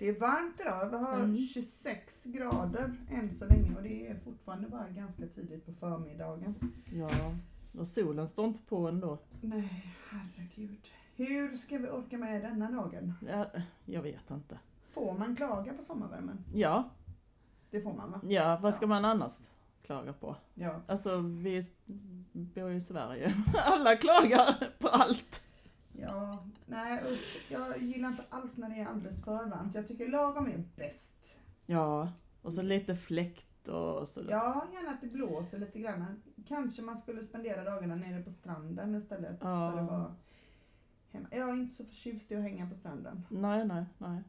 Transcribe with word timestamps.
Det 0.00 0.08
är 0.08 0.20
varmt 0.20 0.60
idag. 0.60 0.90
Vi 0.90 0.96
har 0.96 1.14
Mm. 1.14 1.36
26 1.36 2.24
grader 2.24 2.96
än 3.10 3.34
så 3.34 3.44
länge 3.44 3.76
och 3.76 3.82
det 3.82 4.06
är 4.06 4.14
fortfarande 4.24 4.68
bara 4.68 4.88
ganska 4.88 5.26
tidigt 5.26 5.66
på 5.66 5.72
förmiddagen. 5.72 6.54
Ja, 6.92 7.10
och 7.78 7.88
solen 7.88 8.28
står 8.28 8.44
inte 8.46 8.60
på 8.62 8.88
ändå. 8.88 9.18
Nej, 9.40 9.94
herregud. 10.10 10.86
Hur 11.16 11.56
ska 11.56 11.78
vi 11.78 11.88
orka 11.88 12.18
med 12.18 12.42
denna 12.42 12.70
dagen? 12.70 13.14
Ja, 13.28 13.46
jag 13.84 14.02
vet 14.02 14.30
inte. 14.30 14.58
Får 14.90 15.18
man 15.18 15.36
klaga 15.36 15.72
på 15.74 15.82
sommarvärmen? 15.82 16.44
Ja, 16.54 16.90
Det 17.70 17.80
får 17.80 17.94
man 17.94 18.10
va? 18.12 18.20
ja, 18.28 18.58
vad 18.62 18.74
ska 18.74 18.86
man 18.86 19.04
annars 19.04 19.32
klaga 19.82 20.12
på? 20.12 20.36
Ja. 20.54 20.80
Alltså, 20.86 21.16
vi 21.18 21.62
bor 22.32 22.70
ju 22.70 22.76
i 22.76 22.80
Sverige. 22.80 23.34
Alla 23.64 23.96
klagar 23.96 24.68
på 24.78 24.88
allt. 24.88 25.42
Ja, 26.02 26.44
nej 26.66 27.02
usch. 27.12 27.46
Jag 27.50 27.82
gillar 27.82 28.08
inte 28.08 28.24
alls 28.30 28.56
när 28.56 28.68
det 28.70 28.76
är 28.80 28.86
alldeles 28.86 29.24
för 29.24 29.44
varmt. 29.46 29.74
Jag 29.74 29.88
tycker 29.88 30.08
lagom 30.08 30.46
är 30.46 30.64
bäst. 30.76 31.36
Ja, 31.66 32.12
och 32.42 32.52
så 32.52 32.62
lite 32.62 32.96
fläkt 32.96 33.68
och 33.68 34.08
så. 34.08 34.22
Ja, 34.28 34.66
gärna 34.72 34.90
att 34.90 35.00
det 35.00 35.06
blåser 35.06 35.58
lite 35.58 35.78
grann. 35.80 36.22
Kanske 36.48 36.82
man 36.82 36.98
skulle 36.98 37.24
spendera 37.24 37.64
dagarna 37.64 37.94
nere 37.94 38.22
på 38.22 38.30
stranden 38.30 38.94
istället 38.94 39.38
Ja. 39.40 39.72
för 39.72 39.78
att 39.80 39.88
vara 39.90 40.14
hemma. 41.10 41.28
Jag 41.30 41.48
är 41.48 41.52
inte 41.52 41.74
så 41.74 41.84
förtjust 41.84 42.30
i 42.32 42.36
att 42.36 42.42
hänga 42.42 42.68
på 42.70 42.74
stranden. 42.74 43.26
Nej, 43.28 43.64
nej, 43.66 43.84
nej. 43.98 44.22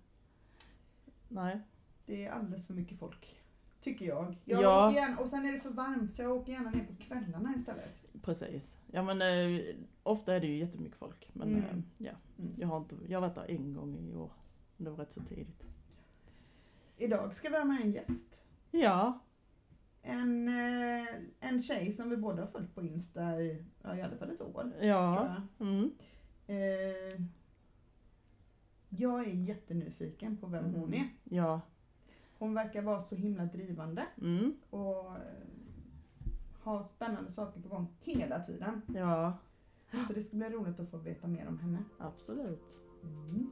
Nej. 1.27 1.59
Det 2.05 2.25
är 2.25 2.31
alldeles 2.31 2.67
för 2.67 2.73
mycket 2.73 2.99
folk. 2.99 3.37
Tycker 3.81 4.05
jag. 4.05 4.35
jag 4.45 4.61
Ja. 4.63 4.87
åker 4.87 4.97
gärna, 4.97 5.17
och 5.17 5.29
sen 5.29 5.45
är 5.45 5.51
det 5.53 5.59
för 5.59 5.69
varmt 5.69 6.13
så 6.15 6.21
jag 6.21 6.31
åker 6.31 6.51
gärna 6.51 6.69
ner 6.69 6.85
på 6.85 7.03
kvällarna 7.03 7.53
istället. 7.57 7.95
Precis. 8.23 8.75
Ja 8.91 9.03
men 9.03 9.21
eh, 9.21 9.61
ofta 10.03 10.35
är 10.35 10.39
det 10.39 10.47
ju 10.47 10.57
jättemycket 10.57 10.97
folk. 10.97 11.29
Men 11.33 11.47
Mm. 11.47 11.63
eh, 11.63 11.77
ja, 11.97 12.11
Mm. 12.39 12.53
jag 12.57 12.67
har, 12.67 12.77
inte, 12.77 12.95
jag 13.07 13.21
har 13.21 13.27
varit 13.27 13.35
där 13.35 13.51
en 13.55 13.73
gång 13.73 13.97
i 13.97 14.15
år. 14.15 14.31
Det 14.77 14.89
var 14.89 14.97
rätt 14.97 15.11
så 15.11 15.21
tidigt. 15.21 15.63
Idag 16.97 17.35
ska 17.35 17.49
vi 17.49 17.57
ha 17.57 17.65
med 17.65 17.81
en 17.81 17.91
gäst. 17.91 18.41
Ja, 18.71 19.19
En, 20.03 20.47
eh, 20.47 21.07
en 21.39 21.61
tjej 21.61 21.93
som 21.93 22.09
vi 22.09 22.17
båda 22.17 22.41
har 22.41 22.47
följt 22.47 22.75
på 22.75 22.81
Insta 22.81 23.41
i, 23.41 23.65
ja, 23.81 23.95
i 23.97 24.01
alla 24.01 24.15
fall 24.17 24.29
ett 24.31 24.41
år. 24.41 24.61
tror 24.61 24.73
ja. 24.83 25.41
jag. 25.59 25.67
Mm. 25.67 25.91
Eh, 26.47 27.21
jag 28.89 29.19
är 29.27 29.33
jättenyfiken 29.33 30.37
på 30.37 30.47
vem 30.47 30.73
hon 30.73 30.93
är. 30.93 31.09
Ja. 31.23 31.61
Hon 32.37 32.53
verkar 32.53 32.81
vara 32.81 33.03
så 33.03 33.15
himla 33.15 33.45
drivande 33.45 34.05
Mm. 34.21 34.53
och 34.69 35.05
eh, 35.15 35.21
har 36.61 36.83
spännande 36.83 37.31
saker 37.31 37.61
på 37.61 37.69
gång 37.69 37.87
hela 37.99 38.39
tiden. 38.39 38.81
Ja, 38.95 39.37
Så 40.07 40.13
det 40.13 40.23
ska 40.23 40.35
bli 40.37 40.49
roligt 40.49 40.79
att 40.79 40.89
få 40.91 40.97
veta 40.97 41.27
mer 41.27 41.47
om 41.47 41.59
henne. 41.59 41.83
absolut. 41.97 42.79
Mm. 43.03 43.51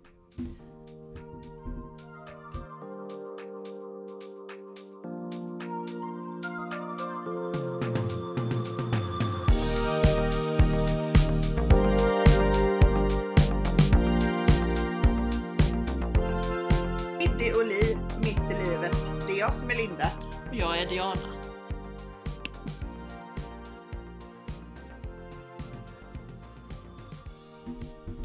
Iddi 17.20 17.52
och 17.54 17.66
Li, 17.66 17.98
mitt 18.18 18.54
i 18.54 18.70
livet. 18.70 18.96
Det 19.28 19.34
är 19.34 19.40
jag 19.40 19.54
som 19.54 19.70
är 19.70 19.76
Linda. 19.76 20.12
Jag 20.52 20.82
är 20.82 20.88
Diana. 20.88 21.39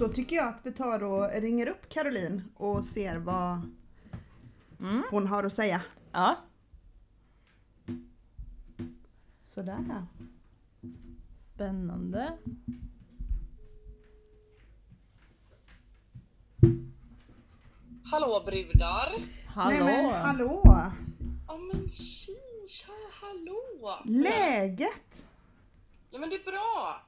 Då 0.04 0.12
tycker 0.12 0.36
jag 0.36 0.48
att 0.48 0.60
vi 0.62 0.72
tar 0.72 1.02
och 1.02 1.30
ringer 1.40 1.66
upp 1.66 1.88
Caroline 1.88 2.42
och 2.54 2.84
ser 2.84 3.16
vad 3.16 3.60
Mm. 4.80 5.02
hon 5.10 5.26
har 5.26 5.44
att 5.44 5.52
säga. 5.52 5.82
Ja. 6.12 6.36
Sådär. 9.44 10.06
Spännande. 11.38 12.38
Hallå 18.10 18.42
brudar! 18.46 19.14
Hallå. 19.46 19.70
Nej 19.84 20.02
men 20.02 20.26
hallå! 20.26 20.62
Ja 21.48 21.56
men 21.56 21.90
tja, 22.68 22.92
hallå! 23.20 24.00
Läget? 24.04 25.28
Ja 26.10 26.18
men 26.18 26.30
det 26.30 26.36
är 26.36 26.44
bra! 26.44 27.00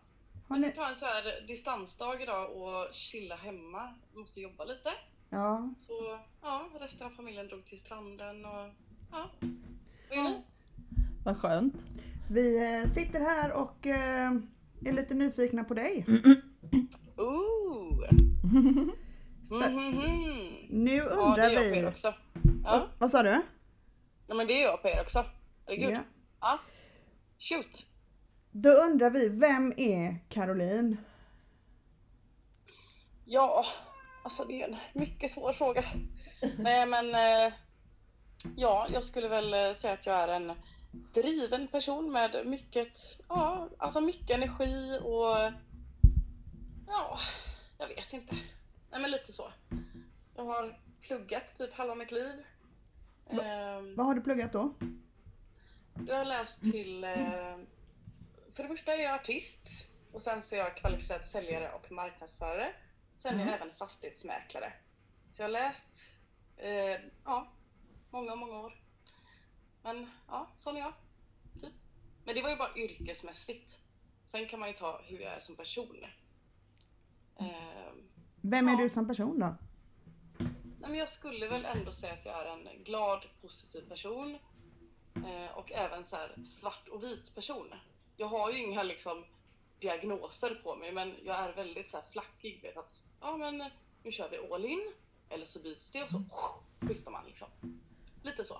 Har 0.48 0.56
Jag 0.56 0.60
ni... 0.60 0.70
ska 0.70 0.80
ta 0.82 0.88
en 0.88 0.94
så 0.94 1.04
här 1.06 1.46
distansdag 1.46 2.22
idag 2.22 2.56
och 2.56 2.88
chilla 2.94 3.36
hemma. 3.36 3.94
Jag 4.12 4.20
måste 4.20 4.40
jobba 4.40 4.64
lite. 4.64 4.88
Ja. 5.30 5.70
Så 5.78 6.18
ja, 6.42 6.68
resten 6.80 7.06
av 7.06 7.10
familjen 7.10 7.48
drog 7.48 7.64
till 7.64 7.78
stranden 7.78 8.44
och 8.44 8.70
ja. 9.12 9.30
Vad 10.08 10.18
gör 10.18 10.24
ni? 10.24 10.44
Vad 11.24 11.38
skönt. 11.40 11.74
Vi 12.30 12.74
eh, 12.82 12.90
sitter 12.90 13.20
här 13.20 13.52
och 13.52 13.86
eh, 13.86 14.32
är 14.84 14.92
lite 14.92 15.14
nyfikna 15.14 15.64
på 15.64 15.74
dig. 15.74 16.06
Ooh! 17.16 18.00
Så, 19.48 19.54
Mhm. 19.54 20.52
nu 20.70 20.96
Ja, 20.96 21.04
det 21.04 21.10
undrar 21.14 21.44
är 21.44 21.50
jag 21.50 21.70
på 21.72 21.76
er 21.76 21.82
vi... 21.82 21.88
också. 21.88 22.14
Vad, 22.42 22.74
Ja, 22.74 22.88
vad 22.98 23.10
sa 23.10 23.22
du? 23.22 23.42
ja 24.26 24.34
men 24.34 24.46
det 24.46 24.52
är 24.62 24.64
jag 24.64 24.82
på 24.82 24.88
er 24.88 25.00
också. 25.02 25.24
Herregud. 25.66 25.90
Ja. 25.92 26.00
Ja. 26.40 26.58
Shoot! 27.38 27.86
Då 28.58 28.68
undrar 28.70 29.10
vi, 29.10 29.28
vem 29.28 29.72
är 29.76 30.16
Caroline? 30.28 30.96
Ja, 33.24 33.64
alltså 34.24 34.44
det 34.44 34.62
är 34.62 34.68
en 34.68 34.76
mycket 34.94 35.30
svår 35.30 35.52
fråga. 35.52 35.82
Nej 36.58 36.86
men 36.86 37.14
eh, 37.14 37.52
ja, 38.56 38.86
jag 38.92 39.04
skulle 39.04 39.28
väl 39.28 39.54
eh, 39.54 39.72
säga 39.72 39.94
att 39.94 40.06
jag 40.06 40.16
är 40.16 40.28
en 40.28 40.52
driven 41.14 41.68
person 41.68 42.12
med 42.12 42.42
mycket, 42.46 42.98
ja, 43.28 43.68
alltså 43.78 44.00
mycket 44.00 44.30
energi 44.30 44.98
och 45.02 45.52
ja, 46.86 47.18
jag 47.78 47.88
vet 47.88 48.12
inte. 48.12 48.34
Nej 48.90 49.00
men 49.00 49.10
lite 49.10 49.32
så. 49.32 49.52
Jag 50.36 50.44
har 50.44 50.78
pluggat 51.00 51.54
typ 51.56 51.72
halva 51.72 51.94
mitt 51.94 52.12
liv. 52.12 52.34
Va- 53.30 53.42
Ehm, 53.44 53.96
Vad 53.96 54.06
har 54.06 54.14
du 54.14 54.20
pluggat 54.20 54.52
då? 54.52 54.74
jag 56.06 56.16
har 56.16 56.24
läst 56.24 56.60
till, 56.62 57.04
eh, 57.04 57.56
för 58.56 58.62
det 58.62 58.68
första 58.68 58.94
är 58.94 59.02
jag 59.02 59.14
artist 59.14 59.90
och 60.12 60.20
sen 60.20 60.42
så 60.42 60.54
är 60.54 60.58
jag 60.58 60.76
kvalificerad 60.76 61.24
säljare 61.24 61.72
och 61.72 61.92
marknadsförare. 61.92 62.74
Sen 63.14 63.34
är 63.34 63.38
jag 63.38 63.48
Mm. 63.48 63.54
även 63.62 63.74
fastighetsmäklare. 63.74 64.72
Så 65.30 65.42
jag 65.42 65.46
har 65.46 65.52
läst, 65.52 66.20
eh, 66.56 67.00
ja, 67.24 67.52
många, 68.10 68.34
många 68.36 68.60
år. 68.60 68.80
Men 69.82 70.10
ja, 70.28 70.52
sån 70.56 70.76
är 70.76 70.80
jag. 70.80 70.92
Typ. 71.60 71.72
Men 72.24 72.34
det 72.34 72.42
var 72.42 72.50
ju 72.50 72.56
bara 72.56 72.76
yrkesmässigt. 72.76 73.80
Sen 74.24 74.46
kan 74.48 74.60
man 74.60 74.68
ju 74.68 74.74
ta 74.74 75.00
hur 75.04 75.18
jag 75.20 75.32
är 75.32 75.38
som 75.38 75.56
person. 75.56 76.04
Eh, 77.40 77.92
Vem 78.40 78.68
är 78.68 78.72
Ja. 78.72 78.78
du 78.78 78.90
som 78.90 79.08
person 79.08 79.38
då? 79.38 79.56
Nej, 80.38 80.90
men 80.90 80.94
jag 80.94 81.08
skulle 81.08 81.48
väl 81.48 81.64
ändå 81.64 81.92
säga 81.92 82.12
att 82.12 82.24
jag 82.24 82.40
är 82.46 82.46
en 82.46 82.84
glad, 82.84 83.26
positiv 83.42 83.88
person. 83.88 84.38
Eh, 85.16 85.50
och 85.58 85.72
även 85.72 86.04
så 86.04 86.16
här 86.16 86.42
svart 86.44 86.88
och 86.88 87.02
vit 87.02 87.34
person. 87.34 87.74
Jag 88.16 88.26
har 88.26 88.50
ju 88.50 88.58
inga 88.64 88.82
liksom 88.82 89.24
diagnoser 89.78 90.60
på 90.64 90.74
mig, 90.76 90.92
men 90.92 91.14
jag 91.24 91.36
är 91.36 91.52
väldigt 91.54 91.88
så 91.88 91.96
här 91.96 92.04
flackig. 92.04 92.60
Vet 92.62 92.76
att 92.76 93.02
ja, 93.20 93.36
men 93.36 93.58
nu 94.02 94.10
kör 94.10 94.28
vi 94.30 94.54
all 94.54 94.64
in. 94.64 94.92
Eller 95.28 95.44
så 95.44 95.58
byts 95.60 95.90
det 95.90 96.02
och 96.02 96.10
så 96.10 96.22
skiftar 96.80 97.10
man 97.10 97.24
liksom. 97.26 97.48
Lite 98.22 98.44
så. 98.44 98.58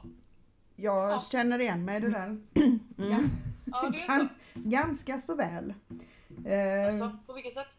Jag 0.77 1.11
Ja. 1.11 1.25
känner 1.31 1.59
igen 1.59 1.85
mig 1.85 1.97
i 1.97 2.01
det 2.01 2.11
där. 2.11 2.27
Mm. 2.27 3.31
Ja, 3.67 3.89
det 3.91 3.99
så. 3.99 4.05
Gan- 4.13 4.29
ganska 4.55 5.21
så 5.21 5.35
väl. 5.35 5.75
Eh, 6.47 6.87
Alltså, 6.87 7.19
på 7.27 7.33
vilket 7.33 7.55
sätt? 7.55 7.77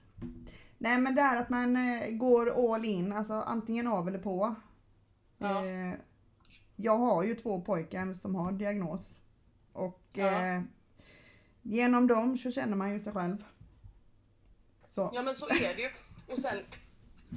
Nej 0.77 0.97
men 0.97 1.15
det 1.15 1.21
är 1.21 1.41
att 1.41 1.49
man 1.49 1.77
eh, 1.77 2.09
går 2.11 2.73
all 2.73 2.85
in, 2.85 3.13
alltså 3.13 3.33
antingen 3.33 3.87
av 3.87 4.07
eller 4.07 4.19
på. 4.19 4.55
Ja. 5.37 5.65
Eh, 5.65 5.93
jag 6.75 6.97
har 6.97 7.23
ju 7.23 7.35
två 7.35 7.61
pojkar 7.61 8.13
som 8.21 8.35
har 8.35 8.51
diagnos. 8.51 9.19
Och 9.73 10.01
Ja. 10.13 10.61
Genom 11.67 12.07
dem 12.07 12.37
så 12.37 12.51
känner 12.51 12.75
man 12.77 12.93
ju 12.93 12.99
sig 12.99 13.13
själv. 13.13 13.43
Så. 14.87 15.11
Ja 15.13 15.21
men 15.21 15.35
så 15.35 15.45
är 15.45 15.75
det 15.75 15.81
ju. 15.81 15.89
Och 16.31 16.39
sen, 16.39 16.57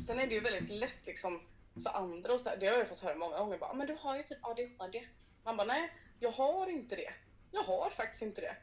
sen 0.06 0.18
är 0.18 0.26
det 0.26 0.34
ju 0.34 0.40
väldigt 0.40 0.70
lätt 0.70 1.06
liksom 1.06 1.40
för 1.82 1.96
andra 1.96 2.32
och 2.32 2.40
så 2.40 2.50
här, 2.50 2.56
det 2.56 2.66
har 2.66 2.74
jag 2.74 2.88
fått 2.88 2.98
höra 2.98 3.14
många 3.14 3.38
gånger 3.38 3.58
bara, 3.58 3.74
men 3.74 3.86
du 3.86 3.96
har 4.00 4.16
ju 4.16 4.22
typ 4.22 4.38
ADHD. 4.40 5.04
Man 5.44 5.56
bara, 5.56 5.66
nej, 5.66 5.92
jag 6.18 6.30
har 6.30 6.66
inte 6.66 6.96
det. 6.96 7.12
Jag 7.50 7.62
har 7.62 7.90
faktiskt 7.90 8.22
inte 8.22 8.40
det. 8.40 8.56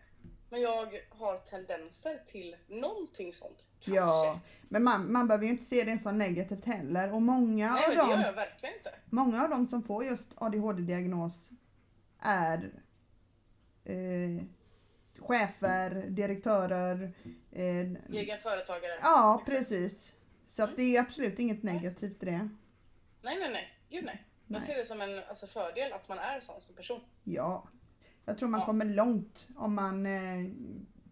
Men 0.49 0.61
jag 0.61 0.99
har 1.09 1.37
tendenser 1.37 2.19
till 2.25 2.55
någonting 2.67 3.33
sånt. 3.33 3.67
Kanske. 3.79 4.01
Ja, 4.01 4.39
men 4.61 4.83
man, 4.83 5.11
man 5.11 5.27
behöver 5.27 5.45
ju 5.45 5.51
inte 5.51 5.65
se 5.65 5.83
det 5.83 5.97
som 5.97 6.17
negativt 6.17 6.65
heller. 6.65 7.13
Och 7.13 7.21
många, 7.21 7.71
nej 7.71 7.83
av 7.83 7.89
men 7.89 7.97
det 7.97 8.11
gör 8.11 8.17
dem, 8.17 8.21
jag 8.25 8.33
verkligen 8.33 8.75
inte. 8.75 8.93
många 9.05 9.43
av 9.43 9.49
dem 9.49 9.67
som 9.67 9.83
får 9.83 10.05
just 10.05 10.27
ADHD-diagnos 10.35 11.49
är 12.19 12.71
eh, 13.83 14.43
chefer, 15.19 16.05
direktörer. 16.09 17.13
Eh, 17.51 17.63
Egen 18.15 18.37
företagare. 18.39 18.91
ja, 19.01 19.39
Exakt. 19.41 19.57
precis. 19.59 20.11
Så 20.47 20.63
att 20.63 20.77
det 20.77 20.95
är 20.97 21.01
absolut 21.01 21.39
inget 21.39 21.63
negativt 21.63 22.23
i 22.23 22.25
det. 22.25 22.49
Nej 23.21 23.39
nej 23.39 23.49
nej, 23.51 23.77
gud 23.89 24.05
nej. 24.05 24.23
Nej. 24.45 24.57
Jag 24.57 24.63
ser 24.63 24.77
det 24.77 24.83
som 24.83 25.01
en 25.01 25.23
alltså, 25.29 25.47
fördel 25.47 25.93
att 25.93 26.09
man 26.09 26.17
är 26.19 26.39
sån 26.39 26.61
som 26.61 26.75
person. 26.75 27.01
Ja. 27.23 27.67
Jag 28.25 28.37
tror 28.37 28.49
man 28.49 28.59
Ja. 28.59 28.65
kommer 28.65 28.85
långt 28.85 29.47
om 29.55 29.75
man 29.75 30.05
eh, 30.05 30.51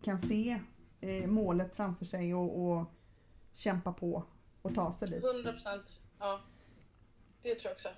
kan 0.01 0.19
se 0.19 0.59
eh, 1.01 1.27
målet 1.27 1.75
framför 1.75 2.05
sig 2.05 2.33
och, 2.35 2.61
och 2.71 2.85
kämpa 3.53 3.93
på 3.93 4.23
och 4.61 4.75
ta 4.75 4.93
sig 4.93 5.07
dit. 5.07 5.23
100 5.23 5.51
procent. 5.51 6.01
Ja. 6.19 6.41
Det 7.41 7.55
tror 7.55 7.69
jag 7.69 7.73
också. 7.73 7.89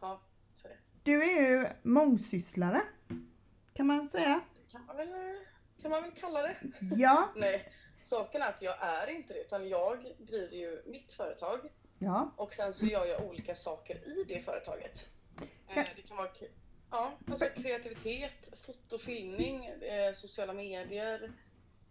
Ja, 0.00 0.20
så 0.54 0.68
är 0.68 0.70
det. 0.72 0.78
Du 1.02 1.22
är 1.22 1.50
ju 1.50 1.66
mångsysslare. 1.82 2.82
Kan 3.72 3.86
man 3.86 4.08
säga. 4.08 4.40
Kan 4.72 4.86
man 4.86 4.96
väl, 4.96 5.08
kan 5.82 5.90
man 5.90 6.02
väl 6.02 6.12
kalla 6.12 6.42
det. 6.42 6.56
Ja. 6.96 7.28
Nej, 7.36 7.62
saken 8.02 8.42
är 8.42 8.48
att 8.48 8.62
jag 8.62 8.76
är 8.82 9.06
inte 9.10 9.32
det 9.34 9.40
utan 9.40 9.68
jag 9.68 10.14
driver 10.18 10.56
ju 10.56 10.82
mitt 10.86 11.12
företag 11.12 11.60
Ja. 11.98 12.32
och 12.36 12.52
sen 12.52 12.72
så 12.72 12.86
gör 12.86 13.06
jag 13.06 13.24
olika 13.24 13.54
saker 13.54 13.96
i 14.08 14.24
det 14.28 14.40
företaget. 14.40 15.08
Eh, 15.68 15.84
Det 15.96 16.02
kan 16.08 16.16
vara 16.16 16.28
ja, 16.90 17.12
alltså 17.30 17.44
kreativitet, 17.56 18.58
fotofilmning, 18.66 19.66
eh, 19.66 20.12
sociala 20.12 20.52
medier, 20.52 21.32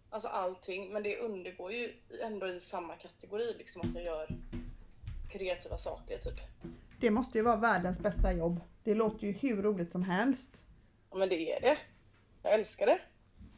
alltså 0.10 0.28
allting. 0.28 0.94
Men 0.94 1.04
det 1.04 1.18
undergår 1.20 1.72
ju 1.72 1.94
ändå 2.22 2.48
i 2.48 2.60
samma 2.60 2.96
kategori, 2.96 3.54
liksom 3.58 3.82
att 3.90 3.96
jag 3.96 4.04
gör 4.04 4.30
kreativa 5.30 5.78
saker 5.78 6.18
typ. 6.18 6.40
Det 7.00 7.12
måste 7.12 7.38
ju 7.38 7.44
vara 7.44 7.56
världens 7.56 8.00
bästa 8.00 8.34
jobb. 8.34 8.62
Det 8.84 8.94
låter 8.96 9.28
ju 9.28 9.32
hur 9.32 9.62
roligt 9.64 9.92
som 9.92 10.04
helst. 10.04 10.50
Ja 11.12 11.18
men 11.18 11.30
det 11.30 11.52
är 11.58 11.62
det. 11.62 11.78
Jag 12.46 12.54
älskar 12.54 12.86
det. 12.86 13.00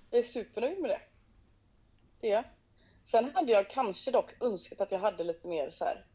Jag 0.09 0.19
är 0.19 0.23
supernöjd 0.23 0.79
med 0.79 0.89
det. 0.89 1.01
Det 2.19 2.31
är 2.31 2.35
jag. 2.35 2.43
Sen 3.05 3.31
hade 3.35 3.51
jag 3.51 3.69
kanske 3.69 4.11
dock 4.11 4.41
önskat 4.41 4.81
att 4.81 4.91
jag 4.91 4.99
hade 4.99 5.23
lite 5.23 5.47
mer 5.47 5.69
så 5.69 5.85
här 5.85 6.05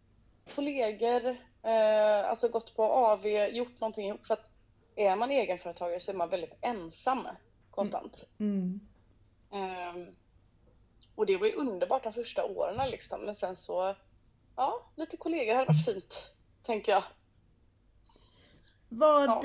kollegor, 0.55 1.27
eh, 1.63 2.31
alltså 2.31 2.49
gått 2.49 2.77
på 2.77 2.83
AV, 2.85 3.27
gjort 3.27 3.81
någonting 3.81 4.09
ihop. 4.09 4.27
För 4.27 4.35
att 4.35 4.51
är 4.97 5.17
man 5.17 5.31
egenföretagare 5.31 6.01
så 6.01 6.11
är 6.11 6.17
man 6.17 6.29
väldigt 6.29 6.57
ensam 6.61 7.29
konstant. 7.71 8.29
Mm. 8.41 8.81
Ehm, 9.53 10.17
och 11.15 11.27
det 11.27 11.37
var 11.37 11.47
ju 11.47 11.55
underbart 11.55 12.03
de 12.03 12.13
första 12.13 12.45
åren 12.45 12.91
liksom. 12.91 13.21
Men 13.25 13.35
sen 13.35 13.57
så, 13.57 13.97
ja, 14.57 14.93
lite 14.97 15.17
kollegor 15.17 15.55
hade 15.55 15.67
varit 15.67 15.85
fint, 15.85 16.33
tänker 16.63 16.93
jag. 16.93 17.05
Vad, 18.89 19.29
Ja. 19.29 19.43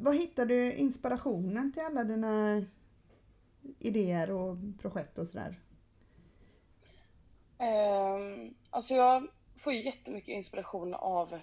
Vad 0.00 0.16
hittar 0.16 0.46
du 0.46 0.72
inspirationen 0.72 1.72
till 1.72 1.82
alla 1.82 2.04
dina 2.04 2.64
idéer 3.78 4.30
och 4.30 4.56
projekt 4.80 5.18
och 5.18 5.26
sådär? 5.28 5.60
Um, 7.58 8.54
alltså 8.70 8.94
jag 8.94 9.28
får 9.56 9.72
ju 9.72 9.82
jättemycket 9.82 10.28
inspiration 10.28 10.94
av 10.94 11.40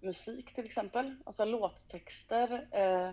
musik 0.00 0.52
till 0.52 0.64
exempel, 0.64 1.16
alltså 1.26 1.44
låttexter. 1.44 2.68
eh, 2.70 3.10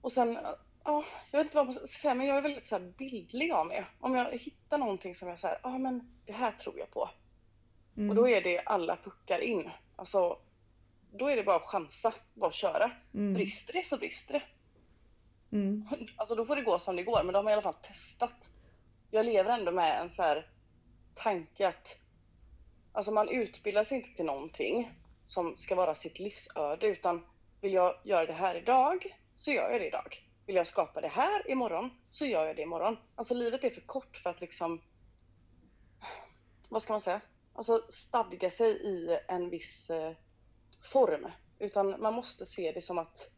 och 0.00 0.12
sen, 0.12 0.38
ja, 0.84 1.04
jag 1.30 1.38
vet 1.38 1.46
inte 1.46 1.56
vad 1.56 1.66
man 1.66 1.74
ska 1.74 1.86
säga, 1.86 2.14
men 2.14 2.26
jag 2.26 2.36
är 2.36 2.42
väldigt 2.42 2.66
så 2.66 2.78
här 2.78 2.92
bildlig 2.98 3.52
av 3.52 3.66
mig. 3.66 3.86
Om 4.00 4.14
jag 4.14 4.32
hittar 4.32 4.78
någonting 4.78 5.14
som 5.14 5.28
jag 5.28 5.38
säger, 5.38 5.60
ja 5.62 5.78
men 5.78 6.18
det 6.24 6.32
här 6.32 6.50
tror 6.50 6.78
jag 6.78 6.90
på. 6.90 7.10
Mm. 7.96 8.10
Och 8.10 8.16
då 8.16 8.28
är 8.28 8.42
det 8.42 8.58
alla 8.58 8.96
puckar 8.96 9.38
in. 9.38 9.70
Alltså, 9.96 10.38
då 11.12 11.26
är 11.26 11.36
det 11.36 11.44
bara 11.44 11.56
att 11.56 11.62
chansa, 11.62 12.14
bara 12.34 12.50
köra. 12.50 12.90
Mm. 13.14 13.34
Brister 13.34 13.72
det 13.72 13.86
så 13.86 13.98
brister 13.98 14.32
det. 14.34 14.42
Mm. 15.56 15.84
Alltså 16.16 16.34
då 16.34 16.44
får 16.44 16.56
det 16.56 16.62
gå 16.62 16.78
som 16.78 16.96
det 16.96 17.02
går, 17.02 17.22
men 17.22 17.32
då 17.32 17.38
har 17.38 17.42
man 17.42 17.50
i 17.50 17.52
alla 17.52 17.62
fall 17.62 17.74
testat. 17.74 18.52
Jag 19.10 19.26
lever 19.26 19.50
ändå 19.58 19.72
med 19.72 20.00
en 20.00 20.10
så 20.10 20.22
här 20.22 20.50
tanke 21.14 21.68
att 21.68 21.98
alltså 22.92 23.12
man 23.12 23.28
utbildar 23.28 23.84
sig 23.84 23.96
inte 23.98 24.14
till 24.14 24.24
någonting 24.24 24.92
som 25.24 25.56
ska 25.56 25.74
vara 25.74 25.94
sitt 25.94 26.18
livsöde, 26.18 26.86
utan 26.86 27.26
vill 27.60 27.72
jag 27.72 28.00
göra 28.04 28.26
det 28.26 28.32
här 28.32 28.54
idag 28.54 29.16
så 29.34 29.50
gör 29.50 29.70
jag 29.70 29.80
det 29.80 29.86
idag. 29.86 30.16
Vill 30.46 30.56
jag 30.56 30.66
skapa 30.66 31.00
det 31.00 31.08
här 31.08 31.50
imorgon 31.50 31.90
så 32.10 32.26
gör 32.26 32.46
jag 32.46 32.56
det 32.56 32.62
imorgon. 32.62 32.96
Alltså 33.14 33.34
livet 33.34 33.64
är 33.64 33.70
för 33.70 33.80
kort 33.80 34.16
för 34.16 34.30
att 34.30 34.40
liksom, 34.40 34.82
vad 36.68 36.82
ska 36.82 36.92
man 36.92 37.00
säga, 37.00 37.22
alltså 37.54 37.86
stadga 37.88 38.50
sig 38.50 38.70
i 38.70 39.18
en 39.28 39.50
viss 39.50 39.90
eh, 39.90 40.12
form. 40.82 41.26
Utan 41.58 42.00
man 42.00 42.14
måste 42.14 42.46
se 42.46 42.72
det 42.72 42.80
som 42.80 42.98
att 42.98 43.30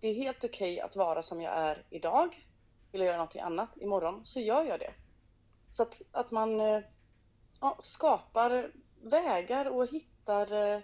det 0.00 0.08
är 0.08 0.14
helt 0.14 0.44
okej 0.44 0.80
att 0.80 0.96
vara 0.96 1.22
som 1.22 1.40
jag 1.40 1.52
är 1.52 1.86
idag. 1.90 2.44
Vill 2.92 3.00
jag 3.00 3.06
göra 3.06 3.16
någonting 3.16 3.42
annat 3.42 3.76
imorgon 3.76 4.20
så 4.24 4.40
gör 4.40 4.64
jag 4.64 4.80
det. 4.80 4.94
Så 5.70 5.82
att, 5.82 6.02
att 6.12 6.30
man 6.30 6.60
eh, 6.60 6.80
ja, 7.60 7.76
skapar 7.78 8.72
vägar 9.02 9.66
och 9.66 9.86
hittar 9.86 10.74
eh, 10.74 10.80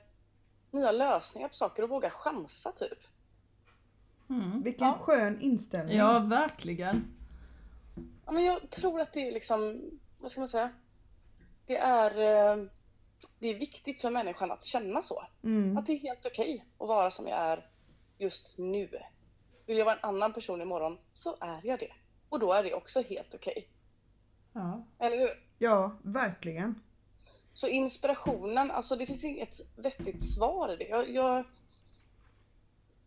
nya 0.71 0.93
lösningar 0.93 1.49
på 1.49 1.55
saker 1.55 1.83
och 1.83 1.89
vågar 1.89 2.11
chansa 2.11 2.73
typ. 2.73 2.99
Mm. 4.31 4.63
Vilken 4.63 4.87
Ja. 4.87 4.99
skön 5.03 5.41
inställning. 5.41 5.97
Ja, 5.97 6.19
verkligen. 6.19 7.15
Ja, 8.27 8.33
men 8.33 8.45
jag 8.45 8.71
tror 8.71 9.01
att 9.01 9.13
det 9.13 9.29
är 9.29 9.33
liksom, 9.33 9.81
vad 10.21 10.31
ska 10.31 10.41
man 10.41 10.49
säga? 10.49 10.71
Det 11.67 11.77
är, 11.77 12.19
eh, 12.21 12.65
det 13.39 13.49
är 13.49 13.55
viktigt 13.55 14.01
för 14.03 14.11
människan 14.11 14.51
att 14.51 14.65
känna 14.65 15.03
så. 15.03 15.25
Mm. 15.43 15.77
Att 15.77 15.87
det 15.87 15.93
är 15.93 15.99
helt 15.99 16.27
okej 16.27 16.65
att 16.79 16.89
vara 16.89 17.11
som 17.11 17.29
jag 17.29 17.39
är 17.39 17.71
just 18.19 18.59
nu. 18.59 18.91
Vill 19.67 19.79
jag 19.79 19.85
vara 19.85 19.97
en 19.97 20.05
annan 20.05 20.33
person 20.33 20.63
imorgon 20.63 20.99
så 21.13 21.37
är 21.41 21.61
jag 21.65 21.79
det. 21.79 21.93
Och 22.29 22.39
då 22.39 22.53
är 22.53 22.65
det 22.65 22.75
också 22.75 23.03
helt 23.03 23.35
okej. 23.35 23.69
Ja. 24.53 24.87
Eller 24.99 25.19
hur? 25.19 25.45
Ja, 25.59 25.97
verkligen. 26.03 26.83
Så 27.53 27.69
inspirationen, 27.69 28.71
alltså 28.71 28.97
det 28.97 29.07
finns 29.07 29.25
inget 29.25 29.61
vettigt 29.77 30.23
svar 30.35 30.73
i 30.73 30.77
det. 30.77 30.89
Jag, 30.89 31.11
jag 31.11 31.45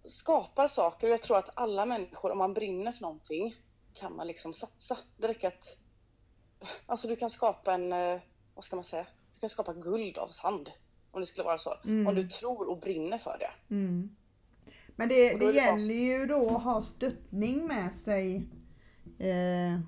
skapar 0.04 0.68
saker 0.68 1.08
och 1.08 1.14
jag 1.14 1.22
tror 1.22 1.38
att 1.38 1.50
alla 1.54 1.86
människor, 1.86 2.32
om 2.32 2.38
man 2.38 2.54
brinner 2.54 2.92
för 2.92 3.02
någonting, 3.02 3.56
kan 3.94 4.16
man 4.16 4.28
liksom 4.28 4.54
satsa. 4.54 4.98
Det 5.18 5.28
räcker 5.28 5.48
att... 5.48 5.78
Alltså 6.86 7.08
du 7.08 7.16
kan 7.16 7.30
skapa 7.30 7.74
en, 7.74 7.94
eh, 7.94 8.20
vad 8.56 8.64
ska 8.64 8.76
man 8.76 8.86
säga? 8.86 9.08
Du 9.38 9.40
kan 9.40 9.50
skapa 9.50 9.74
guld 9.74 10.18
av 10.18 10.28
sand. 10.28 10.72
Om 11.12 11.22
det 11.22 11.28
skulle 11.28 11.46
vara 11.46 11.58
så. 11.58 11.74
Mm. 11.86 12.08
Om 12.08 12.16
du 12.16 12.28
tror 12.28 12.70
och 12.70 12.80
brinner 12.80 13.18
för 13.18 13.38
det. 13.40 13.76
Mm. 13.76 14.16
Men 14.96 15.10
det, 15.10 15.30
det 15.30 15.46
det 15.46 15.52
gäller 15.52 15.94
ju 15.94 16.26
då 16.26 16.56
att 16.56 16.64
ha 16.64 16.82
stöttning 16.82 17.68
med 17.68 17.96
sig 17.96 18.36
eh, 19.20 19.80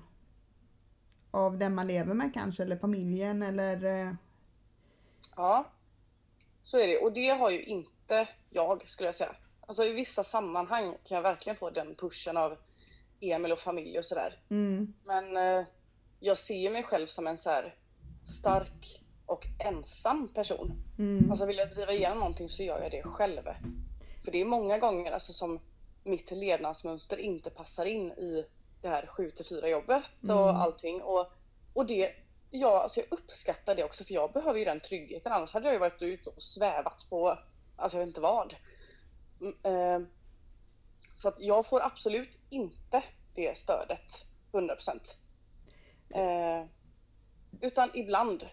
av 1.30 1.58
den 1.58 1.74
man 1.74 1.86
lever 1.86 2.14
med 2.14 2.34
kanske, 2.34 2.62
eller 2.62 2.76
familjen 2.76 3.42
eller 3.42 3.84
eh, 3.84 4.14
Ja, 5.36 5.66
så 6.62 6.78
är 6.78 6.86
det. 6.88 6.98
Och 6.98 7.12
det 7.12 7.28
har 7.28 7.50
ju 7.50 7.62
inte 7.64 8.28
jag, 8.50 8.88
skulle 8.88 9.08
jag 9.08 9.14
säga. 9.14 9.36
Alltså 9.60 9.84
i 9.84 9.92
vissa 9.92 10.22
sammanhang 10.22 10.96
kan 11.04 11.16
jag 11.16 11.22
verkligen 11.22 11.56
få 11.56 11.70
den 11.70 11.94
pushen 11.94 12.36
av 12.36 12.56
Emil 13.20 13.52
och 13.52 13.58
familj 13.58 13.98
och 13.98 14.04
sådär. 14.04 14.42
mm, 14.48 14.94
Men 15.04 15.36
eh, 15.36 15.66
jag 16.20 16.38
ser 16.38 16.70
mig 16.70 16.82
själv 16.82 17.06
som 17.06 17.26
en 17.26 17.36
så 17.36 17.50
här 17.50 17.74
stark 18.24 19.02
och 19.30 19.46
ensam 19.58 20.28
person. 20.34 20.82
mm, 20.98 21.30
Alltså 21.30 21.46
vill 21.46 21.56
jag 21.56 21.70
driva 21.70 21.92
igenom 21.92 22.18
någonting 22.18 22.48
så 22.48 22.62
gör 22.62 22.82
jag 22.82 22.90
det 22.90 23.02
själv. 23.02 23.42
För 24.24 24.32
det 24.32 24.40
är 24.40 24.44
många 24.44 24.78
gånger 24.78 25.12
alltså, 25.12 25.32
som 25.32 25.60
mitt 26.04 26.30
levnadsmönster 26.30 27.16
inte 27.16 27.50
passar 27.50 27.84
in 27.84 28.12
i 28.12 28.46
det 28.82 28.88
här 28.88 29.06
7 29.06 29.30
till 29.30 29.44
4 29.46 29.68
jobbet 29.68 30.04
och 30.22 30.30
Mm. 30.30 30.56
allting. 30.56 31.02
Och, 31.02 31.32
och 31.74 31.86
det, 31.86 32.12
ja, 32.50 32.82
alltså 32.82 33.00
jag 33.00 33.06
uppskattar 33.18 33.74
det 33.74 33.84
också 33.84 34.04
för 34.04 34.14
jag 34.14 34.32
behöver 34.32 34.58
ju 34.58 34.64
den 34.64 34.80
tryggheten. 34.80 35.32
Annars 35.32 35.54
hade 35.54 35.66
jag 35.66 35.72
ju 35.72 35.78
varit 35.80 36.02
ute 36.02 36.30
och 36.30 36.42
svävat 36.42 37.06
på, 37.10 37.38
alltså 37.76 37.96
jag 37.98 38.00
vet 38.02 38.08
inte 38.08 38.20
vad. 38.20 38.54
Mm, 39.40 39.54
eh, 40.02 40.08
så 41.16 41.28
att 41.28 41.40
jag 41.40 41.66
får 41.66 41.80
absolut 41.82 42.40
inte 42.50 43.02
det 43.34 43.58
stödet 43.58 44.26
100%. 44.52 45.16
Eh, 46.14 46.64
utan 47.60 47.90
ibland. 47.94 48.46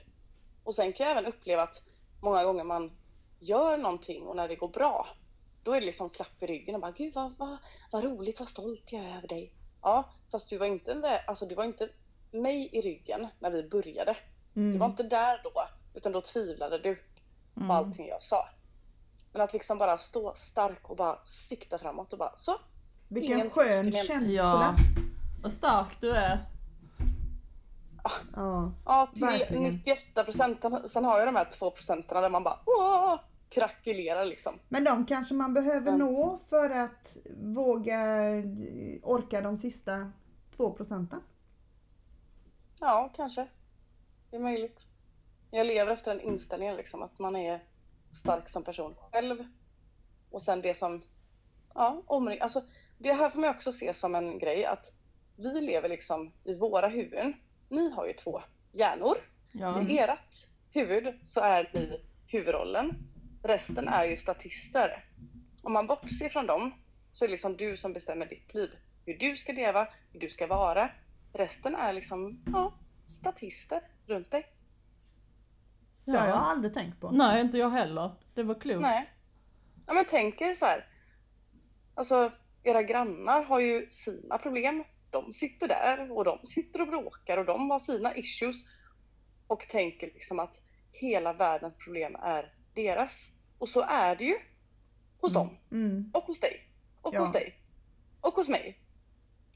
Och 0.67 0.75
sen 0.75 0.93
kan 0.93 1.07
jag 1.07 1.17
även 1.17 1.25
uppleva 1.25 1.61
att 1.61 1.81
många 2.21 2.43
gånger 2.43 2.63
man 2.63 2.91
gör 3.39 3.77
någonting 3.77 4.27
och 4.27 4.35
när 4.35 4.47
det 4.47 4.55
går 4.55 4.67
bra, 4.67 5.07
då 5.63 5.71
är 5.71 5.79
det 5.79 5.85
liksom 5.85 6.09
klapp 6.09 6.43
i 6.43 6.45
ryggen 6.45 6.75
och 6.75 6.81
bara 6.81 6.91
gud 6.91 7.13
vad, 7.13 7.37
vad, 7.37 7.57
vad 7.91 8.03
roligt, 8.03 8.39
vad 8.39 8.49
stolt 8.49 8.91
jag 8.91 9.03
är 9.03 9.17
över 9.17 9.27
dig. 9.27 9.53
Ja, 9.81 10.09
fast 10.31 10.49
du 10.49 10.57
var 10.57 10.65
inte, 10.65 11.21
alltså, 11.27 11.45
du 11.45 11.55
var 11.55 11.63
inte 11.63 11.89
mig 12.31 12.69
i 12.73 12.81
ryggen 12.81 13.27
när 13.39 13.51
vi 13.51 13.63
började. 13.63 14.17
Du 14.53 14.61
var 14.61 14.85
mm, 14.85 14.91
inte 14.91 15.03
där 15.03 15.41
då, 15.43 15.51
utan 15.93 16.11
då 16.11 16.21
tvivlade 16.21 16.77
du 16.77 16.95
på 16.95 17.01
Mm. 17.57 17.71
allting 17.71 18.07
jag 18.07 18.23
sa. 18.23 18.49
Men 19.33 19.41
att 19.41 19.53
liksom 19.53 19.77
bara 19.77 19.97
stå 19.97 20.33
stark 20.35 20.89
och 20.89 20.95
bara 20.95 21.25
sikta 21.25 21.77
framåt 21.77 22.13
och 22.13 22.19
bara 22.19 22.37
så. 22.37 22.55
vilken 23.07 23.49
skön 23.49 23.91
känsla. 23.91 24.21
Ja. 24.27 24.73
Vad 25.41 25.51
stark 25.51 26.01
du 26.01 26.11
är. 26.11 26.56
Ja. 28.35 28.71
Ja, 28.85 29.09
till 29.13 29.23
Verkligen. 29.25 29.63
98 29.63 30.23
procent. 30.23 30.65
Sen 30.85 31.05
har 31.05 31.17
jag 31.19 31.27
de 31.27 31.35
här 31.35 31.45
2 31.45 31.71
procenten 31.71 32.21
där 32.21 32.29
man 32.29 32.43
bara 32.43 32.59
åh, 32.65 33.19
krackelerar 33.49 34.25
liksom. 34.25 34.59
Men 34.69 34.83
de 34.83 35.05
kanske 35.05 35.33
man 35.33 35.53
behöver 35.53 35.87
Mm. 35.93 35.99
nå 35.99 36.39
för 36.49 36.69
att 36.69 37.17
våga 37.37 38.29
eh, 38.29 38.43
orka 39.03 39.41
de 39.41 39.57
sista 39.57 40.11
två 40.57 40.71
procenten. 40.73 41.21
Ja, 42.81 43.11
kanske. 43.15 43.47
Det 44.29 44.35
är 44.37 44.41
möjligt. 44.41 44.85
Jag 45.51 45.67
lever 45.67 45.91
efter 45.91 46.11
den 46.11 46.21
inställningen 46.21 46.75
liksom 46.75 47.01
att 47.03 47.19
man 47.19 47.35
är 47.35 47.63
stark 48.13 48.49
som 48.49 48.63
person 48.63 48.95
själv. 49.11 49.45
Och 50.31 50.41
sen 50.41 50.61
det 50.61 50.73
som, 50.73 51.01
ja, 51.73 52.01
omring, 52.05 52.39
alltså 52.39 52.63
det 52.97 53.13
här 53.13 53.29
får 53.29 53.39
man 53.39 53.49
också 53.49 53.71
se 53.71 53.93
som 53.93 54.15
en 54.15 54.39
grej 54.39 54.65
att 54.65 54.93
vi 55.35 55.61
lever 55.61 55.89
liksom 55.89 56.31
i 56.43 56.57
våra 56.57 56.87
huvuden. 56.87 57.33
Ni 57.69 57.91
har 57.91 58.05
ju 58.07 58.13
två 58.13 58.41
hjärnor. 58.71 59.17
Ja. 59.53 59.81
I 59.81 59.97
ert 59.97 60.49
huvud 60.71 61.19
så 61.23 61.41
är 61.41 61.69
ni 61.73 62.01
huvudrollen. 62.27 62.93
Resten 63.43 63.87
är 63.87 64.05
ju 64.05 64.15
statister. 64.17 65.03
Om 65.63 65.73
man 65.73 65.87
bortser 65.87 66.29
från 66.29 66.47
dem 66.47 66.73
så 67.11 67.25
är 67.25 67.27
det 67.27 67.31
liksom 67.31 67.57
du 67.57 67.77
som 67.77 67.93
bestämmer 67.93 68.25
ditt 68.25 68.53
liv. 68.53 68.69
Hur 69.05 69.17
du 69.17 69.35
ska 69.35 69.53
leva, 69.53 69.87
hur 70.11 70.19
du 70.19 70.29
ska 70.29 70.47
vara. 70.47 70.89
Resten 71.33 71.75
är 71.75 71.93
liksom, 71.93 72.43
ja, 72.53 72.73
statister 73.07 73.81
runt 74.07 74.31
dig. 74.31 74.45
Det 76.05 76.11
har 76.11 76.27
jag 76.27 76.35
Ja. 76.35 76.39
aldrig 76.39 76.73
tänkt 76.73 77.01
på. 77.01 77.11
Nej, 77.11 77.41
inte 77.41 77.57
jag 77.57 77.69
heller. 77.69 78.11
Det 78.33 78.43
var 78.43 78.55
klokt. 78.59 78.81
Nej. 78.81 79.09
Ja 79.85 79.93
men 79.93 80.05
tänk 80.07 80.41
er 80.41 80.53
så 80.53 80.65
här. 80.65 80.85
Alltså 81.95 82.31
era 82.63 82.83
grannar 82.83 83.43
har 83.43 83.59
ju 83.59 83.87
sina 83.91 84.37
problem. 84.37 84.83
De 85.09 85.33
sitter 85.33 85.67
där 85.67 86.11
och 86.11 86.25
de 86.25 86.39
sitter 86.43 86.81
och 86.81 86.87
bråkar 86.87 87.37
och 87.37 87.45
de 87.45 87.69
har 87.69 87.79
sina 87.79 88.15
issues. 88.15 88.65
Och 89.47 89.59
tänker 89.59 90.07
liksom 90.07 90.39
att 90.39 90.61
hela 90.91 91.33
världens 91.33 91.75
problem 91.77 92.15
är 92.15 92.53
deras. 92.73 93.31
Och 93.57 93.69
så 93.69 93.81
är 93.81 94.15
det 94.15 94.23
ju. 94.23 94.37
Hos 95.19 95.33
dem. 95.33 95.57
Mm. 95.71 96.11
Och 96.13 96.23
hos 96.23 96.39
dig. 96.39 96.61
Och 97.01 97.15
Ja. 97.15 97.19
hos 97.19 97.31
dig. 97.31 97.59
Och 98.21 98.33
hos 98.33 98.47
mig. 98.47 98.79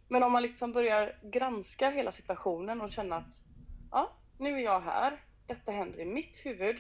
Men 0.08 0.24
om 0.24 0.32
man 0.32 0.42
liksom 0.42 0.72
börjar 0.72 1.20
granska 1.24 1.90
hela 1.90 2.12
situationen 2.12 2.82
och 2.82 2.92
känna 2.92 3.16
att 3.16 3.44
ja, 3.92 4.12
nu 4.38 4.50
är 4.50 4.64
jag 4.64 4.82
här. 4.82 5.24
Detta 5.48 5.72
händer 5.72 6.00
i 6.00 6.06
mitt 6.06 6.46
huvud. 6.46 6.78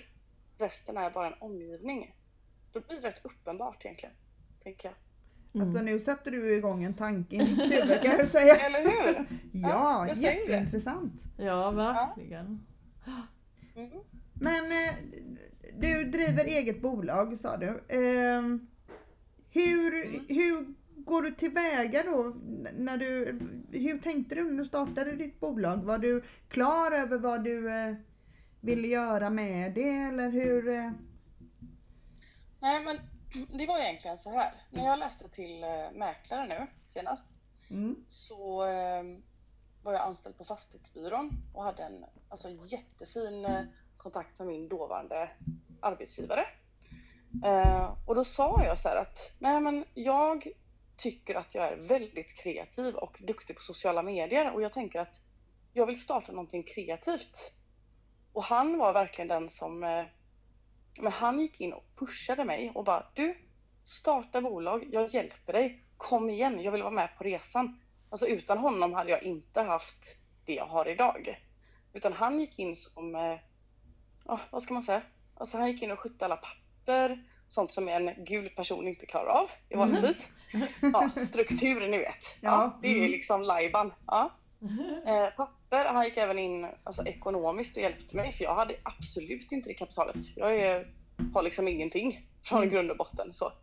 Resten 0.57 0.97
är 0.97 1.09
bara 1.11 1.27
en 1.27 1.41
omgivning. 1.41 2.15
Då 2.71 2.79
blir 2.79 3.01
det 3.01 3.07
rätt 3.07 3.25
uppenbart 3.25 3.85
egentligen. 3.85 4.15
Tänker 4.63 4.87
jag. 4.89 4.95
Mm. 5.53 5.67
Alltså 5.67 5.83
nu 5.83 5.99
sätter 5.99 6.31
du 6.31 6.55
igång 6.55 6.83
en 6.83 6.93
tanke 6.93 7.35
i 7.35 7.39
mitt 7.39 7.59
huvud 7.59 8.01
kan 8.01 8.11
jag 8.19 8.27
säga. 8.29 8.55
Eller 8.65 8.79
hur? 8.91 9.25
Ja, 9.51 10.07
det. 10.13 10.19
jätteintressant. 10.19 11.13
Ja, 11.37 11.71
verkligen. 11.71 12.59
Mm. 13.75 13.89
Men 14.33 14.65
eh, 14.65 14.93
du 15.77 16.03
driver 16.03 16.45
eget 16.45 16.81
bolag 16.81 17.37
sa 17.37 17.57
du. 17.57 17.67
Eh, 17.87 18.41
hur, 19.49 20.05
Mm. 20.05 20.25
hur 20.27 20.73
går 21.05 21.21
du 21.21 21.31
tillväga 21.31 22.03
då? 22.05 22.35
När 22.73 22.97
du, 22.97 23.39
hur 23.71 23.99
tänkte 23.99 24.35
du 24.35 24.43
när 24.43 24.57
du 24.57 24.65
startade 24.65 25.11
ditt 25.11 25.39
bolag? 25.39 25.77
Var 25.77 25.97
du 25.97 26.23
klar 26.49 26.91
över 26.91 27.17
vad 27.17 27.43
du 27.43 27.69
eh, 27.71 27.95
ville 28.61 28.87
göra 28.87 29.29
med 29.29 29.73
det 29.73 29.89
eller 29.89 30.29
hur? 30.29 30.69
Eh? 30.69 30.91
Nej 32.61 32.83
men 32.85 32.97
det 33.57 33.65
var 33.65 33.79
egentligen 33.79 34.17
så 34.17 34.31
här. 34.31 34.53
När 34.69 34.85
jag 34.85 34.99
läste 34.99 35.29
till 35.29 35.63
eh, 35.63 35.91
mäklare 35.93 36.47
nu 36.47 36.67
senast 36.87 37.33
Mm. 37.71 38.03
så 38.07 38.65
eh, 38.65 39.03
var 39.83 39.93
jag 39.93 40.01
anställd 40.01 40.37
på 40.37 40.43
fastighetsbyrån 40.43 41.31
och 41.53 41.63
hade 41.63 41.83
en 41.83 42.05
alltså, 42.29 42.49
jättefin 42.49 43.45
eh, 43.45 43.61
kontakt 43.97 44.39
med 44.39 44.47
min 44.47 44.69
dåvarande 44.69 45.29
arbetsgivare. 45.81 46.45
Eh, 47.45 47.97
och 48.07 48.15
då 48.15 48.23
sa 48.23 48.63
jag 48.63 48.77
så 48.77 48.89
här 48.89 48.95
att 48.95 49.33
nej 49.39 49.61
men 49.61 49.85
jag 49.93 50.47
tycker 50.95 51.35
att 51.35 51.55
jag 51.55 51.67
är 51.67 51.87
väldigt 51.87 52.43
kreativ 52.43 52.95
och 52.95 53.21
duktig 53.23 53.55
på 53.55 53.61
sociala 53.61 54.03
medier 54.03 54.51
och 54.51 54.61
jag 54.61 54.71
tänker 54.71 54.99
att 54.99 55.21
jag 55.73 55.85
vill 55.85 55.99
starta 55.99 56.31
någonting 56.31 56.63
kreativt. 56.63 57.53
Och 58.33 58.43
han 58.43 58.77
var 58.77 58.93
verkligen 58.93 59.27
den 59.27 59.49
som 59.49 59.83
men 60.99 61.11
han 61.11 61.39
gick 61.39 61.61
in 61.61 61.73
och 61.73 61.85
pushade 61.95 62.45
mig 62.45 62.71
och 62.75 62.85
bara 62.85 63.05
du 63.13 63.35
starta 63.83 64.41
bolag, 64.41 64.87
jag 64.91 65.09
hjälper 65.09 65.53
dig, 65.53 65.83
kom 65.97 66.29
igen, 66.29 66.63
jag 66.63 66.71
vill 66.71 66.83
vara 66.83 66.93
med 66.93 67.17
på 67.17 67.23
resan. 67.23 67.79
Alltså 68.09 68.27
utan 68.27 68.57
honom 68.57 68.93
hade 68.93 69.11
jag 69.11 69.23
inte 69.23 69.61
haft 69.61 70.17
det 70.45 70.53
jag 70.53 70.65
har 70.65 70.87
idag. 70.87 71.41
Utan 71.93 72.13
han 72.13 72.39
gick 72.39 72.59
in 72.59 72.75
som, 72.75 73.15
eh, 73.15 73.39
ja, 74.25 74.39
vad 74.51 74.61
ska 74.61 74.73
man 74.73 74.83
säga, 74.83 75.01
alltså 75.35 75.57
han 75.57 75.67
gick 75.67 75.81
in 75.81 75.91
och 75.91 75.99
skötte 75.99 76.25
alla 76.25 76.37
papper, 76.37 77.23
sånt 77.47 77.71
som 77.71 77.87
en 77.87 78.23
gul 78.25 78.49
person 78.49 78.87
inte 78.87 79.05
klarar 79.05 79.29
av 79.29 79.49
i 79.69 79.75
vanligtvis. 79.75 80.31
Ja, 80.81 81.09
struktur 81.09 81.87
ni 81.87 81.97
vet. 81.97 82.37
Ja, 82.41 82.79
det 82.81 82.87
är 82.87 82.95
mm. 82.95 83.11
liksom 83.11 83.41
lajban. 83.41 83.93
Ja. 84.07 84.31
Eh, 85.05 85.29
papper, 85.35 85.60
han 85.77 86.05
gick 86.05 86.17
även 86.17 86.39
in 86.39 86.67
alltså, 86.83 87.05
ekonomiskt 87.05 87.77
och 87.77 87.83
hjälpte 87.83 88.15
mig 88.15 88.31
för 88.31 88.43
jag 88.43 88.55
hade 88.55 88.75
absolut 88.83 89.51
inte 89.51 89.69
det 89.69 89.73
kapitalet. 89.73 90.15
Jag 90.35 90.55
är, 90.55 90.93
har 91.33 91.43
liksom 91.43 91.67
ingenting 91.67 92.27
från 92.43 92.57
Mm. 92.59 92.69
grund 92.69 92.91
och 92.91 92.97
botten. 92.97 93.33
Så. 93.33 93.53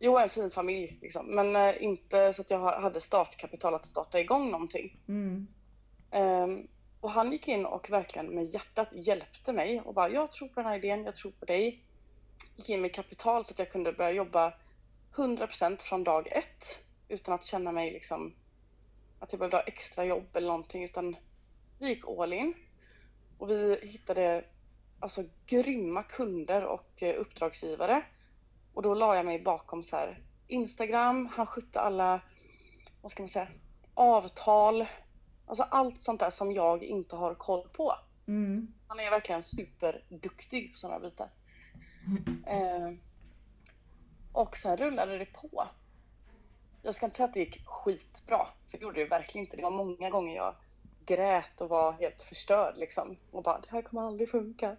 Jo, 0.00 0.18
en 0.18 0.28
fin 0.28 0.50
familj 0.50 0.98
liksom, 1.02 1.34
men 1.34 1.56
eh, 1.56 1.82
inte 1.82 2.32
så 2.32 2.42
att 2.42 2.50
jag 2.50 2.58
ha- 2.58 2.80
hade 2.80 3.00
startkapital 3.00 3.74
att 3.74 3.86
starta 3.86 4.20
igång 4.20 4.50
någonting. 4.50 4.96
Mm. 5.08 5.46
Ehm, 6.10 6.66
och 7.00 7.10
han 7.10 7.32
gick 7.32 7.48
in 7.48 7.66
och 7.66 7.90
verkligen 7.90 8.34
med 8.34 8.44
hjärtat 8.46 8.88
hjälpte 8.92 9.52
mig 9.52 9.80
och 9.80 9.94
bara 9.94 10.10
jag 10.10 10.32
tror 10.32 10.48
på 10.48 10.60
den 10.60 10.70
här 10.70 10.76
idén, 10.78 11.04
jag 11.04 11.14
tror 11.14 11.30
på 11.30 11.44
dig. 11.44 11.82
Gick 12.56 12.70
in 12.70 12.80
med 12.82 12.94
kapital 12.94 13.44
så 13.44 13.52
att 13.52 13.58
jag 13.58 13.70
kunde 13.70 13.92
börja 13.92 14.10
jobba 14.10 14.54
100% 15.16 15.82
från 15.82 16.04
dag 16.04 16.28
ett 16.32 16.84
utan 17.08 17.34
att 17.34 17.44
känna 17.44 17.72
mig 17.72 17.92
liksom 17.92 18.34
att 19.18 19.32
jag 19.32 19.38
behövde 19.38 19.56
ha 19.56 19.62
extra 19.62 20.04
jobb 20.04 20.36
eller 20.36 20.46
någonting 20.46 20.84
utan 20.84 21.16
vi 21.78 21.88
gick 21.88 22.04
all 22.08 22.32
in. 22.32 22.54
Och 23.38 23.50
vi 23.50 23.78
hittade 23.82 24.44
alltså 25.00 25.24
grymma 25.46 26.02
kunder 26.02 26.64
och 26.64 27.02
eh, 27.02 27.20
uppdragsgivare. 27.20 28.02
Och 28.74 28.82
då 28.82 28.94
la 28.94 29.16
jag 29.16 29.26
mig 29.26 29.42
bakom 29.42 29.82
så 29.82 29.96
här 29.96 30.22
Instagram, 30.46 31.26
han 31.26 31.46
skötte 31.46 31.80
alla, 31.80 32.20
vad 33.02 33.10
ska 33.10 33.22
man 33.22 33.28
säga, 33.28 33.48
avtal, 33.94 34.86
alltså 35.46 35.62
allt 35.62 36.00
sånt 36.00 36.20
där 36.20 36.30
som 36.30 36.52
jag 36.52 36.82
inte 36.82 37.16
har 37.16 37.34
koll 37.34 37.68
på. 37.68 37.94
Mm. 38.28 38.72
Han 38.86 39.00
är 39.00 39.10
verkligen 39.10 39.42
superduktig 39.42 40.72
på 40.72 40.78
sådana 40.78 41.00
bitar. 41.00 41.30
Eh, 42.46 42.92
och 44.32 44.56
sen 44.56 44.76
rullade 44.76 45.18
det 45.18 45.26
på. 45.26 45.64
Jag 46.82 46.94
ska 46.94 47.06
inte 47.06 47.16
säga 47.16 47.26
att 47.26 47.34
det 47.34 47.40
gick 47.40 47.66
skitbra, 47.66 48.46
för 48.66 48.78
det 48.78 48.82
gjorde 48.82 49.00
det 49.00 49.06
verkligen 49.06 49.44
inte. 49.44 49.56
Det 49.56 49.62
var 49.62 49.70
många 49.70 50.10
gånger 50.10 50.36
jag 50.36 50.54
grät 51.06 51.60
och 51.60 51.68
var 51.68 51.92
helt 51.92 52.22
förstörd 52.22 52.76
liksom. 52.76 53.16
Och 53.30 53.42
bara, 53.42 53.60
det 53.60 53.70
här 53.70 53.82
kommer 53.82 54.02
aldrig 54.02 54.30
funka. 54.30 54.76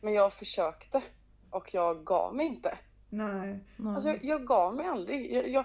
Men 0.00 0.12
jag 0.12 0.32
försökte 0.32 1.02
och 1.50 1.74
jag 1.74 2.04
gav 2.04 2.34
mig 2.34 2.46
inte. 2.46 2.78
Nej. 3.08 3.58
Nej. 3.76 3.94
Alltså 3.94 4.08
jag, 4.08 4.24
jag 4.24 4.46
gav 4.46 4.74
mig 4.74 4.86
aldrig. 4.86 5.32
Jag, 5.32 5.48
jag 5.48 5.64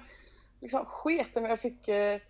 liksom 0.61 0.85
sket 0.85 1.37
om 1.37 1.45
jag 1.45 1.59
fick 1.59 1.87
eh, 1.87 2.21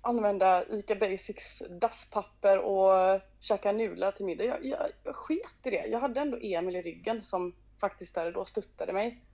använda 0.00 0.64
ICA 0.68 0.94
Basics 0.94 1.62
dasspapper 1.80 2.58
och 2.58 3.20
käka 3.40 3.72
nudlar 3.72 4.12
till 4.12 4.26
middag. 4.26 4.44
Jag, 4.44 4.64
jag, 4.64 4.90
jag 5.04 5.16
sket 5.16 5.66
i 5.66 5.70
det. 5.70 5.86
Jag 5.86 6.00
hade 6.00 6.20
ändå 6.20 6.38
Emil 6.42 6.76
i 6.76 6.82
ryggen 6.82 7.22
som 7.22 7.54
faktiskt 7.80 8.14
där 8.14 8.26
och 8.26 8.32
då 8.32 8.44
stöttade 8.44 8.92
mig. 8.92 9.24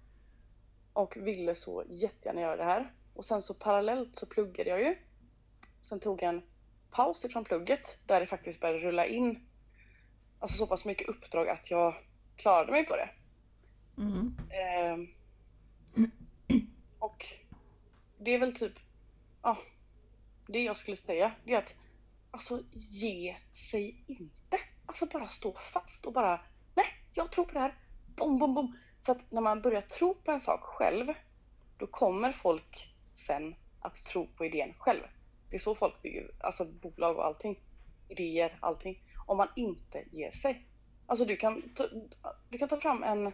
Och 0.92 1.16
ville 1.16 1.54
så 1.54 1.84
jättegärna 1.88 2.40
göra 2.40 2.56
det 2.56 2.64
här. 2.64 2.92
Och 3.16 3.24
sen 3.24 3.42
så 3.42 3.54
parallellt 3.54 4.16
så 4.16 4.26
pluggade 4.26 4.70
jag 4.70 4.80
ju. 4.80 4.96
Sen 5.82 6.00
tog 6.00 6.22
jag 6.22 6.28
en 6.28 6.42
paus 6.90 7.24
ifrån 7.24 7.44
plugget 7.44 7.98
där 8.06 8.20
det 8.20 8.26
faktiskt 8.26 8.60
började 8.60 8.78
rulla 8.78 9.06
in 9.06 9.46
alltså 10.38 10.58
så 10.58 10.66
pass 10.66 10.84
mycket 10.84 11.08
uppdrag 11.08 11.48
att 11.48 11.70
jag 11.70 11.94
klarade 12.36 12.72
mig 12.72 12.86
på 12.86 12.96
det. 12.96 13.08
Mm. 13.98 14.36
Ehm, 14.50 15.06
och 16.98 17.24
det 18.18 18.34
är 18.34 18.38
väl 18.38 18.54
typ, 18.54 18.72
ja, 19.42 19.58
det 20.48 20.62
jag 20.62 20.76
skulle 20.76 20.96
säga, 20.96 21.32
det 21.44 21.54
är 21.54 21.58
att 21.58 21.76
alltså 22.30 22.62
ge 22.72 23.36
sig 23.52 24.04
inte. 24.06 24.58
Alltså 24.86 25.06
bara 25.06 25.28
stå 25.28 25.52
fast 25.52 26.06
och 26.06 26.12
bara, 26.12 26.40
nej, 26.74 26.86
jag 27.12 27.32
tror 27.32 27.44
på 27.44 27.52
det 27.52 27.60
här. 27.60 27.78
Bom, 28.16 28.38
bom, 28.38 28.54
bom. 28.54 28.78
För 29.02 29.12
att 29.12 29.32
när 29.32 29.40
man 29.40 29.62
börjar 29.62 29.80
tro 29.80 30.14
på 30.14 30.30
en 30.30 30.40
sak 30.40 30.60
själv, 30.60 31.06
då 31.78 31.86
kommer 31.86 32.32
folk 32.32 32.95
sen 33.16 33.54
att 33.80 33.94
tro 33.94 34.26
på 34.26 34.44
idén 34.44 34.74
själv. 34.78 35.02
Det 35.50 35.56
är 35.56 35.60
så 35.60 35.74
folk 35.74 36.02
bygger, 36.02 36.30
alltså 36.40 36.64
bolag 36.64 37.16
och 37.16 37.24
allting. 37.26 37.60
Idéer, 38.08 38.58
allting. 38.60 39.02
Om 39.26 39.36
man 39.36 39.48
inte 39.56 40.04
ger 40.12 40.30
sig. 40.30 40.66
Alltså 41.06 41.24
du 41.24 41.36
kan, 41.36 41.62
ta, 41.74 41.84
du 42.50 42.58
kan 42.58 42.68
ta 42.68 42.76
fram 42.80 43.02
en 43.02 43.32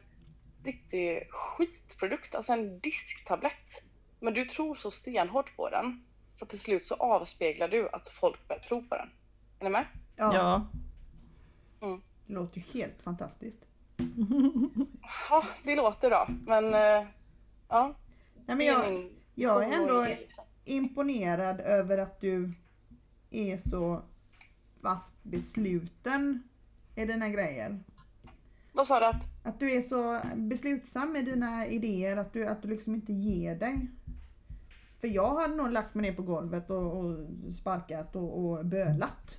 riktig 0.64 1.28
skitprodukt, 1.30 2.34
alltså 2.34 2.52
en 2.52 2.80
disktablett. 2.80 3.82
Men 4.20 4.34
du 4.34 4.44
tror 4.44 4.74
så 4.74 4.90
stenhårt 4.90 5.56
på 5.56 5.70
den 5.70 6.04
så 6.34 6.44
att 6.44 6.48
till 6.48 6.60
slut 6.60 6.84
så 6.84 6.94
avspeglar 6.94 7.68
du 7.68 7.88
att 7.88 8.08
folk 8.08 8.48
börjar 8.48 8.60
tro 8.62 8.88
på 8.88 8.96
den. 8.96 9.10
Är 9.58 9.64
ni 9.64 9.70
med? 9.70 9.86
Ja, 10.16 10.34
Ja. 10.34 10.66
det 12.26 12.32
låter 12.34 12.56
ju 12.60 12.80
helt 12.80 13.02
fantastiskt. 13.02 13.58
Ja, 15.30 15.44
det 15.64 15.76
låter 15.76 16.08
bra, 16.08 16.28
men 16.46 16.74
eh, 16.74 17.06
ja. 17.68 17.94
Nej, 18.34 18.56
men 18.56 18.58
det 18.58 18.64
jag, 18.64 18.92
min 18.92 19.21
jag 19.34 19.68
är 19.68 19.72
ändå 19.72 20.04
liksom. 20.04 20.44
imponerad 20.64 21.60
över 21.60 21.98
att 21.98 22.20
du 22.20 22.52
är 23.30 23.68
så 23.68 24.02
fast 24.82 25.14
besluten 25.22 26.42
i 26.94 27.04
dina 27.04 27.28
grejer. 27.28 27.82
Vad 28.72 28.86
sa 28.86 29.00
du 29.00 29.06
att? 29.06 29.28
Att 29.42 29.60
du 29.60 29.72
är 29.72 29.82
så 29.82 30.20
beslutsam 30.36 31.12
med 31.12 31.24
dina 31.24 31.66
idéer, 31.66 32.16
att 32.16 32.32
du, 32.32 32.46
att 32.46 32.62
du 32.62 32.68
liksom 32.68 32.94
inte 32.94 33.12
ger 33.12 33.54
dig. 33.54 33.86
För 35.00 35.08
jag 35.08 35.40
hade 35.40 35.54
nog 35.54 35.70
lagt 35.70 35.94
mig 35.94 36.10
ner 36.10 36.16
på 36.16 36.22
golvet 36.22 36.70
och, 36.70 36.96
och 36.96 37.16
sparkat 37.60 38.16
och, 38.16 38.38
och 38.38 38.66
bölat. 38.66 39.36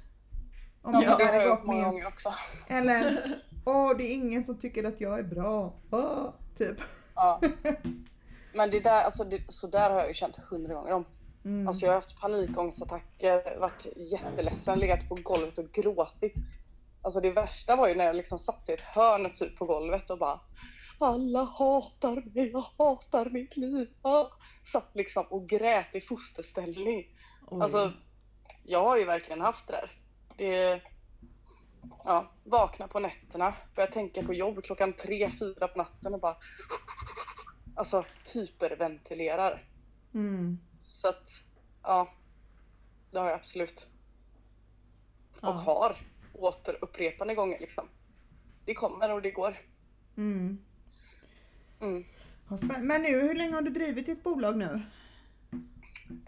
Om 0.81 0.93
Ja, 0.93 1.17
det 1.17 1.25
har 1.25 1.33
jag 1.33 1.47
gjort 1.47 1.65
många 1.65 1.83
gånger 1.83 2.07
också. 2.07 2.29
Eller, 2.69 3.35
åh 3.65 3.97
det 3.97 4.03
är 4.03 4.13
ingen 4.13 4.43
som 4.43 4.57
tycker 4.57 4.83
att 4.83 5.01
jag 5.01 5.19
är 5.19 5.23
bra. 5.23 5.73
Åh, 5.91 6.29
typ. 6.57 6.77
Ja. 7.15 7.41
Men 8.53 8.71
det 8.71 8.79
där, 8.79 9.03
alltså 9.03 9.23
det, 9.23 9.41
så 9.47 9.67
där 9.67 9.89
har 9.89 9.99
jag 9.99 10.07
ju 10.07 10.13
känt 10.13 10.35
hundra 10.35 10.73
gånger 10.73 10.93
om. 10.93 11.05
Mm. 11.45 11.67
Alltså 11.67 11.85
jag 11.85 11.91
har 11.91 11.95
haft 11.95 12.19
panikångestattacker, 12.21 13.59
varit 13.59 13.85
jätteledsen, 13.95 14.79
legat 14.79 15.09
på 15.09 15.15
golvet 15.15 15.57
och 15.57 15.71
gråtit. 15.71 16.33
Alltså 17.01 17.21
det 17.21 17.31
värsta 17.31 17.75
var 17.75 17.87
ju 17.87 17.95
när 17.95 18.05
jag 18.05 18.15
liksom 18.15 18.39
satt 18.39 18.69
i 18.69 18.73
ett 18.73 18.81
hörn 18.81 19.33
typ 19.33 19.57
på 19.57 19.65
golvet 19.65 20.09
och 20.09 20.17
bara 20.17 20.39
Alla 20.99 21.43
hatar 21.43 22.35
mig, 22.35 22.51
jag 22.51 22.65
hatar 22.77 23.29
mitt 23.29 23.57
liv. 23.57 23.89
Ja. 24.03 24.31
Satt 24.63 24.95
liksom 24.95 25.25
och 25.29 25.49
grät 25.49 25.95
i 25.95 26.01
fosterställning. 26.01 27.05
Oj. 27.47 27.61
Alltså 27.61 27.93
jag 28.63 28.83
har 28.83 28.97
ju 28.97 29.05
verkligen 29.05 29.41
haft 29.41 29.67
det 29.67 29.73
där. 29.73 29.91
Det 30.37 30.81
Ja, 32.03 32.25
vakna 32.43 32.87
på 32.87 32.99
nätterna, 32.99 33.55
börja 33.75 33.87
tänka 33.87 34.23
på 34.23 34.33
jobb 34.33 34.63
klockan 34.63 34.93
tre, 34.93 35.29
fyra 35.29 35.67
på 35.67 35.77
natten 35.77 36.13
och 36.13 36.19
bara 36.19 36.35
Alltså 37.75 38.05
hyperventilerar. 38.33 39.61
Mm. 40.13 40.59
Så 40.79 41.07
att, 41.07 41.43
ja. 41.83 42.07
Det 43.11 43.19
har 43.19 43.25
jag 43.25 43.35
absolut. 43.35 43.91
Och 45.33 45.39
Ja. 45.41 45.51
har 45.51 45.95
återupprepande 46.33 47.35
gånger 47.35 47.59
liksom. 47.59 47.87
Det 48.65 48.73
kommer 48.73 49.13
och 49.13 49.21
det 49.21 49.31
går. 49.31 49.57
Mm. 50.17 50.57
Mm. 51.81 52.03
Men 52.81 53.01
nu, 53.01 53.21
hur 53.21 53.35
länge 53.35 53.53
har 53.55 53.61
du 53.61 53.71
drivit 53.71 54.05
ditt 54.05 54.23
bolag 54.23 54.57
nu? 54.57 54.81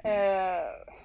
Eh, 0.04 0.96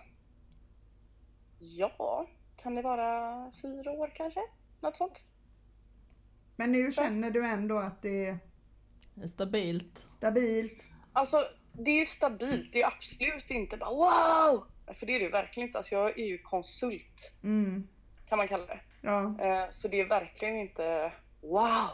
ja, 1.59 2.27
kan 2.57 2.75
det 2.75 2.83
vara 2.83 3.53
fyra 3.63 3.91
år 3.91 4.13
kanske? 4.15 4.41
Något 4.81 4.97
sånt. 4.97 5.33
Men 6.57 6.73
nu 6.73 6.93
känner 6.93 7.31
du 7.31 7.47
ändå 7.47 7.79
att 7.79 8.03
det 8.03 8.39
Stabilt. 9.29 9.99
stabilt? 10.17 10.83
Alltså, 11.13 11.45
det 11.73 11.91
är 11.91 11.99
ju 12.01 12.07
stabilt. 12.07 12.73
Det 12.73 12.83
är 12.83 12.87
absolut 12.87 13.51
inte 13.51 13.77
bara 13.77 13.91
wow! 13.91 14.67
För 14.95 15.07
det 15.07 15.15
är 15.15 15.19
det 15.19 15.25
ju 15.25 15.31
verkligen 15.31 15.69
inte. 15.69 15.79
Alltså, 15.79 15.95
jag 15.95 16.19
är 16.19 16.25
ju 16.27 16.39
konsult, 16.39 17.33
Mm. 17.43 17.89
kan 18.29 18.39
man 18.39 18.49
kalla 18.49 18.67
det. 18.67 18.81
Ja. 19.03 19.41
Eh, 19.41 19.71
Så 19.71 19.89
det 19.89 20.01
är 20.01 20.09
verkligen 20.09 20.57
inte 20.57 21.13
wow! 21.43 21.89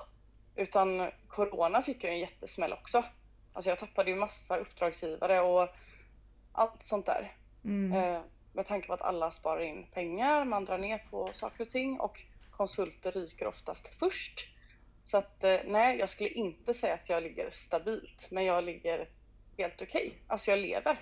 Utan 0.56 1.10
corona 1.28 1.82
fick 1.82 2.04
jag 2.04 2.12
en 2.12 2.18
jättesmäll 2.18 2.72
också. 2.72 3.04
Alltså 3.52 3.70
jag 3.70 3.78
tappade 3.78 4.10
ju 4.10 4.16
massa 4.16 4.56
uppdragsgivare 4.56 5.40
och 5.40 5.68
allt 6.52 6.82
sånt 6.82 7.06
där. 7.06 7.32
Mm. 7.64 7.92
Eh, 7.92 8.22
Med 8.52 8.66
tanke 8.66 8.86
på 8.86 8.92
att 8.92 9.02
alla 9.02 9.30
sparar 9.30 9.60
in 9.60 9.86
pengar, 9.94 10.44
man 10.44 10.64
drar 10.64 10.78
ner 10.78 10.98
på 11.10 11.30
saker 11.32 11.64
och 11.64 11.70
ting 11.70 12.00
och 12.00 12.24
konsulter 12.50 13.12
ryker 13.12 13.46
oftast 13.46 13.86
först. 13.98 14.46
Så 15.06 15.16
att 15.16 15.44
eh, 15.44 15.56
nej, 15.64 15.98
jag 15.98 16.08
skulle 16.08 16.30
inte 16.30 16.74
säga 16.74 16.94
att 16.94 17.08
jag 17.08 17.22
ligger 17.22 17.50
stabilt, 17.50 18.28
men 18.30 18.44
jag 18.44 18.64
ligger 18.64 19.08
helt 19.58 19.82
okej. 19.82 20.18
Alltså 20.26 20.50
jag 20.50 20.58
lever. 20.60 20.98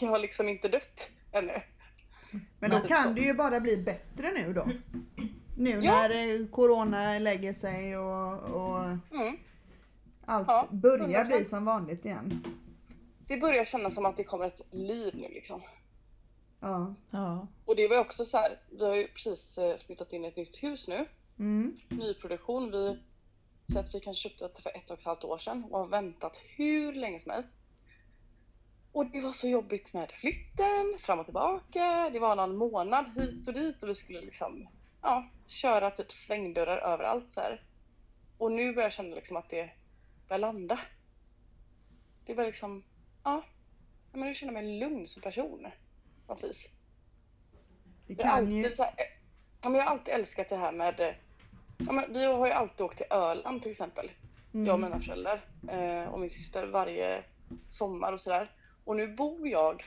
Jag 0.00 0.08
har 0.08 0.18
liksom 0.18 0.48
inte 0.48 0.68
dött 0.68 1.10
ännu. 1.32 1.60
Men 2.58 2.70
då 2.70 2.80
kan 2.80 3.14
det 3.14 3.20
ju 3.20 3.34
bara 3.34 3.60
bli 3.60 3.76
bättre 3.76 4.32
nu 4.32 4.52
då. 4.52 4.68
Nu 5.58 5.70
Ja. 5.70 5.92
när 6.08 6.40
eh, 6.40 6.46
corona 6.46 7.18
lägger 7.18 7.52
sig 7.52 7.96
och, 7.96 8.38
och 8.42 8.84
Mm. 8.84 9.36
allt 10.24 10.48
Ja, 10.48 10.68
börjar 10.70 11.24
100%. 11.24 11.26
bli 11.26 11.44
som 11.44 11.64
vanligt 11.64 12.04
igen. 12.04 12.44
Det 13.26 13.36
börjar 13.36 13.64
kännas 13.64 13.94
som 13.94 14.06
att 14.06 14.16
det 14.16 14.24
kommer 14.24 14.46
ett 14.46 14.60
liv 14.70 15.14
nu 15.14 15.28
liksom. 15.28 15.62
Ja. 16.60 16.94
Ja. 17.10 17.46
Och 17.64 17.76
det 17.76 17.88
var 17.88 17.94
ju 17.96 18.00
också 18.00 18.24
så 18.24 18.36
här, 18.36 18.60
vi 18.70 18.84
har 18.84 18.94
ju 18.94 19.08
precis 19.08 19.58
eh, 19.58 19.76
flyttat 19.76 20.12
in 20.12 20.24
i 20.24 20.28
ett 20.28 20.36
nytt 20.36 20.62
hus 20.62 20.88
nu. 20.88 21.06
Mm. 21.38 21.76
Nyproduktion. 21.88 22.70
Vi 22.70 22.98
säger 23.66 23.84
att 23.84 23.94
vi 23.94 24.00
kanske 24.00 24.28
köpte 24.28 24.48
det 24.48 24.62
för 24.62 24.76
ett 24.76 24.90
och 24.90 24.98
ett 24.98 25.04
halvt 25.04 25.24
år 25.24 25.38
sedan 25.38 25.64
och 25.64 25.78
har 25.78 25.88
väntat 25.88 26.42
hur 26.56 26.92
länge 26.92 27.18
som 27.18 27.32
helst. 27.32 27.50
Och 28.92 29.06
det 29.10 29.20
var 29.20 29.32
så 29.32 29.48
jobbigt 29.48 29.94
med 29.94 30.10
flytten, 30.10 30.98
fram 30.98 31.20
och 31.20 31.24
tillbaka. 31.24 32.10
Det 32.12 32.18
var 32.18 32.36
någon 32.36 32.56
månad 32.56 33.06
hit 33.16 33.48
och 33.48 33.54
dit 33.54 33.82
och 33.82 33.88
vi 33.88 33.94
skulle 33.94 34.20
liksom 34.20 34.68
ja, 35.02 35.28
köra 35.46 35.90
typ 35.90 36.12
svängdörrar 36.12 36.78
överallt 36.78 37.30
så 37.30 37.40
här. 37.40 37.64
Och 38.38 38.52
nu 38.52 38.72
börjar 38.72 38.86
jag 38.86 38.92
känna 38.92 39.14
liksom 39.14 39.36
att 39.36 39.50
det 39.50 39.70
börjar 40.28 40.40
landa. 40.40 40.80
Det 42.26 42.34
börjar 42.34 42.48
liksom, 42.48 42.84
ja. 43.24 43.42
Men 44.12 44.20
nu 44.20 44.34
känner 44.34 44.52
jag 44.52 44.64
mig 44.64 44.78
lugn 44.78 45.06
som 45.06 45.22
person. 45.22 45.66
På 46.26 46.32
något 46.32 46.44
vis. 46.44 46.70
Det 48.06 48.14
Jag 48.18 48.26
har, 48.26 48.36
kan 48.36 48.52
ju... 48.52 48.58
alltid, 48.58 48.76
så 48.76 48.82
här, 48.82 48.94
ja, 49.62 49.68
men 49.68 49.74
jag 49.74 49.82
har 49.82 49.90
alltid 49.90 50.14
älskat 50.14 50.48
det 50.48 50.56
här 50.56 50.72
med... 50.72 51.14
Ja, 51.86 51.92
men 51.92 52.12
vi 52.12 52.24
har 52.24 52.46
ju 52.46 52.52
alltid 52.52 52.80
åkt 52.86 52.96
till 52.96 53.06
Öland 53.10 53.62
till 53.62 53.70
exempel. 53.70 54.10
Jag 54.52 54.62
och 54.62 54.68
Mm. 54.68 54.80
mina 54.80 54.98
föräldrar 54.98 55.40
eh, 55.68 56.08
och 56.12 56.20
min 56.20 56.30
syster 56.30 56.66
varje 56.66 57.22
sommar 57.68 58.12
och 58.12 58.20
sådär. 58.20 58.48
Och 58.84 58.96
nu 58.96 59.08
bor 59.14 59.48
jag 59.48 59.82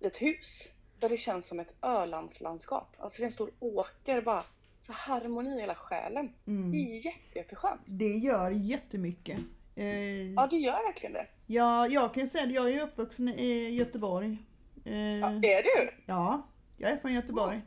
i 0.00 0.06
ett 0.06 0.22
hus 0.22 0.72
där 0.98 1.08
det 1.08 1.16
känns 1.16 1.46
som 1.46 1.60
ett 1.60 1.74
Ölandslandskap. 1.82 2.96
Alltså 2.98 3.18
det 3.18 3.22
är 3.22 3.26
en 3.26 3.30
stor 3.32 3.50
åker 3.60 4.20
bara. 4.22 4.42
Så 4.80 4.92
harmoni 4.92 5.56
i 5.56 5.60
hela 5.60 5.74
själen. 5.74 6.32
Det 6.44 6.50
Mm. 6.50 6.74
är 6.74 7.06
jätte, 7.06 7.38
jätteskönt. 7.38 7.80
Det 7.86 8.08
gör 8.16 8.50
jättemycket. 8.50 9.38
Eh, 9.76 10.32
Ja, 10.32 10.46
det 10.50 10.56
gör 10.56 10.72
verkligen 10.86 11.12
det. 11.12 11.26
ja, 11.46 11.86
jag 11.88 12.14
kan 12.14 12.22
ju 12.22 12.28
säga 12.28 12.44
att 12.44 12.52
jag 12.54 12.70
är 12.70 12.82
uppvuxen 12.82 13.28
i 13.28 13.68
Göteborg. 13.70 14.38
Eh, 14.84 14.94
Ja, 15.18 15.26
är 15.28 15.62
du? 15.62 15.94
Ja, 16.06 16.46
jag 16.76 16.90
är 16.90 16.96
från 16.96 17.12
Göteborg. 17.12 17.60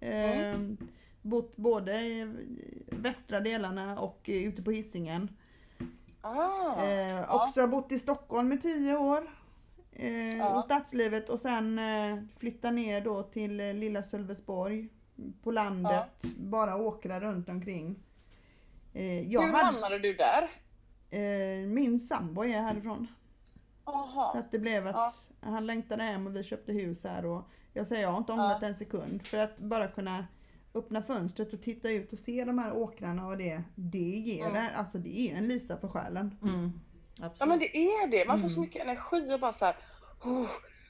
Eh, 0.00 0.56
bott 1.28 1.56
både 1.56 2.00
i 2.00 2.34
västra 2.86 3.40
delarna 3.40 3.98
och 4.00 4.20
ute 4.26 4.62
på 4.62 4.70
Hisingen. 4.70 5.28
Ah, 6.20 6.84
Eh, 6.84 7.08
ja. 7.08 7.46
Också 7.48 7.66
bott 7.66 7.92
i 7.92 7.98
Stockholm 7.98 8.52
i 8.52 8.58
tio 8.58 8.96
år. 8.96 9.30
Eh, 9.92 10.36
Ja. 10.38 10.56
Och 10.58 10.64
stadslivet 10.64 11.28
och 11.28 11.40
sen 11.40 11.78
eh, 11.78 12.18
flytta 12.38 12.70
ner 12.70 13.00
då 13.00 13.22
till 13.22 13.60
eh, 13.60 13.74
lilla 13.74 14.02
Sölvesborg. 14.02 14.88
På 15.42 15.50
landet, 15.50 16.22
bara 16.38 16.76
åkra 16.76 17.20
runt 17.20 17.48
omkring. 17.48 17.96
Eh, 18.94 19.02
Hur 19.02 19.40
hade, 19.40 19.64
hamnade 19.64 19.98
du 19.98 20.12
där? 20.14 20.48
eh, 21.10 21.66
min 21.68 22.00
sambo 22.00 22.44
är 22.44 22.60
härifrån. 22.62 23.06
Så 23.84 23.90
Aha. 23.90 24.32
att 24.38 24.50
det 24.50 24.58
blev 24.58 24.86
att 24.86 25.30
han 25.40 25.66
längtade 25.66 26.02
hem 26.02 26.26
och 26.26 26.36
vi 26.36 26.42
köpte 26.44 26.72
hus 26.72 27.04
här 27.04 27.26
och 27.26 27.42
jag 27.72 27.86
säger 27.86 28.02
jag 28.02 28.10
har 28.10 28.18
inte 28.18 28.32
ångrat 28.32 28.62
en 28.62 28.74
sekund 28.74 29.26
för 29.26 29.38
att 29.38 29.58
bara 29.58 29.88
kunna 29.88 30.26
öppna 30.74 31.02
fönstret 31.02 31.52
och 31.52 31.62
titta 31.62 31.90
ut 31.90 32.12
och 32.12 32.18
se 32.18 32.44
de 32.44 32.58
här 32.58 32.72
åkrarna 32.76 33.26
och 33.26 33.36
det, 33.38 33.62
det 33.74 33.98
ger 33.98 34.48
Mm. 34.50 34.66
alltså 34.74 34.98
det 34.98 35.18
är 35.30 35.36
en 35.36 35.48
Lisa 35.48 35.76
för 35.76 35.88
själen. 35.88 36.38
Mm. 36.42 36.72
Ja 37.14 37.26
Absolut. 37.26 37.48
men 37.48 37.58
det 37.58 37.76
är 37.78 38.10
det. 38.10 38.28
Man 38.28 38.38
får 38.38 38.48
så 38.48 38.60
Mm. 38.60 38.66
mycket 38.68 38.82
energi 38.82 39.34
och 39.34 39.40
bara 39.40 39.52
så 39.52 39.64
här. 39.64 39.76
"Oh." 40.24 40.48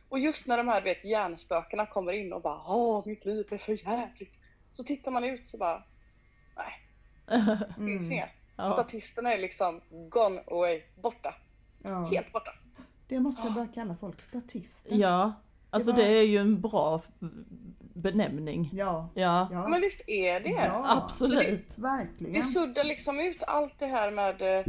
Och 0.09 0.19
just 0.19 0.47
när 0.47 0.57
de 0.57 0.69
här 0.69 0.83
vet, 0.83 1.05
hjärnspökena 1.05 1.87
kommer 1.87 2.13
in 2.13 2.33
och 2.33 2.43
bara 2.43 2.61
Åh, 2.67 3.03
mitt 3.07 3.25
liv 3.25 3.47
är 3.51 3.57
för 3.59 3.87
jävligt. 3.89 4.39
Så 4.71 4.85
tittar 4.85 5.11
man 5.11 5.25
ut 5.25 5.47
så 5.47 5.59
bara 5.59 5.83
Nej, 6.57 7.59
finns 7.77 8.11
inget. 8.11 8.29
ja. 8.57 8.67
Statisterna 8.67 9.33
är 9.33 9.39
liksom 9.41 9.81
gone 9.91 10.41
away, 10.47 10.83
borta. 11.03 11.35
Ja. 11.83 12.05
Helt 12.05 12.33
borta. 12.33 12.51
Det 13.09 13.21
måste 13.21 13.43
jag 13.45 13.55
börja 13.55 13.69
kalla 13.69 13.97
folk 13.97 14.23
statister. 14.23 14.95
ja, 14.95 15.33
alltså 15.71 15.93
Det 15.93 16.03
var- 16.03 16.09
det 16.09 16.19
är 16.19 16.23
ju 16.27 16.39
en 16.39 16.61
bra 16.61 17.03
benämning. 17.99 18.71
Ja, 18.73 19.11
Ja, 19.15 19.49
ja. 19.53 19.69
Men 19.69 19.81
visst 19.81 20.03
är 20.07 20.41
det? 20.41 20.49
Ja. 20.51 20.85
absolut. 21.03 21.73
verkligen. 21.79 22.33
Det 22.33 22.43
suddar 22.43 22.85
liksom 22.85 23.21
ut 23.21 23.43
allt 23.47 23.79
det 23.79 23.87
här 23.87 24.11
med 24.11 24.43
eh, 24.43 24.67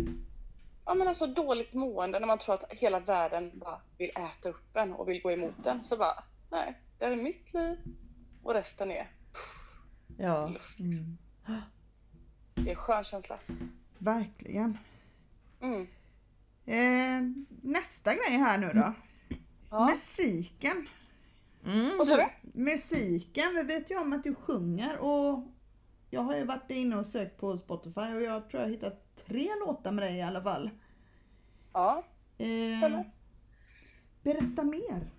Ja 0.85 0.93
men 0.93 1.07
alltså 1.07 1.27
dåligt 1.27 1.73
mående 1.73 2.19
när 2.19 2.27
man 2.27 2.37
tror 2.37 2.55
att 2.55 2.73
hela 2.73 2.99
världen 2.99 3.51
bara 3.59 3.81
vill 3.97 4.09
äta 4.09 4.49
upp 4.49 4.75
en 4.77 4.93
och 4.93 5.09
vill 5.09 5.21
gå 5.21 5.31
emot 5.31 5.65
en. 5.67 5.83
Så 5.83 5.97
bara, 5.97 6.23
nej, 6.51 6.77
det 6.97 7.05
här 7.05 7.11
är 7.11 7.15
mitt 7.23 7.53
liv 7.53 7.77
och 8.43 8.53
resten 8.53 8.91
är 8.91 9.07
Ja. 10.17 10.47
luft. 10.47 10.79
Liksom. 10.79 11.17
Mm. 11.47 11.61
Det 12.53 12.61
är 12.61 12.69
en 12.69 12.75
skön 12.75 13.03
känsla. 13.03 13.39
Verkligen. 13.97 14.77
Mm. 15.61 15.87
Eh, 16.65 17.21
nästa 17.61 18.13
grej 18.13 18.37
här 18.37 18.57
nu 18.57 18.71
då. 18.73 18.93
Ja. 19.69 19.85
Musiken. 19.89 20.87
Mm. 21.69 21.97
Vad 21.97 22.07
sa? 22.07 22.29
Musiken, 22.41 23.55
vi 23.55 23.63
vet 23.63 23.91
ju 23.91 23.99
om 23.99 24.13
att 24.13 24.23
du 24.23 24.35
sjunger 24.35 24.97
och 24.97 25.43
jag 26.09 26.21
har 26.21 26.35
ju 26.35 26.45
varit 26.45 26.71
inne 26.71 26.95
och 26.95 27.05
sökt 27.05 27.37
på 27.37 27.57
Spotify 27.57 28.15
och 28.15 28.21
jag 28.21 28.49
tror 28.49 28.63
jag 28.63 28.69
hittat 28.69 29.25
tre 29.27 29.49
låtar 29.65 29.91
med 29.91 30.03
dig 30.03 30.17
i 30.17 30.21
alla 30.21 30.43
fall. 30.43 30.69
Ja, 31.73 32.03
stämmer. 32.35 32.99
Eh, 32.99 33.05
berätta 34.23 34.63
mer. 34.63 35.09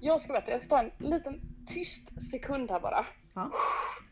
Jag 0.00 0.20
ska 0.20 0.32
berätta, 0.32 0.50
jag 0.50 0.60
ska 0.60 0.76
ta 0.76 0.82
en 0.82 0.92
liten 0.98 1.40
tyst 1.66 2.30
sekund 2.30 2.70
här 2.70 2.80
bara. 2.80 3.06
Ja. 3.34 3.50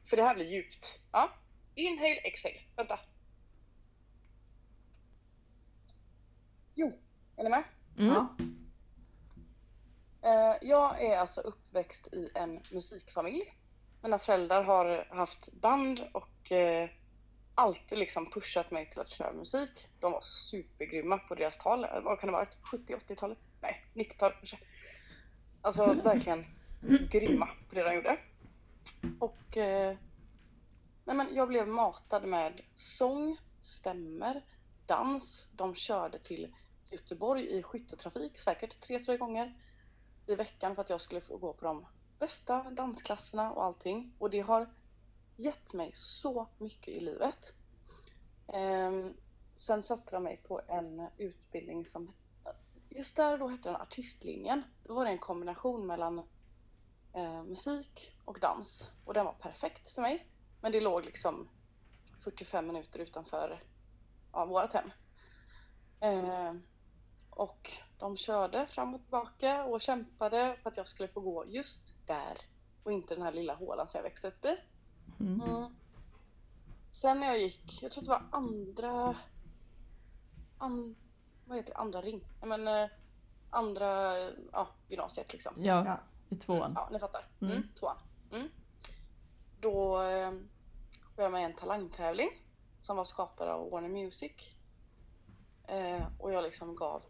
För 0.04 0.16
det 0.16 0.22
här 0.22 0.34
blir 0.34 0.52
djupt. 0.52 1.00
Ja. 1.12 1.30
Inhale, 1.74 2.20
exhale. 2.24 2.60
Vänta. 2.76 2.98
Jo, 6.74 6.92
är 7.36 7.44
ni 7.44 7.50
med? 7.50 7.64
Mm. 7.98 8.14
Ja. 8.14 8.36
Eh, 10.22 10.56
jag 10.60 11.02
är 11.04 11.18
alltså 11.18 11.40
uppväxt 11.40 12.14
i 12.14 12.30
en 12.34 12.60
musikfamilj. 12.72 13.54
Mina 14.02 14.18
föräldrar 14.18 14.62
har 14.62 15.06
haft 15.10 15.52
band 15.52 16.08
och 16.12 16.52
eh, 16.52 16.90
alltid 17.54 17.98
liksom 17.98 18.30
pushat 18.30 18.70
mig 18.70 18.90
till 18.90 19.00
att 19.00 19.08
köra 19.08 19.32
musik. 19.32 19.88
De 20.00 20.12
var 20.12 20.20
supergrymma 20.22 21.18
på 21.18 21.34
deras 21.34 21.58
tal. 21.58 21.86
Vad 22.04 22.20
kan 22.20 22.26
det 22.26 22.32
vara? 22.32 22.44
70-80-talet? 22.44 23.38
Nej, 23.60 23.86
90-talet 23.94 24.36
kanske. 24.36 24.58
Alltså 25.62 25.94
verkligen 26.04 26.46
grymma 27.10 27.48
på 27.68 27.74
det 27.74 27.82
de 27.82 27.94
gjorde. 27.94 28.18
Och 29.18 29.56
eh, 29.56 29.96
nej 31.04 31.16
men 31.16 31.34
jag 31.34 31.48
blev 31.48 31.68
matad 31.68 32.24
med 32.24 32.60
sång, 32.74 33.36
stämmer, 33.60 34.44
dans. 34.86 35.48
De 35.52 35.74
körde 35.74 36.18
till 36.18 36.54
Göteborg 36.90 37.58
i 37.58 37.62
skytteltrafik 37.62 38.38
säkert 38.38 38.80
tre, 38.80 39.04
fyra 39.04 39.16
gånger 39.16 39.54
i 40.26 40.34
veckan 40.34 40.74
för 40.74 40.82
att 40.82 40.90
jag 40.90 41.00
skulle 41.00 41.20
få 41.20 41.36
gå 41.36 41.52
på 41.52 41.64
de 41.64 41.86
bästa 42.18 42.70
dansklasserna 42.70 43.52
och 43.52 43.64
allting. 43.64 44.12
Och 44.18 44.30
det 44.30 44.40
har 44.40 44.70
gett 45.36 45.74
mig 45.74 45.90
så 45.94 46.48
mycket 46.58 46.88
i 46.88 47.00
livet. 47.00 47.54
Ehm, 48.48 49.14
sen 49.56 49.82
satte 49.82 50.16
de 50.16 50.22
mig 50.22 50.36
på 50.36 50.60
en 50.68 51.08
utbildning 51.18 51.84
som 51.84 52.12
just 52.90 53.16
där 53.16 53.38
då 53.38 53.48
hette 53.48 53.68
den 53.68 53.80
artistlinjen. 53.80 54.62
Då 54.84 54.94
var 54.94 55.04
det 55.04 55.10
en 55.10 55.18
kombination 55.18 55.86
mellan 55.86 56.18
eh, 57.12 57.44
musik 57.44 58.16
och 58.24 58.40
dans 58.40 58.90
och 59.04 59.14
den 59.14 59.24
var 59.24 59.32
perfekt 59.32 59.90
för 59.90 60.02
mig. 60.02 60.26
Men 60.60 60.72
det 60.72 60.80
låg 60.80 61.04
liksom 61.04 61.48
45 62.24 62.66
minuter 62.66 62.98
utanför 62.98 63.60
ja, 64.32 64.44
vårt 64.44 64.72
hem. 64.72 64.90
Eh, 66.00 66.54
och 67.36 67.70
de 67.98 68.16
körde 68.16 68.66
fram 68.66 68.94
och 68.94 69.00
tillbaka 69.00 69.64
och 69.64 69.80
kämpade 69.80 70.56
för 70.62 70.70
att 70.70 70.76
jag 70.76 70.86
skulle 70.88 71.08
få 71.08 71.20
gå 71.20 71.44
just 71.46 71.96
där 72.06 72.38
och 72.82 72.92
inte 72.92 73.14
den 73.14 73.22
här 73.22 73.32
lilla 73.32 73.54
hålan 73.54 73.86
som 73.86 73.98
jag 73.98 74.02
växte 74.02 74.28
upp 74.28 74.44
i. 74.44 74.56
Mm. 75.20 75.40
Mm. 75.40 75.76
Sen 76.90 77.20
när 77.20 77.26
jag 77.26 77.38
gick, 77.38 77.82
jag 77.82 77.90
tror 77.90 78.04
det 78.04 78.10
var 78.10 78.22
andra, 78.30 79.16
an, 80.58 80.96
vad 81.46 81.56
heter 81.56 81.70
det, 81.72 81.78
andra 81.78 82.02
ring? 82.02 82.24
Nej, 82.40 82.48
men 82.58 82.68
eh, 82.68 82.90
andra, 83.50 84.18
ja, 84.52 84.68
gymnasiet 84.88 85.32
liksom. 85.32 85.54
Ja, 85.56 85.84
Ja. 85.86 85.98
i 86.28 86.36
tvåan. 86.36 86.72
Ja, 86.74 86.88
ni 86.92 86.98
fattar. 86.98 87.26
Mm. 87.40 87.52
Mm, 87.52 87.68
tvåan. 87.78 87.96
Mm. 88.32 88.48
Då 89.60 90.02
eh, 90.02 90.30
var 91.16 91.24
jag 91.24 91.32
med 91.32 91.42
i 91.42 91.44
en 91.44 91.54
talangtävling 91.54 92.30
som 92.80 92.96
var 92.96 93.04
skapad 93.04 93.48
av 93.48 93.70
Warner 93.70 93.88
Music. 93.88 94.56
Eh, 95.66 96.02
och 96.18 96.32
jag 96.32 96.42
liksom 96.42 96.76
gav 96.76 97.02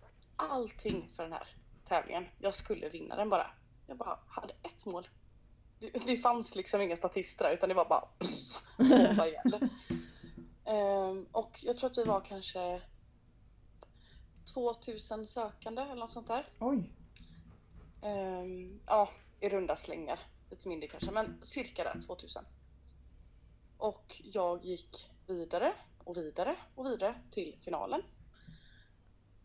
allting 0.49 1.09
för 1.17 1.23
den 1.23 1.33
här 1.33 1.49
tävlingen. 1.85 2.27
Jag 2.39 2.55
skulle 2.55 2.89
vinna 2.89 3.17
den 3.17 3.29
bara. 3.29 3.47
Jag 3.87 3.97
bara 3.97 4.19
hade 4.29 4.55
ett 4.63 4.87
mål. 4.87 5.09
Det, 5.79 6.07
det 6.07 6.17
fanns 6.17 6.57
liksom 6.57 6.81
inga 6.81 6.97
statister 6.97 7.45
där, 7.45 7.53
utan 7.53 7.69
det 7.69 7.75
var 7.75 7.89
bara 7.89 8.01
pff, 8.01 8.63
bomba 8.77 9.27
ihjäl. 9.27 9.69
Ehm, 10.65 11.27
och 11.33 11.59
jag 11.63 11.77
tror 11.77 11.91
att 11.91 11.99
vi 11.99 12.05
var 12.05 12.21
kanske 12.21 12.83
2000 14.55 15.27
sökande 15.27 15.83
eller 15.83 15.95
något 15.95 16.11
sånt 16.11 16.27
där. 16.27 16.47
Oj. 16.59 16.93
Ehm, 18.03 18.81
ja, 18.87 19.09
i 19.41 19.49
runda 19.49 19.77
slängar. 19.77 20.21
Lite 20.51 20.69
mindre 20.69 20.89
kanske, 20.89 21.11
men 21.11 21.39
cirka 21.43 21.85
där 21.85 22.01
2000. 22.07 22.45
Och 23.79 24.21
jag 24.25 24.65
gick 24.65 25.11
vidare 25.27 25.73
och 26.05 26.17
vidare 26.17 26.57
och 26.75 26.87
vidare 26.87 27.21
till 27.31 27.57
finalen. 27.61 28.03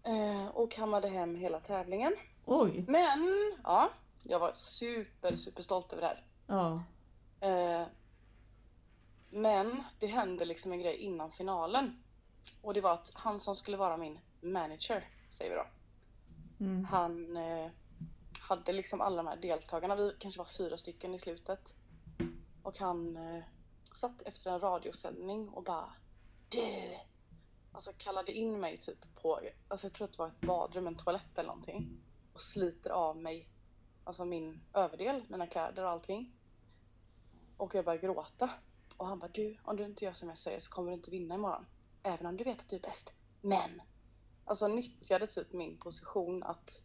Ehm, 0.08 0.48
och 0.48 0.72
kammade 0.72 1.08
hem 1.08 1.36
hela 1.36 1.60
tävlingen. 1.60 2.16
Oj. 2.46 2.86
Men, 2.88 3.54
ja, 3.64 3.90
jag 4.24 4.40
var 4.40 4.52
super, 4.54 5.36
super 5.36 5.64
stolt 5.64 5.94
över 5.94 6.02
det 6.02 6.08
här. 6.08 6.24
Ja. 6.48 6.84
Eh, 7.48 7.88
men 9.30 9.84
det 10.00 10.08
hände 10.08 10.46
liksom 10.46 10.72
en 10.72 10.80
grej 10.80 10.96
innan 10.96 11.32
finalen. 11.32 12.04
Och 12.62 12.74
det 12.74 12.82
var 12.82 12.94
att 12.94 13.12
han 13.14 13.40
som 13.40 13.56
skulle 13.56 13.78
vara 13.78 13.98
min 13.98 14.20
manager, 14.42 15.08
säger 15.30 15.52
vi 15.52 15.58
då. 15.58 15.68
Mm. 16.66 16.86
Han 16.86 17.38
eh, 17.38 17.72
hade 18.40 18.74
liksom 18.74 19.02
alla 19.02 19.18
de 19.18 19.28
här 19.28 19.38
deltagarna, 19.38 19.96
vi 19.96 20.16
kanske 20.20 20.38
var 20.38 20.58
fyra 20.58 20.78
stycken 20.78 21.14
i 21.14 21.20
slutet. 21.20 21.74
Och 22.64 22.78
han 22.80 23.18
eh, 23.18 23.44
satt 23.94 24.22
efter 24.22 24.52
en 24.52 24.60
radiosändning 24.60 25.50
och 25.50 25.64
bara 25.64 25.94
Du! 26.50 26.98
Alltså 27.78 27.92
kallade 27.98 28.32
in 28.32 28.60
mig 28.60 28.78
typ 28.78 29.16
på, 29.22 29.40
alltså 29.68 29.88
jag 29.88 29.94
tror 29.94 30.06
att 30.06 30.14
det 30.14 30.20
var 30.20 30.28
ett 30.28 30.42
badrum, 30.42 30.88
en 30.88 30.96
toalett 30.96 31.38
eller 31.38 31.48
någonting. 31.48 32.00
Och 32.34 32.42
sliter 32.42 32.90
av 32.90 33.18
mig, 33.18 33.50
alltså 34.04 34.26
min 34.26 34.62
överdel, 34.74 35.24
mina 35.28 35.48
kläder 35.48 35.84
och 35.84 35.90
allting. 35.90 36.32
Och 37.58 37.76
jag 37.76 37.86
börjar 37.86 38.00
gråta. 38.02 38.50
Och 38.98 39.08
han 39.08 39.20
bara 39.20 39.32
du, 39.34 39.58
om 39.64 39.76
du 39.76 39.84
inte 39.84 40.06
gör 40.06 40.14
som 40.14 40.30
jag 40.30 40.38
säger 40.38 40.60
så 40.60 40.72
kommer 40.72 40.92
du 40.92 40.98
inte 40.98 41.12
vinna 41.12 41.36
imorgon. 41.36 41.66
Även 42.04 42.26
om 42.26 42.38
du 42.38 42.44
vet 42.44 42.60
att 42.60 42.70
du 42.70 42.76
är 42.76 42.82
bäst. 42.82 43.14
Men! 43.42 43.82
Alltså 44.46 44.68
nyttjade 44.68 45.28
typ 45.28 45.54
min 45.54 45.78
position 45.78 46.44
att 46.44 46.82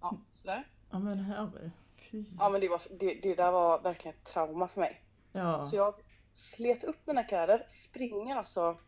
Ja, 0.00 0.16
sådär. 0.32 0.68
Ja 0.90 0.98
men 0.98 1.18
herre. 1.18 1.70
Fy. 2.10 2.24
Ja 2.38 2.48
men 2.48 2.60
det, 2.60 2.68
var, 2.68 2.82
det, 2.90 3.14
det 3.14 3.34
där 3.34 3.52
var 3.52 3.80
verkligen 3.80 4.16
ett 4.16 4.24
trauma 4.24 4.68
för 4.68 4.80
mig. 4.80 5.04
Ja. 5.32 5.62
Så 5.62 5.76
jag 5.76 5.94
slet 6.32 6.84
upp 6.84 7.06
mina 7.06 7.24
kläder, 7.24 7.64
springer 7.68 8.36
alltså 8.36 8.78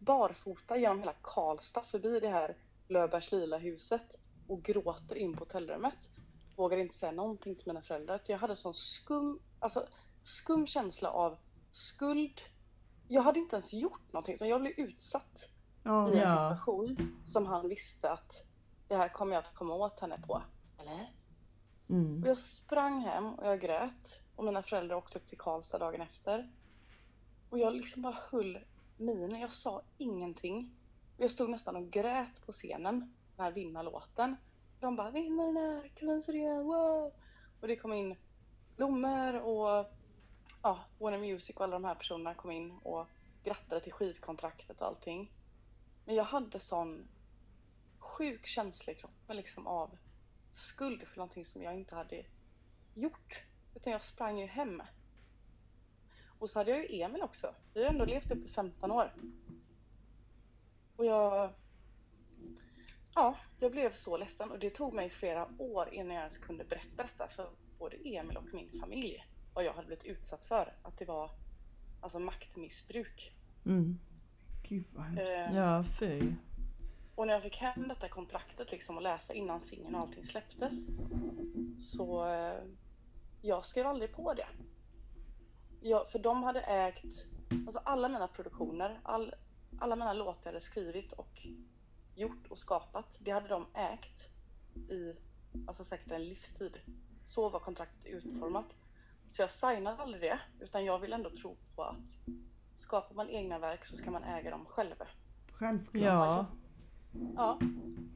barfota 0.00 0.76
genom 0.76 0.98
hela 1.00 1.14
Karlstad 1.22 1.82
förbi 1.82 2.20
det 2.20 2.28
här 2.28 2.56
Löfbergs 2.88 3.32
lila 3.32 3.58
huset 3.58 4.18
och 4.48 4.62
gråter 4.62 5.16
in 5.16 5.32
på 5.32 5.38
hotellrummet. 5.44 6.10
Vågar 6.56 6.78
inte 6.78 6.94
säga 6.94 7.12
någonting 7.12 7.56
till 7.56 7.66
mina 7.66 7.82
föräldrar. 7.82 8.20
Jag 8.26 8.38
hade 8.38 8.56
sån 8.56 8.74
skum, 8.74 9.40
alltså 9.58 9.86
skum 10.22 10.66
känsla 10.66 11.10
av 11.10 11.36
skuld. 11.70 12.40
Jag 13.08 13.22
hade 13.22 13.38
inte 13.40 13.56
ens 13.56 13.72
gjort 13.72 14.12
någonting 14.12 14.34
utan 14.34 14.48
jag 14.48 14.60
blev 14.60 14.72
utsatt 14.76 15.48
Ja. 15.82 16.08
i 16.08 16.12
en 16.12 16.18
Ja. 16.18 16.26
situation 16.56 17.22
som 17.26 17.46
han 17.46 17.68
visste 17.68 18.10
att 18.10 18.44
det 18.88 18.96
här 18.96 19.08
kommer 19.08 19.34
jag 19.34 19.44
att 19.44 19.54
komma 19.54 19.74
åt 19.74 20.00
henne 20.00 20.20
på. 20.26 20.42
Eller? 20.78 21.12
Mm. 21.88 22.22
Och 22.22 22.28
jag 22.28 22.38
sprang 22.38 23.00
hem 23.00 23.34
och 23.34 23.46
jag 23.46 23.60
grät 23.60 24.22
och 24.36 24.44
mina 24.44 24.62
föräldrar 24.62 24.96
åkte 24.96 25.18
upp 25.18 25.26
till 25.26 25.38
Karlstad 25.38 25.78
dagen 25.78 26.00
efter. 26.00 26.50
Och 27.50 27.58
jag 27.58 27.74
liksom 27.74 28.02
bara 28.02 28.18
höll 28.30 28.58
min. 29.00 29.40
jag 29.40 29.52
sa 29.52 29.82
ingenting. 29.98 30.76
Jag 31.16 31.30
stod 31.30 31.50
nästan 31.50 31.76
och 31.76 31.90
grät 31.90 32.46
på 32.46 32.52
scenen, 32.52 33.14
den 33.36 33.44
här 33.44 33.52
vinnarlåten. 33.52 34.36
De 34.80 34.96
bara 34.96 35.10
vinnaren 35.10 35.56
är 35.56 35.88
Karin 35.88 36.64
wow! 36.66 37.12
Och 37.60 37.68
det 37.68 37.76
kom 37.76 37.92
in 37.92 38.16
blommor 38.76 39.40
och 39.40 39.86
ja, 40.62 40.84
Warner 40.98 41.18
Music 41.18 41.56
och 41.56 41.64
alla 41.64 41.72
de 41.72 41.84
här 41.84 41.94
personerna 41.94 42.34
kom 42.34 42.50
in 42.50 42.78
och 42.82 43.06
grattade 43.44 43.80
till 43.80 43.92
skivkontraktet 43.92 44.80
och 44.80 44.86
allting. 44.86 45.32
Men 46.04 46.14
jag 46.14 46.24
hade 46.24 46.60
sån 46.60 47.08
sjuk 47.98 48.46
känsla 48.46 48.92
i 48.92 48.96
kroppen 48.96 49.36
liksom 49.36 49.66
av 49.66 49.98
skuld 50.52 51.08
för 51.08 51.16
någonting 51.16 51.44
som 51.44 51.62
jag 51.62 51.74
inte 51.74 51.96
hade 51.96 52.24
gjort. 52.94 53.44
Utan 53.74 53.92
jag 53.92 54.02
sprang 54.02 54.38
ju 54.38 54.46
hem. 54.46 54.82
Och 56.40 56.50
så 56.50 56.58
hade 56.58 56.70
jag 56.70 56.90
ju 56.90 57.02
Emil 57.02 57.22
också. 57.22 57.54
Vi 57.74 57.82
har 57.84 57.90
ändå 57.90 58.04
levt 58.04 58.30
upp 58.30 58.44
i 58.44 58.48
15 58.48 58.90
år. 58.90 59.14
Och 60.96 61.04
jag... 61.04 61.50
Ja, 63.14 63.36
jag 63.60 63.72
blev 63.72 63.92
så 63.92 64.16
ledsen 64.16 64.50
och 64.50 64.58
det 64.58 64.70
tog 64.70 64.94
mig 64.94 65.10
flera 65.10 65.48
år 65.58 65.88
innan 65.94 66.14
jag 66.14 66.20
ens 66.20 66.38
kunde 66.38 66.64
berätta 66.64 67.02
detta 67.02 67.28
för 67.28 67.50
både 67.78 67.96
Emil 67.96 68.36
och 68.36 68.54
min 68.54 68.80
familj. 68.80 69.26
Vad 69.54 69.64
jag 69.64 69.72
hade 69.72 69.86
blivit 69.86 70.04
utsatt 70.04 70.44
för. 70.44 70.74
Att 70.82 70.98
det 70.98 71.04
var 71.04 71.30
alltså 72.00 72.18
maktmissbruk. 72.18 73.32
Mm. 73.66 73.98
Gud 74.68 74.84
vad 74.92 75.04
hemskt. 75.04 75.22
Eh, 75.22 75.56
Ja 75.56 75.84
fy. 75.98 76.32
Och 77.14 77.26
när 77.26 77.34
jag 77.34 77.42
fick 77.42 77.56
hem 77.56 77.88
detta 77.88 78.08
kontraktet 78.08 78.72
liksom 78.72 78.96
och 78.96 79.02
läsa 79.02 79.34
innan 79.34 79.60
singeln 79.60 79.94
och 79.94 80.00
allting 80.00 80.24
släpptes 80.24 80.86
så 81.78 82.28
eh, 82.28 82.64
jag 83.42 83.64
skrev 83.64 83.86
aldrig 83.86 84.12
på 84.12 84.34
det. 84.34 84.46
Jag, 85.80 86.10
för 86.10 86.18
de 86.18 86.42
hade 86.42 86.60
ägt, 86.60 87.26
alltså 87.66 87.80
alla 87.84 88.08
mina 88.08 88.28
produktioner, 88.28 89.00
all, 89.02 89.34
alla 89.78 89.96
mina 89.96 90.12
låtar 90.12 90.40
jag 90.44 90.48
hade 90.52 90.60
skrivit 90.60 91.12
och 91.12 91.46
gjort 92.14 92.46
och 92.48 92.58
skapat, 92.58 93.18
det 93.20 93.30
hade 93.30 93.48
de 93.48 93.66
ägt 93.74 94.28
i 94.90 95.14
alltså 95.66 95.84
säkert 95.84 96.10
en 96.10 96.24
livstid. 96.24 96.80
Så 97.24 97.48
var 97.48 97.60
kontraktet 97.60 98.04
utformat. 98.04 98.66
Så 99.28 99.42
jag 99.42 99.50
signade 99.50 99.96
aldrig 100.02 100.22
det, 100.22 100.40
utan 100.60 100.84
jag 100.84 100.98
vill 100.98 101.12
ändå 101.12 101.30
tro 101.30 101.56
på 101.74 101.82
att 101.82 102.16
skapar 102.74 103.14
man 103.14 103.28
egna 103.30 103.58
verk 103.58 103.84
så 103.84 103.96
ska 103.96 104.10
man 104.10 104.24
äga 104.24 104.50
dem 104.50 104.64
själv. 104.66 104.94
Självklart. 105.52 106.02
Ja. 106.02 106.46
Ja, 107.36 107.58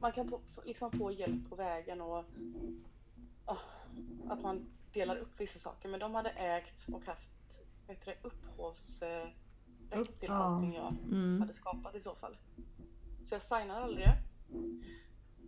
man 0.01 0.11
kan 0.11 0.29
få- 0.29 0.41
liksom 0.65 0.91
få 0.91 1.11
hjälp 1.11 1.49
på 1.49 1.55
vägen 1.55 2.01
och 2.01 2.25
ja, 3.45 3.57
att 4.29 4.41
man 4.41 4.65
delar 4.91 5.15
upp 5.15 5.39
vissa 5.39 5.59
saker. 5.59 5.89
Men 5.89 5.99
de 5.99 6.15
hade 6.15 6.29
ägt 6.29 6.87
och 6.93 7.05
haft 7.05 7.29
heter 7.87 8.05
det, 8.05 8.27
upphovsrätt 8.27 9.33
Upp- 9.91 10.19
till 10.19 10.29
ja. 10.29 10.33
allting 10.35 10.73
jag 10.73 10.95
Mm. 11.03 11.41
hade 11.41 11.53
skapat 11.53 11.95
i 11.95 11.99
så 11.99 12.15
fall. 12.15 12.37
Så 13.23 13.35
jag 13.35 13.41
signade 13.41 13.79
aldrig 13.83 14.05
det. 14.07 14.17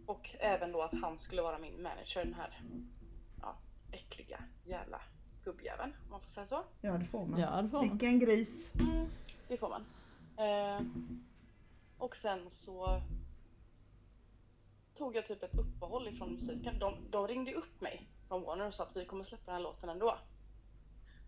Och 0.06 0.36
även 0.40 0.72
då 0.72 0.82
att 0.82 0.94
han 1.02 1.18
skulle 1.18 1.42
vara 1.42 1.58
min 1.60 1.82
manager, 1.84 2.24
den 2.26 2.34
här 2.34 2.62
ja, 3.42 3.56
äckliga 3.92 4.44
jävla 4.66 5.02
gubbjäveln, 5.44 5.94
om 6.06 6.12
man 6.12 6.22
får 6.22 6.30
säga 6.30 6.46
så. 6.48 6.64
Ja 6.82 6.98
det 6.98 7.06
får 7.06 7.26
man. 7.26 7.40
Ja, 7.40 7.62
det 7.62 7.70
får 7.70 7.78
man. 7.78 7.90
Vilken 7.90 8.20
gris. 8.20 8.72
Mm, 8.80 9.08
det 9.48 9.58
får 9.58 9.70
man. 9.70 9.86
Eh, 10.48 10.82
och 11.98 12.16
sen 12.16 12.50
så 12.50 13.02
tog 14.96 15.16
jag 15.16 15.26
typ 15.26 15.44
ett 15.44 15.56
uppehåll 15.58 16.08
ifrån 16.08 16.34
musiken. 16.34 16.80
De, 16.80 16.94
de 17.12 17.28
ringde 17.28 17.54
upp 17.54 17.82
mig 17.82 18.08
från 18.28 18.42
Warner 18.44 18.68
och 18.68 18.74
sa 18.74 18.84
att 18.84 18.96
vi 18.98 19.06
kommer 19.06 19.24
släppa 19.24 19.46
den 19.46 19.56
här 19.56 19.62
låten 19.64 19.90
ändå. 19.90 20.18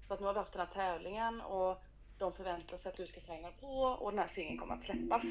För 0.10 0.16
att 0.16 0.22
nu 0.22 0.28
har 0.28 0.34
vi 0.34 0.40
haft 0.40 0.54
den 0.54 0.68
här 0.68 0.74
tävlingen 0.74 1.42
och 1.42 1.84
de 2.18 2.32
förväntar 2.32 2.78
sig 2.78 2.90
att 2.90 2.98
du 2.98 3.08
ska 3.08 3.20
svänga 3.20 3.52
på 3.52 3.82
och 3.82 4.12
den 4.12 4.20
här 4.20 4.28
singeln 4.28 4.58
kommer 4.58 4.74
att 4.74 4.84
släppas. 4.84 5.24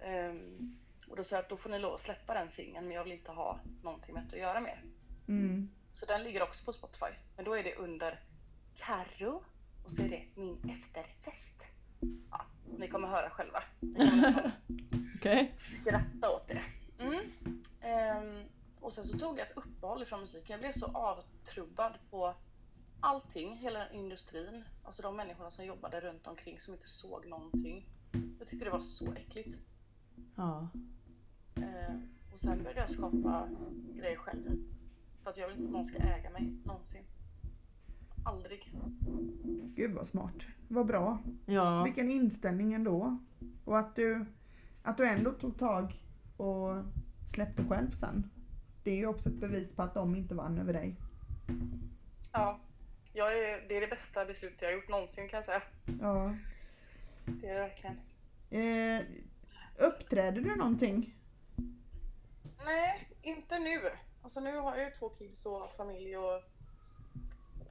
Ehm, 0.00 0.78
och 1.08 1.16
då 1.16 1.24
sa 1.24 1.36
jag 1.36 1.42
att 1.42 1.48
då 1.48 1.56
får 1.56 1.70
ni 1.70 1.78
lov 1.78 1.94
att 1.94 2.00
släppa 2.00 2.34
den 2.34 2.48
singeln 2.48 2.86
men 2.86 2.94
jag 2.94 3.04
vill 3.04 3.12
inte 3.12 3.30
ha 3.30 3.60
någonting 3.82 4.14
med 4.14 4.22
det 4.22 4.36
att 4.36 4.40
göra 4.42 4.60
mer. 4.60 4.84
Mm. 5.28 5.70
Så 5.92 6.06
den 6.06 6.22
ligger 6.22 6.42
också 6.42 6.64
på 6.64 6.72
Spotify. 6.72 7.06
Men 7.36 7.44
då 7.44 7.52
är 7.56 7.64
det 7.64 7.74
under 7.74 8.22
Carro 8.74 9.44
och 9.84 9.90
så 9.90 10.02
är 10.02 10.08
det 10.08 10.24
min 10.34 10.70
efterfest. 10.70 11.66
Ja, 12.30 12.46
ni 12.78 12.88
kommer 12.88 13.08
höra 13.08 13.30
själva. 13.30 13.62
Kommer 13.80 14.52
Okej. 15.18 15.54
skratta 15.58 16.30
åt 16.30 16.48
det. 16.48 16.62
Mm. 16.98 17.20
Ehm, 17.80 18.44
och 18.80 18.92
sen 18.92 19.04
så 19.04 19.18
tog 19.18 19.38
jag 19.38 19.50
ett 19.50 19.56
uppehåll 19.56 20.02
ifrån 20.02 20.20
musiken. 20.20 20.52
Jag 20.52 20.60
blev 20.60 20.72
så 20.72 20.86
avtrubbad 20.86 21.94
på 22.10 22.34
allting, 23.04 23.56
hela 23.56 23.90
industrin. 23.90 24.64
Alltså 24.82 25.02
de 25.02 25.16
människorna 25.16 25.50
som 25.50 25.64
jobbade 25.64 26.00
runt 26.00 26.26
omkring 26.26 26.58
som 26.60 26.74
inte 26.74 26.88
såg 26.88 27.26
någonting. 27.26 27.88
Jag 28.38 28.48
tyckte 28.48 28.64
det 28.64 28.70
var 28.70 28.80
så 28.80 29.12
äckligt. 29.12 29.58
Ja. 30.34 30.68
Ehm, 31.54 32.08
och 32.32 32.38
sen 32.38 32.58
började 32.62 32.80
jag 32.80 32.90
skapa 32.90 33.48
grejer 33.94 34.16
själv. 34.16 34.62
För 35.22 35.30
att 35.30 35.36
jag 35.36 35.48
vill 35.48 35.56
inte 35.56 35.66
att 35.66 35.72
någon 35.72 35.84
ska 35.84 35.98
äga 35.98 36.30
mig 36.30 36.52
någonsin. 36.64 37.04
Aldrig. 38.24 38.74
Gud 39.74 39.94
vad 39.94 40.08
smart. 40.08 40.34
Vad 40.68 40.86
bra. 40.86 41.18
Ja. 41.46 41.84
Vilken 41.84 42.10
inställning 42.10 42.72
ändå. 42.72 43.18
Och 43.64 43.78
att 43.78 43.96
du, 43.96 44.26
att 44.82 44.96
du 44.96 45.08
ändå 45.08 45.32
tog 45.32 45.58
tag 45.58 46.02
och 46.36 46.84
släppte 47.34 47.64
själv 47.64 47.90
sen. 47.90 48.30
Det 48.82 48.90
är 48.90 48.96
ju 48.96 49.06
också 49.06 49.28
ett 49.28 49.40
bevis 49.40 49.72
på 49.72 49.82
att 49.82 49.94
de 49.94 50.14
inte 50.14 50.34
vann 50.34 50.58
över 50.58 50.72
dig. 50.72 50.96
Ja, 52.32 52.60
jag 53.16 53.32
är, 53.38 53.68
det 53.68 53.76
är 53.76 53.80
det 53.80 53.86
bästa 53.86 54.24
beslutet 54.24 54.62
jag 54.62 54.68
har 54.68 54.74
gjort 54.74 54.88
någonsin 54.88 55.28
kan 55.28 55.36
jag 55.36 55.44
säga. 55.44 55.62
Ja. 56.00 56.34
Det 57.24 57.48
är 57.48 57.54
det 57.54 57.60
verkligen. 57.60 58.00
Eh, 58.50 59.06
uppträder 59.76 60.40
du 60.40 60.56
någonting? 60.56 61.14
Nej, 62.64 63.08
inte 63.22 63.58
nu. 63.58 63.80
Alltså 64.22 64.40
nu 64.40 64.56
har 64.56 64.76
jag 64.76 64.86
ju 64.86 64.90
två 64.90 65.08
kids 65.08 65.46
och 65.46 65.76
familj 65.76 66.16
och 66.16 66.42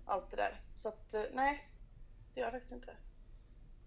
allt 0.06 0.32
det 0.32 0.38
där. 0.38 0.60
Så 0.76 0.88
att 0.88 1.14
eh, 1.14 1.24
nej, 1.34 1.70
det 2.34 2.40
gör 2.40 2.48
jag 2.48 2.54
faktiskt 2.54 2.74
inte. 2.74 2.94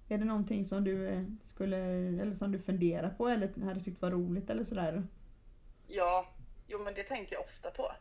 Är 0.09 0.19
det 0.19 0.25
någonting 0.25 0.67
som 0.67 0.85
du 0.85 1.09
eh, 1.09 1.25
skulle, 1.55 1.77
eller 2.23 2.35
som 2.35 2.53
du 2.53 2.59
funderar 2.59 3.11
på 3.11 3.29
eller 3.29 3.65
hade 3.65 3.85
tyckt 3.85 4.03
var 4.03 4.11
roligt 4.11 4.51
eller 4.51 4.65
sådär? 4.65 5.07
Ja, 5.87 6.27
jo 6.67 6.79
men 6.79 6.95
det 6.95 7.03
tänker 7.03 7.35
jag 7.35 7.43
ofta 7.43 7.71
på. 7.71 7.93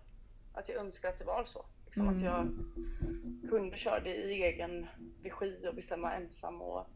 Att 0.53 0.69
jag 0.69 0.77
önskar 0.77 1.09
att 1.09 1.17
det 1.17 1.25
var 1.25 1.45
så. 1.45 1.65
Liksom 1.95 2.07
Mm. 2.07 2.15
Att 2.17 2.21
jag 2.23 3.49
kunde 3.49 3.77
köra 3.77 3.99
det 3.99 4.15
i 4.15 4.43
egen 4.43 4.85
regi 5.23 5.67
och 5.69 5.75
bestämma 5.75 6.13
ensam 6.13 6.61
och 6.61 6.87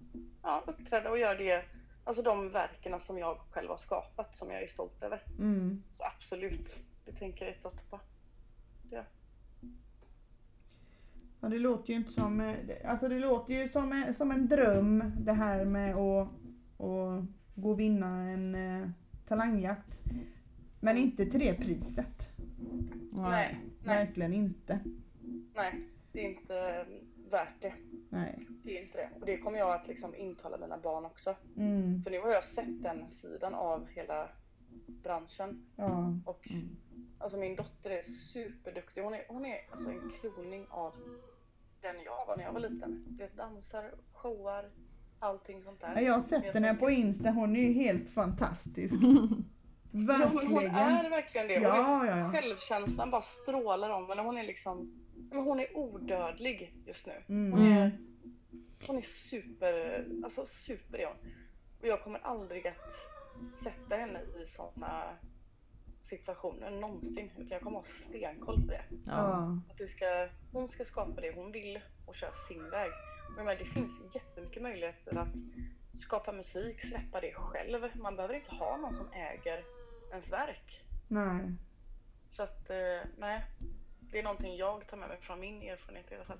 ja, 0.44 0.64
uppträda 0.68 1.10
och 1.10 1.20
göra 1.20 1.38
det. 1.38 1.66
Alltså 2.04 2.24
de 2.24 2.50
verken 2.52 3.00
som 3.00 3.18
jag 3.18 3.38
själv 3.52 3.70
har 3.70 3.78
skapat 3.78 4.36
som 4.36 4.52
jag 4.52 4.64
är 4.64 4.68
stolt 4.68 5.04
över. 5.04 5.22
Mm. 5.40 5.84
Så 5.92 6.04
absolut, 6.04 6.84
det 7.06 7.12
tänker 7.12 7.46
jag 7.46 7.56
jätteofta 7.56 7.82
på. 7.90 8.00
Det. 8.90 9.06
Ja, 11.42 11.48
det 11.50 11.60
låter 11.60 11.90
ju 11.90 11.96
inte 11.96 12.12
som, 12.12 12.42
eh, 12.42 12.56
alltså 12.92 13.10
det 13.10 13.20
låter 13.20 13.54
ju 13.54 13.70
som, 13.70 13.92
en- 13.92 14.14
som 14.14 14.32
en 14.32 14.48
dröm 14.48 15.04
det 15.20 15.34
här 15.34 15.66
med 15.66 15.96
att, 15.96 16.28
att 16.78 17.24
gå 17.56 17.70
och 17.72 17.80
vinna 17.80 18.08
en 18.30 18.56
eh, 18.56 18.90
talangjakt. 19.28 19.98
Men 20.80 20.98
inte 20.98 21.26
till 21.26 21.40
det 21.40 21.54
priset. 21.54 22.29
Nej, 23.12 23.60
nej, 23.84 24.06
Verkligen 24.06 24.34
inte. 24.34 24.80
nej. 25.56 25.84
Det 26.12 26.26
är 26.26 26.30
inte 26.30 26.60
eh, 26.60 26.88
värt 27.32 27.62
det. 27.62 27.74
Nej. 28.10 28.48
Det 28.64 28.78
är 28.78 28.82
inte 28.84 28.98
det. 28.98 29.10
Och 29.20 29.26
det 29.26 29.38
kommer 29.38 29.58
jag 29.60 29.72
att 29.72 29.88
liksom 29.88 30.16
intala 30.16 30.58
mina 30.58 30.78
barn 30.78 31.06
också. 31.06 31.36
Mm. 31.58 32.04
För 32.04 32.12
nu 32.12 32.20
har 32.20 32.30
jag 32.30 32.44
sett 32.44 32.84
den 32.84 33.10
sidan 33.10 33.54
av 33.56 33.88
hela 33.88 34.30
branschen. 34.88 35.66
Ja. 35.76 36.14
Och 36.26 36.48
alltså 37.18 37.38
min 37.38 37.56
dotter 37.56 37.90
är 37.90 38.02
superduktig. 38.02 39.02
Hon 39.02 39.14
är, 39.14 39.26
hon 39.30 39.46
är 39.46 39.58
alltså 39.72 39.90
en 39.90 40.12
kloning 40.20 40.68
av 40.70 40.96
den 41.82 41.96
jag 42.06 42.26
var 42.28 42.38
när 42.38 42.44
jag 42.44 42.54
var 42.54 42.60
liten. 42.60 43.06
Vet, 43.20 43.38
dansar, 43.38 43.92
showar, 44.14 44.70
allting 45.20 45.62
sånt 45.62 45.82
där. 45.82 45.94
Ja, 45.96 46.02
Jag 46.02 46.14
har 46.14 46.22
sett 46.22 46.54
henne 46.54 46.76
på 46.76 46.90
Insta, 46.90 47.30
hon 47.32 47.56
är 47.56 47.62
ju 47.62 47.74
helt 47.74 48.10
fantastisk. 48.10 48.96
Ja, 49.92 50.00
men 50.00 50.22
hon 50.48 50.54
Verkligen. 50.54 50.76
är 50.76 51.10
verkligen 51.10 51.48
det. 51.48 51.56
Hon 51.56 51.64
Ja, 51.64 52.06
ja, 52.06 52.18
ja. 52.18 52.32
Självkänslan 52.32 53.12
bara 53.12 53.22
strålar 53.22 53.90
om 53.90 54.10
henne. 54.10 54.22
Hon 54.22 54.38
är 54.38 54.44
liksom, 54.44 54.92
men 55.32 55.44
hon 55.44 55.60
är 55.60 55.78
odödlig 55.78 56.74
just 56.86 57.08
nu. 57.08 57.24
Mm. 57.30 57.52
Hon 57.52 57.72
är, 57.72 57.98
hon 58.88 58.98
är 58.98 59.02
super, 59.02 60.06
alltså 60.24 60.46
super 60.46 60.98
är 60.98 61.06
hon. 61.06 61.32
Och 61.82 61.88
jag 61.88 62.04
kommer 62.04 62.20
aldrig 62.20 62.68
att 62.68 62.94
sätta 63.64 63.96
henne 63.96 64.20
i 64.44 64.46
sådana 64.46 65.04
situationer 66.04 66.72
någonsin. 66.72 67.32
Utan 67.38 67.48
jag 67.48 67.62
kommer 67.62 67.78
ha 67.78 67.84
stenkoll 67.84 68.62
på 68.62 68.72
det. 68.72 68.84
Ja. 69.06 69.58
Att 69.70 69.78
det 69.78 69.88
ska, 69.88 70.30
hon 70.52 70.68
ska 70.68 70.86
skapa 70.86 71.22
det 71.22 71.36
hon 71.36 71.52
vill 71.52 71.80
och 72.06 72.16
köra 72.16 72.34
sin 72.34 72.70
väg. 72.70 72.92
Men 73.36 73.46
det 73.46 73.66
finns 73.66 74.16
jättemycket 74.16 74.64
möjligheter 74.64 75.16
att 75.18 75.36
skapa 75.94 76.32
musik, 76.32 76.82
släppa 76.82 77.22
det 77.22 77.34
själv. 77.34 77.88
Man 77.96 78.16
behöver 78.16 78.36
inte 78.36 78.56
ha 78.56 78.78
någon 78.78 78.94
som 78.94 79.12
äger 79.14 79.64
ens 80.12 80.32
verk. 80.32 80.84
Nej. 81.08 81.52
Så 82.30 82.44
att, 82.44 82.70
eh, 82.70 83.08
nej. 83.18 83.46
Det 84.12 84.20
är 84.20 84.24
någonting 84.24 84.56
jag 84.58 84.88
tar 84.88 84.98
med 84.98 85.10
mig 85.10 85.18
från 85.22 85.40
min 85.40 85.62
erfarenhet 85.62 86.12
i 86.12 86.16
alla 86.16 86.24
fall. 86.24 86.40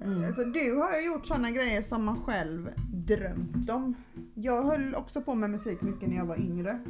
Mm. 0.00 0.24
Alltså, 0.24 0.44
du 0.44 0.74
har 0.76 0.96
ju 0.96 1.06
gjort 1.06 1.26
sådana 1.26 1.50
grejer 1.50 1.82
som 1.82 2.04
man 2.04 2.24
själv 2.24 2.70
drömt 2.92 3.70
om. 3.70 3.94
Jag 4.34 4.62
höll 4.62 4.94
också 4.94 5.22
på 5.22 5.34
med 5.34 5.50
musik 5.50 5.80
mycket 5.80 6.08
när 6.08 6.16
jag 6.16 6.24
var 6.26 6.36
yngre. 6.36 6.80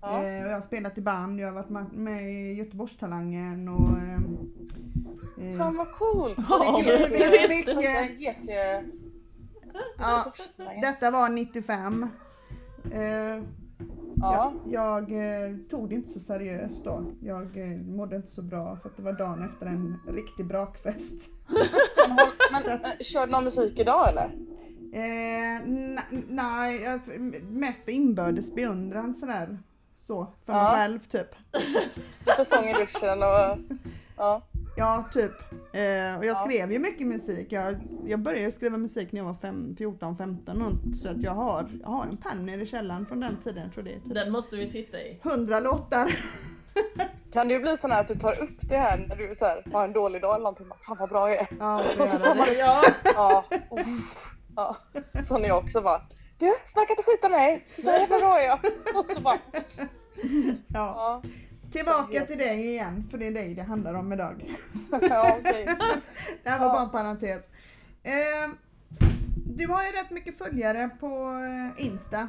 Ja. 0.00 0.24
Eh, 0.24 0.42
och 0.44 0.48
jag 0.50 0.54
har 0.54 0.60
spelat 0.60 0.98
i 0.98 1.00
band, 1.00 1.40
jag 1.40 1.52
har 1.52 1.62
varit 1.62 1.92
med 1.92 2.22
i 2.32 2.52
Göteborgstalangen 2.54 3.68
och... 3.68 3.98
Eh, 3.98 5.50
eh, 5.50 5.58
Fan 5.58 5.76
vad 5.76 5.92
coolt! 5.92 6.38
Ja, 6.48 6.82
det 6.84 7.08
vilket- 7.08 7.32
visste 7.50 7.74
vilket 7.74 8.20
GT... 8.20 8.50
ja, 9.98 10.32
detta 10.82 11.10
var 11.10 11.28
95. 11.28 12.02
Eh, 12.92 13.42
Ja. 14.22 14.52
Jag, 14.66 15.10
jag 15.10 15.46
eh, 15.50 15.56
tog 15.70 15.88
det 15.88 15.94
inte 15.94 16.10
så 16.12 16.20
seriöst 16.20 16.84
då. 16.84 17.04
Jag 17.20 17.56
eh, 17.72 17.78
mådde 17.78 18.16
inte 18.16 18.30
så 18.32 18.42
bra 18.42 18.76
för 18.82 18.88
att 18.88 18.96
det 18.96 19.02
var 19.02 19.12
dagen 19.12 19.50
efter 19.52 19.66
en 19.66 20.00
riktig 20.08 20.46
brakfest. 20.46 21.28
Men, 22.08 22.16
men 22.52 22.80
kör 23.00 23.26
du 23.26 23.32
någon 23.32 23.44
musik 23.44 23.78
idag 23.78 24.08
eller? 24.08 24.30
Eh, 24.94 25.60
nej, 26.28 27.00
mest 27.42 27.84
för 27.84 27.92
inbördes 27.92 28.54
beundran 28.54 29.14
sådär. 29.14 29.58
Så, 30.06 30.26
för 30.46 30.52
mig 30.52 30.62
Ja. 30.62 30.72
själv 30.74 30.98
typ. 30.98 31.28
Lite 32.26 32.44
sång 32.44 32.64
i 32.64 32.72
duschen 32.72 33.22
och... 33.22 33.76
Ja. 34.16 34.42
Ja, 34.76 35.04
typ. 35.12 35.32
Eh, 35.52 36.18
och 36.18 36.24
jag 36.24 36.26
Ja. 36.26 36.44
skrev 36.48 36.72
ju 36.72 36.78
mycket 36.78 37.06
musik. 37.06 37.46
Jag, 37.52 37.76
jag 38.06 38.18
började 38.20 38.52
skriva 38.52 38.76
musik 38.76 39.12
när 39.12 39.20
jag 39.20 39.24
var 39.26 39.34
fem, 39.34 39.74
14, 39.78 40.16
15 40.16 40.62
och, 40.62 40.96
så 40.96 41.08
att 41.08 41.22
jag 41.22 41.32
har, 41.32 41.70
jag 41.82 41.88
har 41.88 42.04
en 42.04 42.16
penn 42.16 42.46
nere 42.46 42.62
i 42.62 42.66
källaren 42.66 43.06
från 43.06 43.20
den 43.20 43.36
tiden. 43.44 43.62
Jag 43.62 43.72
tror 43.74 43.84
det 43.84 43.90
är 43.90 44.00
typ 44.00 44.14
Den 44.14 44.32
måste 44.32 44.56
vi 44.56 44.70
titta 44.72 45.00
i. 45.00 45.20
100 45.22 45.60
låtar. 45.60 46.18
Kan 47.32 47.48
det 47.48 47.54
ju 47.54 47.60
bli 47.60 47.76
så 47.76 47.88
här 47.88 48.00
att 48.00 48.08
du 48.08 48.14
tar 48.14 48.38
upp 48.42 48.58
det 48.60 48.76
här 48.76 48.98
när 49.08 49.16
du 49.16 49.34
så 49.34 49.44
här, 49.44 49.64
har 49.72 49.84
en 49.84 49.92
dålig 49.92 50.22
dag 50.22 50.34
eller 50.34 50.42
någonting. 50.44 50.68
bara, 50.68 50.78
Fan 50.78 50.96
vad 51.00 51.08
bra 51.08 51.28
jag 51.30 51.38
är. 51.40 51.46
Ja, 51.58 51.82
Och 52.00 52.08
så 52.08 52.18
det 52.18 52.24
tar 52.24 52.30
är 52.30 52.38
man 52.38 52.46
det. 52.46 52.54
ja. 52.58 52.82
Ja. 53.14 53.44
ja. 54.56 54.76
Så 55.24 55.38
när 55.38 55.48
jag 55.48 55.58
också 55.58 55.80
bara. 55.80 56.02
Du, 56.38 56.52
snacka 56.66 56.92
inte 56.92 57.02
skit 57.02 57.24
om 57.24 57.30
mig. 57.32 57.66
Så 57.78 57.90
jävla 57.90 58.18
bra 58.18 58.40
är 58.40 58.46
jag. 58.46 58.58
Och 58.94 59.06
så 59.10 59.20
bara. 59.20 59.36
ja. 59.54 59.62
Ja. 60.68 61.22
Tillbaka 61.72 62.26
till 62.26 62.38
dig 62.38 62.66
igen, 62.66 63.08
för 63.10 63.18
det 63.18 63.26
är 63.26 63.30
dig 63.32 63.54
det 63.54 63.62
handlar 63.62 63.94
om 63.94 64.12
idag. 64.12 64.54
Ja. 65.10 65.38
Det 65.44 66.50
här 66.50 66.58
var 66.60 66.66
Ja. 66.66 66.72
bara 66.72 66.82
en 66.82 66.90
parentes. 66.90 67.48
Eh, 68.02 68.50
du 69.56 69.66
har 69.68 69.82
ju 69.84 69.90
rätt 69.90 70.10
mycket 70.10 70.38
följare 70.38 70.90
på 71.00 71.06
eh, 71.76 71.86
Insta. 71.86 72.28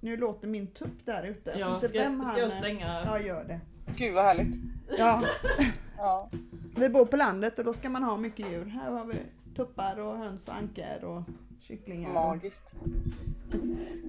Nu 0.00 0.16
låter 0.16 0.48
min 0.48 0.66
tupp 0.66 1.06
där 1.06 1.22
ute. 1.22 1.54
Ja, 1.58 1.74
Inte 1.74 1.88
ska, 1.88 1.98
vem 1.98 2.20
ska 2.20 2.30
han 2.30 2.38
jag 2.40 2.46
är. 2.52 2.58
stänga? 2.60 3.02
Ja, 3.06 3.20
gör 3.20 3.44
det. 3.44 3.60
Gud 3.96 4.14
vad 4.14 4.24
härligt. 4.24 4.56
Ja, 4.98 5.22
Ja. 5.98 6.30
vi 6.76 6.88
bor 6.88 7.06
på 7.06 7.16
landet 7.16 7.58
och 7.58 7.64
då 7.64 7.72
ska 7.72 7.88
man 7.90 8.02
ha 8.02 8.16
mycket 8.16 8.52
djur. 8.52 8.64
Här 8.64 8.90
har 8.90 9.04
vi 9.04 9.14
tuppar 9.56 10.00
och 10.00 10.18
höns 10.18 10.48
och 10.48 10.54
ankor 10.54 11.04
och 11.04 11.22
kycklingar. 11.60 12.12
Magiskt. 12.14 12.74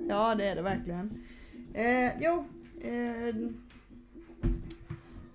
Ja, 0.10 0.36
det 0.36 0.46
är 0.48 0.56
det 0.56 0.62
verkligen. 0.62 1.24
Eh, 1.74 2.12
jo, 2.22 2.46
eh, 2.82 3.36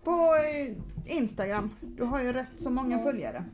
på 0.05 0.35
eh, 0.37 0.77
Instagram, 1.17 1.75
du 1.81 2.05
har 2.05 2.23
ju 2.23 2.33
rätt 2.33 2.47
så 2.63 2.71
många 2.71 2.95
Mm. 2.95 3.05
följare. 3.07 3.45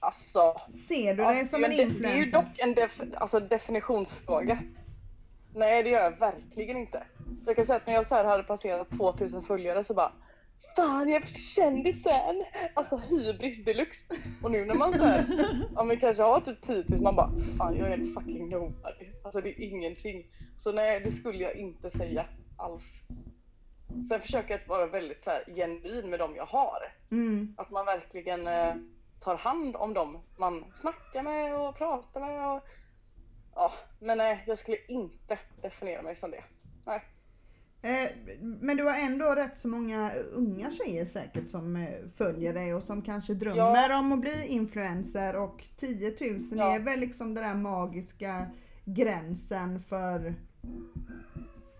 Alltså, 0.00 0.54
Ser 0.88 1.14
du 1.14 1.24
dig 1.24 1.48
som 1.48 1.64
en 1.64 1.70
det, 1.70 1.76
det 1.76 1.82
är 1.82 1.86
ju 1.86 2.22
influencer? 2.22 2.32
dock 2.32 2.58
en 2.58 2.74
def, 2.74 3.00
alltså 3.16 3.40
definitionsfråga. 3.40 4.58
Nej, 5.54 5.82
det 5.82 5.90
gör 5.90 6.02
jag 6.02 6.18
verkligen 6.18 6.76
inte. 6.76 7.02
Jag 7.46 7.56
kan 7.56 7.64
säga 7.64 7.76
att 7.76 7.86
när 7.86 7.94
jag 7.94 8.06
så 8.06 8.14
här 8.14 8.24
hade 8.24 8.42
passerat 8.42 8.90
2000 8.90 9.42
följare 9.42 9.84
så 9.84 9.94
bara 9.94 10.12
Fan, 10.76 11.08
jag 11.08 11.22
är 11.22 11.26
kändisen! 11.26 12.44
Alltså 12.74 12.96
hybris 12.96 13.64
deluxe. 13.64 14.06
Och 14.42 14.50
nu 14.50 14.64
när 14.64 14.74
man 14.74 14.92
så 14.92 15.04
här, 15.04 15.24
ja 15.74 15.84
men 15.84 15.96
kanske 16.00 16.22
har 16.22 16.40
typ 16.40 16.62
10 16.62 16.84
000, 16.88 17.02
man 17.02 17.16
bara 17.16 17.30
Fan, 17.58 17.76
jag 17.76 17.88
är 17.88 17.92
en 17.92 18.04
fucking 18.06 18.48
nobody. 18.50 19.06
Alltså 19.24 19.40
det 19.40 19.48
är 19.50 19.60
ingenting. 19.60 20.26
Så 20.58 20.72
nej, 20.72 21.00
det 21.00 21.10
skulle 21.10 21.38
jag 21.38 21.56
inte 21.56 21.90
säga 21.90 22.24
alls. 22.56 22.84
Sen 24.08 24.20
försöker 24.20 24.54
jag 24.54 24.60
att 24.60 24.68
vara 24.68 24.86
väldigt 24.86 25.22
så 25.22 25.30
här 25.30 25.44
genuin 25.54 26.10
med 26.10 26.18
dem 26.18 26.34
jag 26.36 26.46
har. 26.46 26.92
Mm, 27.10 27.54
Att 27.58 27.70
man 27.70 27.86
verkligen 27.86 28.46
eh, 28.46 28.74
tar 29.20 29.36
hand 29.36 29.76
om 29.76 29.94
dem 29.94 30.22
man 30.38 30.64
snackar 30.74 31.22
med 31.22 31.54
och 31.56 31.76
pratar 31.76 32.20
med. 32.20 32.48
Och, 32.56 32.62
ja, 33.54 33.72
men 34.00 34.18
nej, 34.18 34.44
jag 34.46 34.58
skulle 34.58 34.76
inte 34.88 35.38
definiera 35.62 36.02
mig 36.02 36.14
som 36.14 36.30
det. 36.30 36.44
Nej. 36.86 37.02
Eh, 37.84 38.10
men 38.60 38.76
du 38.76 38.84
har 38.84 38.98
ändå 38.98 39.34
rätt 39.34 39.56
så 39.56 39.68
många 39.68 40.12
unga 40.32 40.70
tjejer 40.70 41.06
säkert 41.06 41.50
som 41.50 41.76
eh, 41.76 41.88
följer 42.16 42.54
dig 42.54 42.74
och 42.74 42.82
som 42.82 43.02
kanske 43.02 43.34
drömmer 43.34 43.98
om 43.98 44.12
att 44.12 44.20
bli 44.20 44.46
influencer 44.46 45.36
och 45.36 45.64
10 45.76 46.16
000 46.30 46.40
Ja. 46.52 46.74
är 46.74 46.80
väl 46.80 47.00
liksom 47.00 47.34
den 47.34 47.44
där 47.44 47.54
magiska 47.54 48.46
gränsen 48.84 49.82
för, 49.82 50.34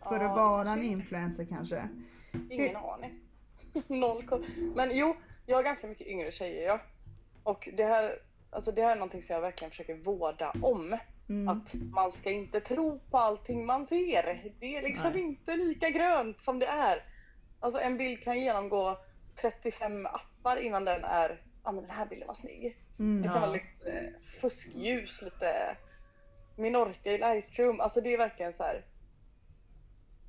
för 0.09 0.21
att 0.21 0.37
vara 0.37 0.69
en 0.71 0.83
influencer 0.83 1.45
kanske. 1.45 1.89
Ingen 2.51 2.77
aning. 2.77 3.21
Noll 4.01 4.23
koll. 4.27 4.45
Men 4.75 4.91
jo, 4.97 5.17
jag 5.47 5.57
har 5.57 5.63
ganska 5.63 5.87
mycket 5.87 6.07
yngre 6.07 6.31
tjejer 6.31 6.67
ja. 6.67 6.81
Och 7.43 7.69
det 7.77 7.85
här, 7.85 8.19
alltså 8.51 8.73
det 8.73 8.83
här 8.83 8.91
är 8.91 8.97
någonting 8.97 9.23
som 9.23 9.35
jag 9.35 9.41
verkligen 9.41 9.71
försöker 9.71 9.97
vårda 9.97 10.53
om. 10.63 10.99
Mm. 11.29 11.49
Att 11.49 11.75
man 11.75 12.13
ska 12.13 12.31
inte 12.31 12.61
tro 12.61 13.01
på 13.11 13.19
allting 13.19 13.67
man 13.67 13.87
ser. 13.87 14.53
Det 14.61 14.77
är 14.77 14.83
liksom 14.83 15.11
Nej. 15.13 15.21
inte 15.21 15.57
lika 15.57 15.91
grönt 15.91 16.41
som 16.41 16.59
det 16.59 16.67
är. 16.67 17.05
Alltså 17.61 17.81
en 17.81 17.99
bild 17.99 18.23
kan 18.23 18.41
genomgå 18.41 18.99
35 19.37 20.07
appar 20.07 20.57
innan 20.57 20.85
den 20.85 21.05
är, 21.05 21.43
ja 21.65 21.73
men 21.73 21.83
den 21.83 21.91
här 21.97 22.07
bilden 22.07 22.27
var 22.27 22.35
snygg. 22.35 22.79
Mm. 22.99 23.23
Det 23.23 23.29
kan 23.29 23.37
Ja. 23.37 23.41
vara 23.41 23.53
lite 23.53 23.91
eh, 23.91 24.21
fuskljus, 24.41 25.23
lite 25.23 25.77
Minorca 26.57 27.11
i 27.11 27.19
Lightroom. 27.19 27.81
Alltså 27.81 28.01
det 28.01 28.15
är 28.15 28.19
verkligen 28.19 28.53
så 28.53 28.63
här. 28.63 28.85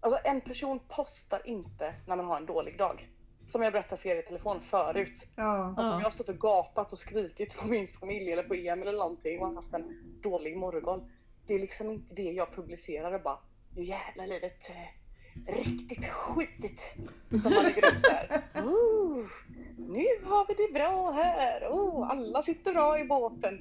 Alltså 0.03 0.19
en 0.23 0.41
person 0.41 0.79
postar 0.87 1.41
inte 1.47 1.93
när 2.07 2.15
man 2.15 2.25
har 2.25 2.37
en 2.37 2.45
dålig 2.45 2.77
dag. 2.77 3.09
Som 3.47 3.61
jag 3.61 3.73
berättade 3.73 4.01
för 4.01 4.09
er 4.09 4.15
i 4.15 4.21
telefon 4.21 4.61
förut. 4.61 5.27
Ja. 5.35 5.43
Alltså 5.67 5.83
Ja. 5.83 5.93
om 5.93 5.99
jag 5.99 6.05
har 6.05 6.11
stått 6.11 6.29
och 6.29 6.37
gapat 6.37 6.91
och 6.91 6.97
skrikit 6.97 7.61
på 7.61 7.67
min 7.67 7.87
familj 7.87 8.31
eller 8.31 8.43
på 8.43 8.53
Emil 8.53 8.87
eller 8.87 8.99
någonting 8.99 9.41
och 9.41 9.53
haft 9.55 9.73
en 9.73 9.99
dålig 10.23 10.57
morgon. 10.57 11.11
Det 11.47 11.53
är 11.53 11.59
liksom 11.59 11.89
inte 11.91 12.15
det 12.15 12.31
jag 12.31 12.51
publicerar 12.55 13.11
och 13.11 13.21
bara 13.21 13.37
nu 13.75 13.83
jävlar 13.83 14.27
livet 14.27 14.69
eh, 14.69 15.53
riktigt 15.55 16.05
skitigt. 16.05 16.95
Utan 17.29 17.53
man 17.53 17.63
lägger 17.63 17.85
upp 17.93 17.99
så 17.99 18.09
här. 18.09 18.41
Oh, 18.55 19.25
nu 19.77 20.05
har 20.25 20.47
vi 20.47 20.53
det 20.67 20.73
bra 20.73 21.11
här. 21.11 21.67
Oh, 21.69 22.11
alla 22.11 22.43
sitter 22.43 22.73
bra 22.73 22.99
i 22.99 23.03
båten. 23.05 23.59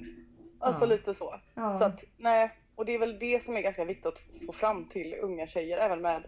Alltså 0.59 0.81
Ja. 0.85 0.89
lite 0.89 1.13
så. 1.13 1.35
Ja. 1.55 1.75
Så 1.75 1.83
att 1.83 2.03
nej, 2.17 2.51
och 2.75 2.85
det 2.85 2.91
är 2.91 2.99
väl 2.99 3.19
det 3.19 3.43
som 3.43 3.57
är 3.57 3.61
ganska 3.61 3.85
viktigt 3.85 4.05
att 4.05 4.23
få 4.45 4.51
fram 4.51 4.85
till 4.85 5.15
unga 5.21 5.47
tjejer 5.47 5.77
även 5.77 6.01
med 6.01 6.25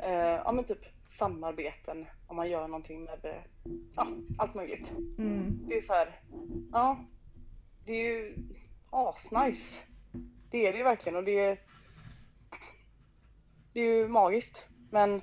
eh, 0.00 0.40
ja 0.44 0.52
men 0.52 0.64
typ 0.64 0.84
samarbeten 1.08 2.06
om 2.26 2.36
man 2.36 2.50
gör 2.50 2.68
någonting 2.68 3.04
med 3.04 3.24
eh, 3.24 3.42
ja, 3.96 4.06
allt 4.38 4.54
möjligt. 4.54 4.94
Mm. 5.18 5.68
Det 5.68 5.76
är 5.76 5.80
så 5.80 5.92
här, 5.92 6.20
ja, 6.72 7.04
det 7.84 7.92
är 7.92 8.04
ju 8.04 8.36
asnice. 8.90 9.84
Det 10.50 10.66
är 10.66 10.72
det 10.72 10.78
ju 10.78 10.84
verkligen 10.84 11.16
och 11.16 11.24
det 11.24 11.38
är, 11.38 11.60
det 13.72 13.80
är 13.80 13.96
ju 13.96 14.08
magiskt. 14.08 14.68
Men 14.90 15.22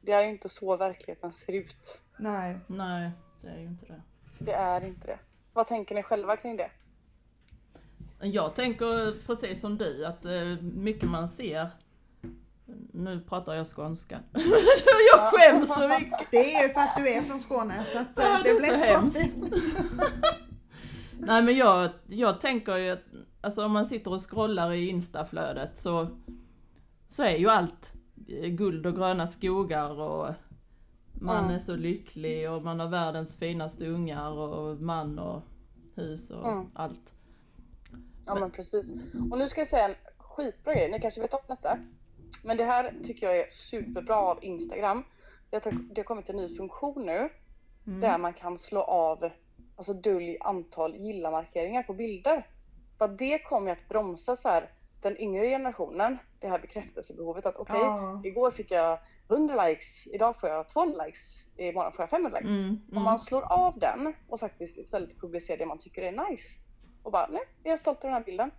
det 0.00 0.12
är 0.12 0.22
ju 0.22 0.30
inte 0.30 0.48
så 0.48 0.76
verkligheten 0.76 1.32
ser 1.32 1.52
ut. 1.52 2.02
Nej. 2.18 2.58
Nej, 2.66 3.10
det 3.42 3.48
är 3.48 3.58
ju 3.58 3.66
inte 3.66 3.86
det. 3.86 4.02
Det 4.38 4.52
är 4.52 4.84
inte 4.84 5.06
det. 5.06 5.18
Vad 5.52 5.66
tänker 5.66 5.94
ni 5.94 6.02
själva 6.02 6.36
kring 6.36 6.56
det? 6.56 6.70
Jag 8.22 8.54
tänker 8.54 9.22
precis 9.26 9.60
som 9.60 9.78
du 9.78 10.06
att 10.06 10.24
eh, 10.24 10.62
mycket 10.62 11.08
man 11.08 11.28
ser 11.28 11.70
nu 12.92 13.20
pratar 13.20 13.54
jag 13.54 13.66
skånska. 13.76 14.20
jag 15.12 15.20
skäms 15.32 15.74
så 15.74 15.88
mycket. 15.88 16.28
Det 16.30 16.54
är 16.54 16.68
ju 16.68 16.72
för 16.74 16.80
att 16.80 16.96
du 16.96 17.08
är 17.08 17.22
från 17.22 17.38
Skåne 17.38 17.84
så 17.92 17.98
att 17.98 18.18
eh, 18.18 18.24
Ja, 18.24 18.40
det 18.44 18.54
blir 18.60 18.74
inte 18.74 18.94
konstigt. 18.94 19.36
Nej 21.18 21.42
men 21.42 21.56
jag, 21.56 21.90
jag 22.06 22.40
tänker 22.40 22.76
ju 22.76 22.90
att 22.90 23.04
alltså 23.40 23.64
om 23.64 23.72
man 23.72 23.86
sitter 23.86 24.12
och 24.12 24.30
scrollar 24.30 24.72
i 24.72 24.88
instaflödet 24.88 25.80
så, 25.80 26.06
så 27.08 27.22
är 27.22 27.36
ju 27.36 27.48
allt 27.50 27.94
eh, 28.28 28.48
guld 28.48 28.86
och 28.86 28.94
gröna 28.96 29.26
skogar 29.26 30.00
och 30.00 30.28
man 31.12 31.44
Mm. 31.44 31.54
är 31.54 31.58
så 31.58 31.76
lycklig 31.76 32.50
och 32.50 32.62
man 32.62 32.80
har 32.80 32.88
världens 32.88 33.36
finaste 33.36 33.86
ungar 33.86 34.30
och 34.30 34.80
man 34.80 35.18
och 35.18 35.42
hus 35.94 36.30
och 36.30 36.52
Mm. 36.52 36.66
allt. 36.74 37.11
Ja 38.26 38.34
men 38.34 38.50
precis. 38.50 38.92
Och 39.30 39.38
nu 39.38 39.48
ska 39.48 39.60
jag 39.60 39.68
säga 39.68 39.88
en 39.88 39.94
skitbra 40.18 40.74
grej, 40.74 40.90
ni 40.90 41.00
kanske 41.00 41.20
vet 41.20 41.34
om 41.34 41.40
detta. 41.48 41.78
Men 42.44 42.56
det 42.56 42.64
här 42.64 42.94
tycker 43.02 43.26
jag 43.26 43.38
är 43.38 43.48
superbra 43.48 44.16
av 44.16 44.38
Instagram. 44.44 45.04
Det 45.50 45.64
har, 45.64 46.02
kommit 46.02 46.28
en 46.28 46.36
ny 46.36 46.48
funktion 46.48 47.06
nu 47.06 47.30
Mm. 47.86 48.00
där 48.00 48.18
man 48.18 48.32
kan 48.32 48.58
slå 48.58 48.80
av 48.80 49.30
alltså 49.76 49.92
dölj 49.94 50.36
antal 50.40 50.96
gilla-markeringar 50.96 51.82
på 51.82 51.94
bilder. 51.94 52.46
För 52.98 53.08
det 53.08 53.38
kommer 53.38 53.72
att 53.72 53.88
bromsa 53.88 54.36
så 54.36 54.48
här, 54.48 54.70
den 55.00 55.20
yngre 55.20 55.46
generationen, 55.46 56.18
det 56.40 56.48
här 56.48 56.58
bekräftelsebehovet 56.58 57.46
att 57.46 57.56
okej, 57.56 57.80
Ja. 57.80 58.22
igår 58.24 58.50
fick 58.50 58.70
jag 58.70 58.98
100 59.28 59.66
likes, 59.66 60.06
idag 60.06 60.40
får 60.40 60.48
jag 60.48 60.68
200 60.68 61.04
likes, 61.04 61.46
imorgon 61.56 61.92
får 61.92 62.02
jag 62.02 62.10
500 62.10 62.38
likes. 62.38 62.54
Mm, 62.54 62.68
Om 62.70 62.92
mm. 62.92 63.02
man 63.02 63.18
slår 63.18 63.52
av 63.52 63.78
den 63.78 64.14
och 64.28 64.40
faktiskt 64.40 64.78
istället 64.78 65.20
publicerar 65.20 65.58
det 65.58 65.66
man 65.66 65.78
tycker 65.78 66.02
är 66.02 66.30
nice. 66.30 66.60
Och 67.02 67.12
bara, 67.12 67.26
nej, 67.26 67.42
jag 67.62 67.72
är 67.72 67.76
stolt 67.76 67.98
över 67.98 68.08
den 68.08 68.14
här 68.14 68.24
bilden. 68.24 68.50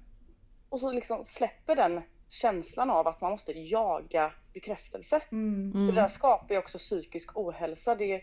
Och 0.70 0.80
så 0.80 0.92
liksom 0.92 1.24
släpper 1.24 1.76
den 1.76 2.02
känslan 2.30 2.90
av 2.90 3.08
att 3.08 3.22
man 3.22 3.32
måste 3.32 3.52
jaga 3.60 4.34
bekräftelse. 4.54 5.22
Mm. 5.32 5.72
För 5.72 5.80
Mm. 5.80 5.96
det 5.96 6.02
där 6.02 6.08
skapar 6.08 6.56
ju 6.56 6.60
också 6.60 6.78
psykisk 6.78 7.38
ohälsa. 7.38 7.96
Det, 7.96 8.22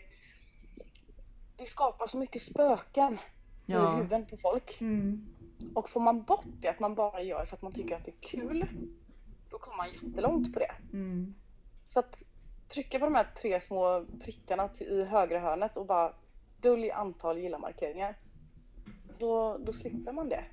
det 1.57 1.65
skapar 1.65 2.07
så 2.07 2.17
mycket 2.17 2.41
spöken 2.41 3.13
i 3.13 3.17
Ja, 3.65 3.89
huvuden 3.95 4.25
på 4.25 4.37
folk. 4.37 4.81
Mm. 4.81 5.27
Och 5.75 5.89
får 5.89 5.99
man 5.99 6.23
bort 6.23 6.45
det, 6.61 6.67
att 6.67 6.79
man 6.79 6.95
bara 6.95 7.21
gör 7.21 7.45
för 7.45 7.55
att 7.55 7.61
man 7.61 7.73
tycker 7.73 7.95
att 7.95 8.05
det 8.05 8.11
är 8.11 8.21
kul, 8.21 8.67
då 9.49 9.57
kommer 9.57 9.77
man 9.77 9.87
jättelångt 9.91 10.53
på 10.53 10.59
det. 10.59 10.71
Mm. 10.93 11.35
Så 11.87 11.99
att 11.99 12.23
trycka 12.67 12.99
på 12.99 13.05
de 13.05 13.15
här 13.15 13.31
tre 13.41 13.59
små 13.59 14.05
prickarna 14.23 14.67
till, 14.67 14.87
i 14.87 15.03
högra 15.03 15.39
hörnet 15.39 15.77
och 15.77 15.85
bara 15.85 16.13
dölj 16.61 16.91
antal 16.91 17.37
gilla-markeringar. 17.39 18.15
Då, 19.21 19.57
då 19.57 19.73
slipper 19.73 20.11
man 20.11 20.29
det. 20.29 20.43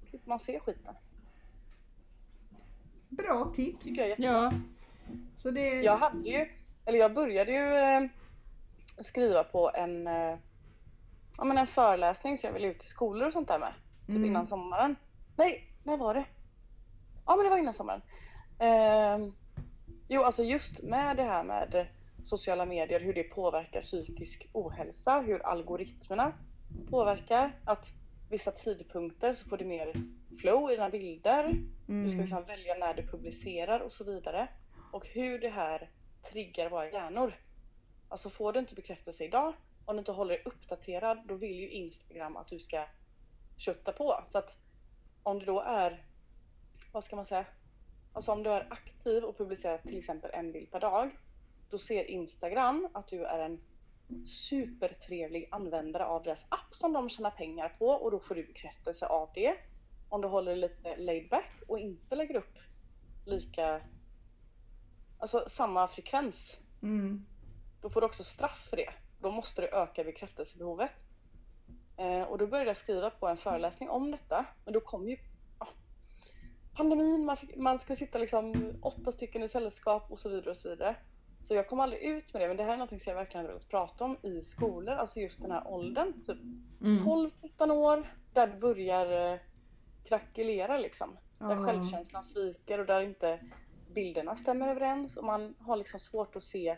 Då 0.00 0.06
slipper 0.06 0.28
man 0.28 0.38
se 0.40 0.60
skiten. 0.60 0.94
Bra 3.08 3.52
tips. 3.56 3.84
Tycker 3.84 4.02
jag 4.02 4.10
är 4.10 4.22
ja, 4.24 4.52
Så 5.36 5.50
det, 5.50 5.82
Jag 5.82 5.96
hade 5.96 6.28
ju, 6.28 6.46
eller 6.84 6.98
jag 6.98 7.14
började 7.14 7.52
ju 7.52 7.74
eh, 7.74 8.10
skriva 8.98 9.44
på 9.44 9.70
en, 9.74 10.06
eh, 10.06 10.38
ja, 11.38 11.44
men 11.44 11.58
en 11.58 11.66
föreläsning 11.66 12.36
som 12.38 12.48
jag 12.48 12.54
ville 12.54 12.68
ut 12.68 12.78
till 12.78 12.88
skolor 12.88 13.26
och 13.26 13.32
sånt 13.32 13.48
där 13.48 13.58
med. 13.58 13.72
Typ 14.06 14.16
Mm. 14.16 14.30
innan 14.30 14.46
sommaren. 14.46 14.96
Nej, 15.36 15.64
när 15.84 15.96
var 15.96 16.14
det? 16.14 16.24
Ja 17.26 17.36
men 17.36 17.44
det 17.44 17.50
var 17.50 17.58
innan 17.58 17.74
sommaren. 17.74 18.02
Eh, 18.58 19.18
jo 20.08 20.22
alltså 20.22 20.42
just 20.42 20.82
med 20.82 21.16
det 21.16 21.22
här 21.22 21.44
med 21.44 21.86
sociala 22.22 22.66
medier, 22.66 23.00
hur 23.00 23.14
det 23.14 23.22
påverkar 23.22 23.80
psykisk 23.80 24.48
ohälsa, 24.52 25.20
hur 25.20 25.46
algoritmerna 25.46 26.32
påverkar. 26.90 27.58
Att 27.64 27.92
vissa 28.30 28.50
tidpunkter 28.50 29.32
så 29.32 29.48
får 29.48 29.56
du 29.56 29.64
mer 29.64 29.92
flow 30.40 30.70
i 30.70 30.74
dina 30.74 30.90
bilder. 30.90 31.44
mm. 31.44 32.04
Du 32.04 32.10
ska 32.10 32.20
liksom 32.20 32.44
välja 32.44 32.74
när 32.74 32.94
du 32.94 33.06
publicerar 33.06 33.80
och 33.80 33.92
så 33.92 34.04
vidare. 34.04 34.48
Och 34.92 35.06
hur 35.06 35.38
det 35.38 35.48
här 35.48 35.90
triggar 36.32 36.70
våra 36.70 36.90
hjärnor. 36.90 37.32
Alltså 38.08 38.30
får 38.30 38.52
du 38.52 38.60
inte 38.60 38.74
bekräftelse 38.74 39.24
idag, 39.24 39.54
om 39.84 39.96
du 39.96 39.98
inte 39.98 40.12
håller 40.12 40.34
dig 40.34 40.42
uppdaterad, 40.44 41.18
då 41.28 41.34
vill 41.34 41.56
ju 41.56 41.70
Instagram 41.70 42.36
att 42.36 42.48
du 42.48 42.58
ska 42.58 42.84
kötta 43.56 43.92
på. 43.92 44.22
Så 44.26 44.38
att 44.38 44.58
om 45.22 45.38
du 45.38 45.44
då 45.44 45.60
är, 45.60 46.06
vad 46.92 47.04
ska 47.04 47.16
man 47.16 47.24
säga? 47.24 47.46
Alltså 48.12 48.32
om 48.32 48.42
du 48.42 48.50
är 48.50 48.66
aktiv 48.70 49.24
och 49.24 49.38
publicerar 49.38 49.78
till 49.78 49.98
exempel 49.98 50.30
en 50.34 50.52
bild 50.52 50.70
per 50.70 50.80
dag, 50.80 51.10
då 51.70 51.78
ser 51.78 52.04
Instagram 52.04 52.88
att 52.92 53.08
du 53.08 53.24
är 53.24 53.38
en 53.38 53.60
supertrevlig 54.26 55.48
användare 55.50 56.04
av 56.04 56.22
deras 56.22 56.46
app 56.48 56.74
som 56.74 56.92
de 56.92 57.08
tjänar 57.08 57.30
pengar 57.30 57.68
på 57.78 57.86
och 57.86 58.10
då 58.10 58.20
får 58.20 58.34
du 58.34 58.46
bekräftelse 58.46 59.06
av 59.06 59.30
det 59.34 59.56
om 60.08 60.20
du 60.20 60.28
håller 60.28 60.56
lite 60.56 60.96
laid 60.96 61.28
back 61.28 61.62
och 61.68 61.78
inte 61.78 62.14
lägger 62.14 62.36
upp 62.36 62.58
lika 63.26 63.80
alltså 65.18 65.44
samma 65.46 65.86
frekvens. 65.86 66.60
Mm. 66.82 67.26
Då 67.82 67.90
får 67.90 68.00
du 68.00 68.06
också 68.06 68.24
straff 68.24 68.66
för 68.70 68.76
det. 68.76 68.90
Då 69.20 69.30
måste 69.30 69.62
du 69.62 69.68
öka 69.68 70.04
bekräftelsebehovet. 70.04 71.04
Eh, 71.96 72.22
och 72.22 72.38
då 72.38 72.46
började 72.46 72.70
jag 72.70 72.76
skriva 72.76 73.10
på 73.10 73.28
en 73.28 73.36
föreläsning 73.36 73.88
om 73.88 74.10
detta. 74.10 74.46
Men 74.64 74.74
då 74.74 74.80
kom 74.80 75.08
ju 75.08 75.16
ja, 75.58 75.68
pandemin, 76.76 77.24
man, 77.24 77.36
fick, 77.36 77.56
man 77.56 77.78
skulle 77.78 77.96
sitta 77.96 78.18
liksom 78.18 78.74
åtta 78.82 79.12
stycken 79.12 79.42
i 79.42 79.48
sällskap 79.48 80.10
och 80.10 80.18
så 80.18 80.28
vidare 80.28 80.50
och 80.50 80.56
så 80.56 80.68
vidare. 80.68 80.96
Så 81.42 81.54
jag 81.54 81.68
kom 81.68 81.80
aldrig 81.80 82.02
ut 82.02 82.32
med 82.34 82.42
det, 82.42 82.48
men 82.48 82.56
det 82.56 82.62
här 82.64 82.72
är 82.72 82.76
något 82.76 82.88
som 82.90 82.98
jag 83.06 83.14
verkligen 83.14 83.44
har 83.46 83.48
velat 83.52 83.68
prata 83.68 84.04
om 84.04 84.16
i 84.22 84.42
skolor, 84.42 84.94
alltså 84.94 85.20
just 85.20 85.42
den 85.42 85.50
här 85.50 85.66
åldern, 85.68 86.12
typ 86.22 86.38
Mm. 86.80 86.96
12-13 86.98 87.70
år, 87.72 88.06
där 88.32 88.46
det 88.46 88.56
börjar 88.60 89.32
eh, 89.32 89.38
krackelera 90.04 90.78
liksom. 90.78 91.08
Där 91.38 91.50
Ja. 91.56 91.64
självkänslan 91.66 92.24
sviker 92.24 92.78
och 92.78 92.86
där 92.86 93.00
inte 93.02 93.40
bilderna 93.94 94.36
stämmer 94.36 94.68
överens 94.68 95.16
och 95.16 95.24
man 95.24 95.54
har 95.58 95.76
liksom 95.76 96.00
svårt 96.00 96.36
att 96.36 96.42
se 96.42 96.68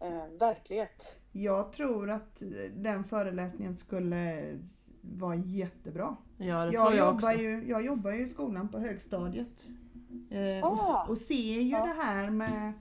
eh, 0.00 0.26
verklighet. 0.38 1.16
Jag 1.32 1.72
tror 1.72 2.10
att 2.10 2.42
den 2.74 3.04
föreläsningen 3.04 3.76
skulle 3.76 4.42
vara 5.00 5.34
jättebra. 5.36 6.16
Ja, 6.38 6.64
det 6.64 6.72
Jag, 6.72 6.86
tror 6.86 6.98
jag 6.98 7.06
jobbar 7.06 7.14
också. 7.32 7.42
ju, 7.42 7.68
jag 7.68 7.84
jobbar 7.84 8.10
ju 8.10 8.26
i 8.26 8.28
skolan 8.28 8.68
på 8.68 8.78
högstadiet. 8.78 9.68
Eh, 10.30 10.64
Ah. 10.64 11.02
och, 11.04 11.10
och 11.10 11.18
ser 11.18 11.34
ju 11.60 11.68
Ja. 11.70 11.86
det 11.86 12.02
här 12.02 12.30
med, 12.30 12.72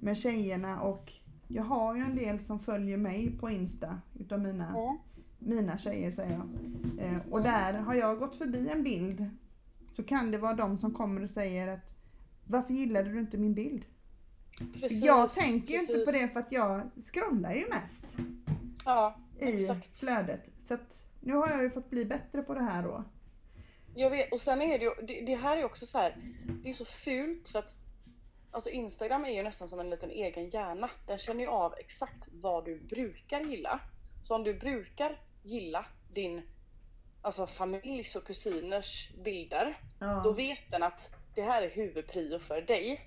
med 0.00 0.16
tjejerna 0.16 0.82
och 0.82 1.12
jag 1.48 1.62
har 1.62 1.96
ju 1.96 2.02
en 2.02 2.16
del 2.16 2.40
som 2.40 2.58
följer 2.58 2.96
mig 2.96 3.38
på 3.38 3.50
Insta 3.50 4.00
utav 4.18 4.40
mina, 4.40 4.68
Mm. 4.68 4.98
mina 5.38 5.78
tjejer 5.78 6.12
säger 6.12 6.30
jag. 6.32 6.48
Eh, 7.06 7.18
och 7.30 7.42
där 7.42 7.72
har 7.78 7.94
jag 7.94 8.18
gått 8.18 8.36
förbi 8.36 8.68
en 8.68 8.82
bild 8.82 9.30
så 9.96 10.02
kan 10.02 10.30
det 10.30 10.38
vara 10.38 10.54
de 10.54 10.78
som 10.78 10.94
kommer 10.94 11.22
och 11.22 11.30
säger 11.30 11.68
att 11.68 11.80
varför 12.46 12.74
gillade 12.74 13.10
du 13.12 13.20
inte 13.20 13.36
min 13.38 13.54
bild? 13.54 13.84
Precis, 14.72 15.02
jag 15.02 15.30
tänker 15.30 15.72
ju 15.74 15.80
inte 15.80 15.98
på 15.98 16.10
det 16.10 16.28
för 16.28 16.40
att 16.40 16.52
jag 16.52 16.90
scrollar 17.12 17.52
ju 17.52 17.68
mest 17.68 18.06
Ja, 18.84 19.16
i 19.40 19.44
exakt. 19.62 20.00
flödet. 20.00 20.44
Så 20.68 20.74
att 20.74 21.02
nu 21.20 21.34
har 21.34 21.48
jag 21.48 21.62
ju 21.62 21.70
fått 21.70 21.90
bli 21.90 22.04
bättre 22.04 22.42
på 22.42 22.54
det 22.54 22.62
här 22.62 22.82
då. 22.82 23.04
Jag 23.94 24.10
vet, 24.10 24.32
och 24.32 24.40
sen 24.40 24.62
är 24.62 24.78
det 24.78 24.84
ju, 24.84 24.90
det, 25.06 25.20
det 25.26 25.34
här 25.34 25.56
är 25.56 25.64
också 25.64 25.86
så 25.86 25.98
här, 25.98 26.16
det 26.62 26.70
är 26.70 26.74
så 26.74 26.84
fult 26.84 27.48
för 27.48 27.58
att 27.58 27.74
Alltså 28.58 28.70
Instagram 28.70 29.24
är 29.24 29.28
ju 29.30 29.42
nästan 29.42 29.68
som 29.68 29.80
en 29.80 29.90
liten 29.90 30.10
egen 30.10 30.48
hjärna. 30.48 30.90
Den 31.06 31.18
känner 31.18 31.40
ju 31.40 31.46
av 31.46 31.74
exakt 31.78 32.28
vad 32.32 32.64
du 32.64 32.80
brukar 32.80 33.40
gilla. 33.40 33.80
Så 34.22 34.34
om 34.34 34.44
du 34.44 34.54
brukar 34.54 35.22
gilla 35.42 35.86
din 36.12 36.42
alltså 37.22 37.46
familjs 37.46 38.16
och 38.16 38.24
kusiners 38.24 39.10
bilder, 39.24 39.76
Ja. 40.00 40.20
då 40.24 40.32
vet 40.32 40.70
den 40.70 40.82
att 40.82 41.14
det 41.34 41.42
här 41.42 41.62
är 41.62 41.70
huvudprio 41.70 42.38
för 42.38 42.62
dig. 42.62 43.00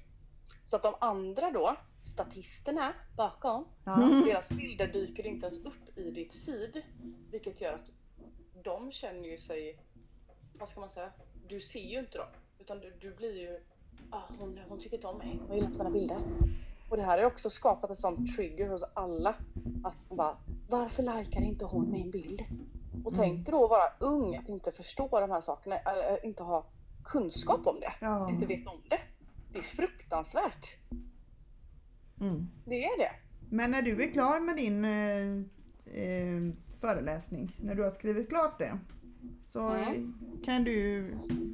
Så 0.66 0.76
att 0.76 0.84
de 0.84 0.96
andra 1.00 1.52
då, 1.52 1.76
statisterna 2.04 2.94
bakom, 3.18 3.68
Ja. 3.86 3.98
deras 4.26 4.50
bilder 4.50 4.88
dyker 4.88 5.28
inte 5.28 5.46
ens 5.48 5.66
upp 5.66 5.98
i 5.98 6.12
ditt 6.12 6.34
feed. 6.34 6.82
Vilket 7.32 7.62
gör 7.62 7.74
att 7.74 7.90
de 8.64 8.92
känner 8.92 9.30
ju 9.30 9.38
sig, 9.38 9.80
vad 10.54 10.70
ska 10.70 10.80
man 10.80 10.90
säga, 10.90 11.12
du 11.48 11.60
ser 11.60 11.80
ju 11.90 12.00
inte 12.00 12.18
dem. 12.18 12.28
Utan 12.60 12.80
du, 12.80 12.92
du 13.02 13.16
blir 13.16 13.40
ju, 13.40 13.60
ah, 14.10 14.22
hon, 14.40 14.60
hon 14.70 14.80
tycker 14.80 14.98
inte 14.98 15.08
om 15.08 15.18
mig, 15.18 15.40
hon 15.48 15.56
gillar 15.56 15.68
inte 15.68 15.78
mina 15.78 15.92
bilder. 15.92 16.22
Och 16.90 16.98
det 16.98 17.04
här 17.04 17.18
har 17.18 17.26
också 17.26 17.50
skapat 17.50 17.90
en 17.90 17.96
sån 17.96 18.28
trigger 18.28 18.70
hos 18.70 18.84
alla. 18.94 19.36
Att 19.84 19.96
man 20.10 20.18
bara, 20.18 20.38
varför 20.70 21.04
likar 21.04 21.42
inte 21.42 21.66
hon 21.66 21.92
min 21.92 22.12
bild? 22.12 22.42
Och 23.06 23.16
tänk 23.16 23.46
dig 23.46 23.52
då 23.52 23.64
att 23.64 23.70
vara 23.70 24.12
ung, 24.14 24.36
att 24.36 24.50
inte 24.50 24.72
förstå 24.72 25.20
de 25.20 25.32
här 25.32 25.42
sakerna, 25.42 25.78
eller 25.78 26.26
inte 26.26 26.44
ha 26.44 26.66
kunskap 27.04 27.68
om 27.68 27.80
det. 27.80 27.94
Ja. 28.02 28.26
Att 28.26 28.32
inte 28.32 28.46
veta 28.46 28.70
om 28.70 28.82
det. 28.90 29.00
Det 29.52 29.58
är 29.58 29.64
fruktansvärt. 29.64 30.78
Mm. 32.20 32.48
Det 32.66 32.84
är 32.84 32.98
det. 32.98 33.12
Men 33.50 33.72
när 33.72 33.82
du 33.82 34.04
är 34.04 34.12
klar 34.12 34.40
med 34.40 34.56
din 34.56 34.86
eh, 34.86 36.02
eh, 36.04 36.54
föreläsning, 36.82 37.58
när 37.62 37.76
du 37.76 37.84
har 37.84 37.92
skrivit 37.92 38.30
klart 38.30 38.60
det, 38.60 38.80
så 39.50 39.60
Mm. 39.70 40.14
kan 40.46 40.64
du 40.64 41.06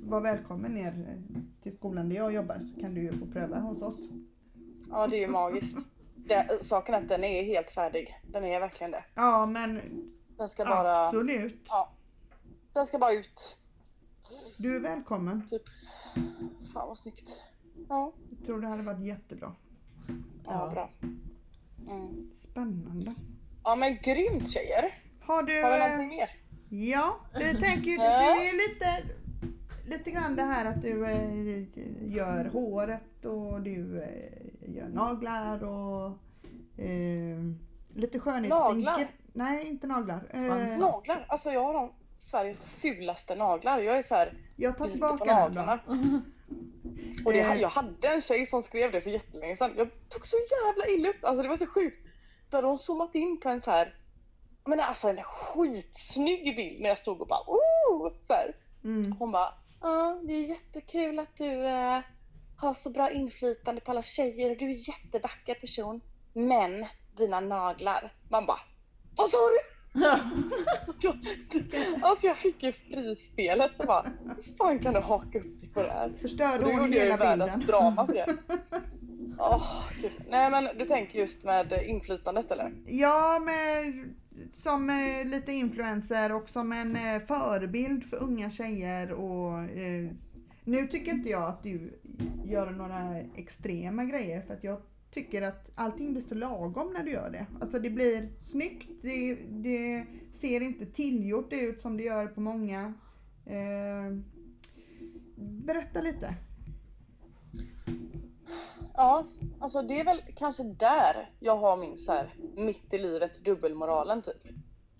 vara 0.04 0.22
välkommen 0.22 0.72
ner 0.72 1.22
till 1.64 1.76
skolan 1.76 2.10
där 2.10 2.16
jag 2.16 2.34
jobbar 2.34 2.68
så 2.76 2.82
kan 2.82 2.94
du 2.94 3.18
få 3.18 3.26
pröva 3.26 3.60
hos 3.60 3.82
oss. 3.82 4.00
Ja, 4.90 5.08
det 5.08 5.16
är 5.18 5.20
ju 5.22 5.28
magiskt. 5.28 5.90
Det, 6.16 6.64
saken 6.64 6.96
är 6.96 7.00
att 7.00 7.08
den 7.10 7.24
är 7.24 7.44
helt 7.44 7.70
färdig. 7.70 8.08
Den 8.32 8.46
är 8.46 8.60
verkligen 8.60 8.92
det. 8.92 9.04
Ja 9.16 9.46
men 9.46 9.82
Den 10.38 10.50
ska 10.50 10.66
bara, 10.66 11.08
absolut. 11.08 11.62
ja, 11.68 11.92
den 12.74 12.86
ska 12.86 12.98
bara 13.00 13.12
ut. 13.14 13.60
Du 14.58 14.76
är 14.76 14.80
välkommen. 14.80 15.48
Fan 16.74 16.88
vad 16.88 16.98
snyggt. 16.98 17.42
Ja, 17.90 18.14
Jag 18.38 18.46
tror 18.46 18.62
det 18.62 18.68
hade 18.68 18.84
varit 18.84 19.06
jättebra. 19.06 19.56
ja, 20.08 20.14
Ja. 20.46 20.70
bra. 20.72 20.90
Mm. 21.92 22.32
Spännande. 22.38 23.14
Ja 23.64 23.76
men 23.76 23.98
grymt 24.04 24.50
tjejer. 24.50 24.94
Har 25.22 25.44
du... 25.44 25.64
Har 25.64 25.72
vi 25.72 25.80
någonting 25.80 26.08
mer? 26.08 26.28
Ja, 26.70 27.20
du 27.34 27.54
tänker 27.60 27.90
ju, 27.90 27.96
Ja. 27.96 28.36
är 28.36 28.70
lite, 28.70 29.04
lite 29.98 30.12
grann 30.12 30.36
det 30.36 30.44
här 30.44 30.66
att 30.66 30.82
du 30.82 31.06
eh, 31.06 31.64
gör 32.16 32.46
håret 32.46 33.26
och 33.26 33.62
du 33.62 34.02
eh, 34.04 34.76
gör 34.76 34.88
naglar 34.90 35.64
och 35.64 36.06
eh, 36.84 37.38
lite 37.96 38.20
skönhetssminker. 38.20 38.92
Naglar? 38.92 39.08
Nej, 39.34 39.68
inte 39.68 39.88
naglar. 39.88 40.28
Eh. 40.34 40.42
Naglar. 40.80 41.26
Alltså 41.30 41.52
jag 41.52 41.64
har 41.64 41.74
de 41.74 41.94
Sveriges 42.18 42.64
fulaste 42.82 43.36
naglar. 43.36 43.80
Jag 43.80 43.98
är 43.98 44.02
så 44.02 44.16
här 44.16 44.38
jag 44.56 44.78
tar 44.78 44.88
tillbaka 44.88 45.18
på 45.18 45.26
den 45.26 45.36
naglarna. 45.36 45.80
då. 45.86 45.92
Och 47.26 47.34
det, 47.34 47.40
Eh. 47.40 47.56
jag 47.62 47.70
hade 47.70 48.08
en 48.08 48.22
tjej 48.22 48.46
som 48.46 48.64
skrev 48.64 48.92
det 48.92 49.02
för 49.02 49.10
jättelänge 49.10 49.56
sedan. 49.56 49.72
Jag 49.78 49.88
tog 50.10 50.26
så 50.28 50.38
jävla 50.66 50.88
illa 50.88 51.10
upp. 51.10 51.24
Alltså 51.24 51.44
det 51.44 51.50
var 51.50 51.58
så 51.58 51.68
sjukt. 51.68 52.00
Då 52.50 52.58
hade 52.58 52.68
hon 52.68 52.78
zoomat 52.78 53.16
in 53.16 53.40
på 53.40 53.50
en 53.50 53.62
så 53.62 53.72
här 53.72 53.96
men 54.68 54.80
alltså 54.80 55.10
en 55.10 55.24
skitsnygg 55.24 56.56
bild 56.56 56.82
när 56.82 56.90
jag 56.90 56.98
stod 56.98 57.22
och 57.22 57.28
bara 57.28 57.44
oh! 57.48 58.12
Så. 58.24 58.34
Mm. 58.84 59.12
Hon 59.20 59.32
bara, 59.32 59.54
ja 59.82 60.20
det 60.24 60.34
är 60.34 60.42
jättekul 60.42 61.20
att 61.20 61.36
du 61.36 61.66
eh, 61.66 62.00
har 62.58 62.74
så 62.74 62.90
bra 62.90 63.12
inflytande 63.12 63.82
på 63.82 63.92
alla 63.92 64.02
tjejer 64.02 64.52
och 64.52 64.58
du 64.58 64.66
är 64.66 64.70
en 64.70 64.76
jättevacker 64.76 65.56
person. 65.56 66.02
Men 66.34 66.86
dina 67.18 67.40
naglar. 67.40 68.12
Man 68.30 68.46
bara, 68.46 68.60
vad 69.18 69.30
sa 69.30 69.38
du? 69.38 69.78
alltså 72.02 72.28
jag 72.28 72.38
fick 72.38 72.64
ju 72.64 72.72
frispelet 72.72 73.72
och 73.80 73.86
bara, 73.86 74.06
hur 74.36 74.58
fan 74.58 74.80
kan 74.80 74.94
du 74.94 75.00
haka 75.00 75.40
upp 75.40 75.60
dig 75.60 75.70
på 75.74 75.84
det 75.84 75.92
här? 75.92 76.14
Förstörde 76.22 76.64
hon 76.66 76.94
hela 76.94 77.18
världens 77.18 77.52
bilden. 77.52 77.68
drama 77.68 78.08
för 78.08 78.14
det. 78.14 78.38
Gud. 80.02 80.12
Nej 80.30 80.50
men 80.50 80.78
du 80.78 80.86
tänker 80.86 81.20
just 81.20 81.44
med 81.44 81.84
inflytandet 81.86 82.52
eller? 82.52 82.72
Ja, 82.86 83.40
med, 83.40 83.94
som 84.54 84.90
eh, 84.90 85.28
lite 85.28 85.52
influencer 85.52 86.36
och 86.36 86.50
som 86.50 86.72
en 86.72 86.96
eh, 86.96 87.20
förebild 87.28 88.04
för 88.04 88.24
unga 88.24 88.50
tjejer. 88.50 89.12
Och, 89.12 89.60
eh, 89.64 90.12
nu 90.64 90.88
tycker 90.88 91.12
inte 91.12 91.30
jag 91.30 91.44
att 91.44 91.64
du 91.64 92.00
gör 92.46 92.72
några 92.72 93.18
extrema 93.36 94.06
grejer 94.06 94.42
för 94.42 94.54
att 94.54 94.64
jag 94.64 94.82
tycker 95.12 95.42
att 95.42 95.70
allting 95.76 96.12
blir 96.12 96.22
så 96.22 96.36
lagom 96.36 96.94
när 96.94 97.04
du 97.04 97.12
gör 97.12 97.30
det. 97.30 97.46
Alltså 97.62 97.80
det 97.80 97.90
blir 97.90 98.30
snyggt, 98.42 98.90
det, 99.02 99.38
det 99.50 100.06
ser 100.34 100.62
inte 100.62 100.86
tillgjort 100.86 101.54
ut 101.54 101.82
som 101.82 101.98
det 101.98 102.04
gör 102.04 102.28
på 102.28 102.42
många. 102.42 102.94
Eh, 103.46 104.18
berätta 105.38 106.02
lite. 106.02 106.36
Ja, 108.98 109.26
alltså 109.60 109.82
det 109.82 110.00
är 110.00 110.06
väl 110.06 110.22
kanske 110.36 110.64
där 110.64 111.30
jag 111.40 111.58
har 111.58 111.78
min 111.78 111.98
så 111.98 112.12
här 112.12 112.36
mitt 112.56 112.94
i 112.94 112.98
livet 112.98 113.44
dubbelmoralen 113.44 114.22
typ. 114.22 114.44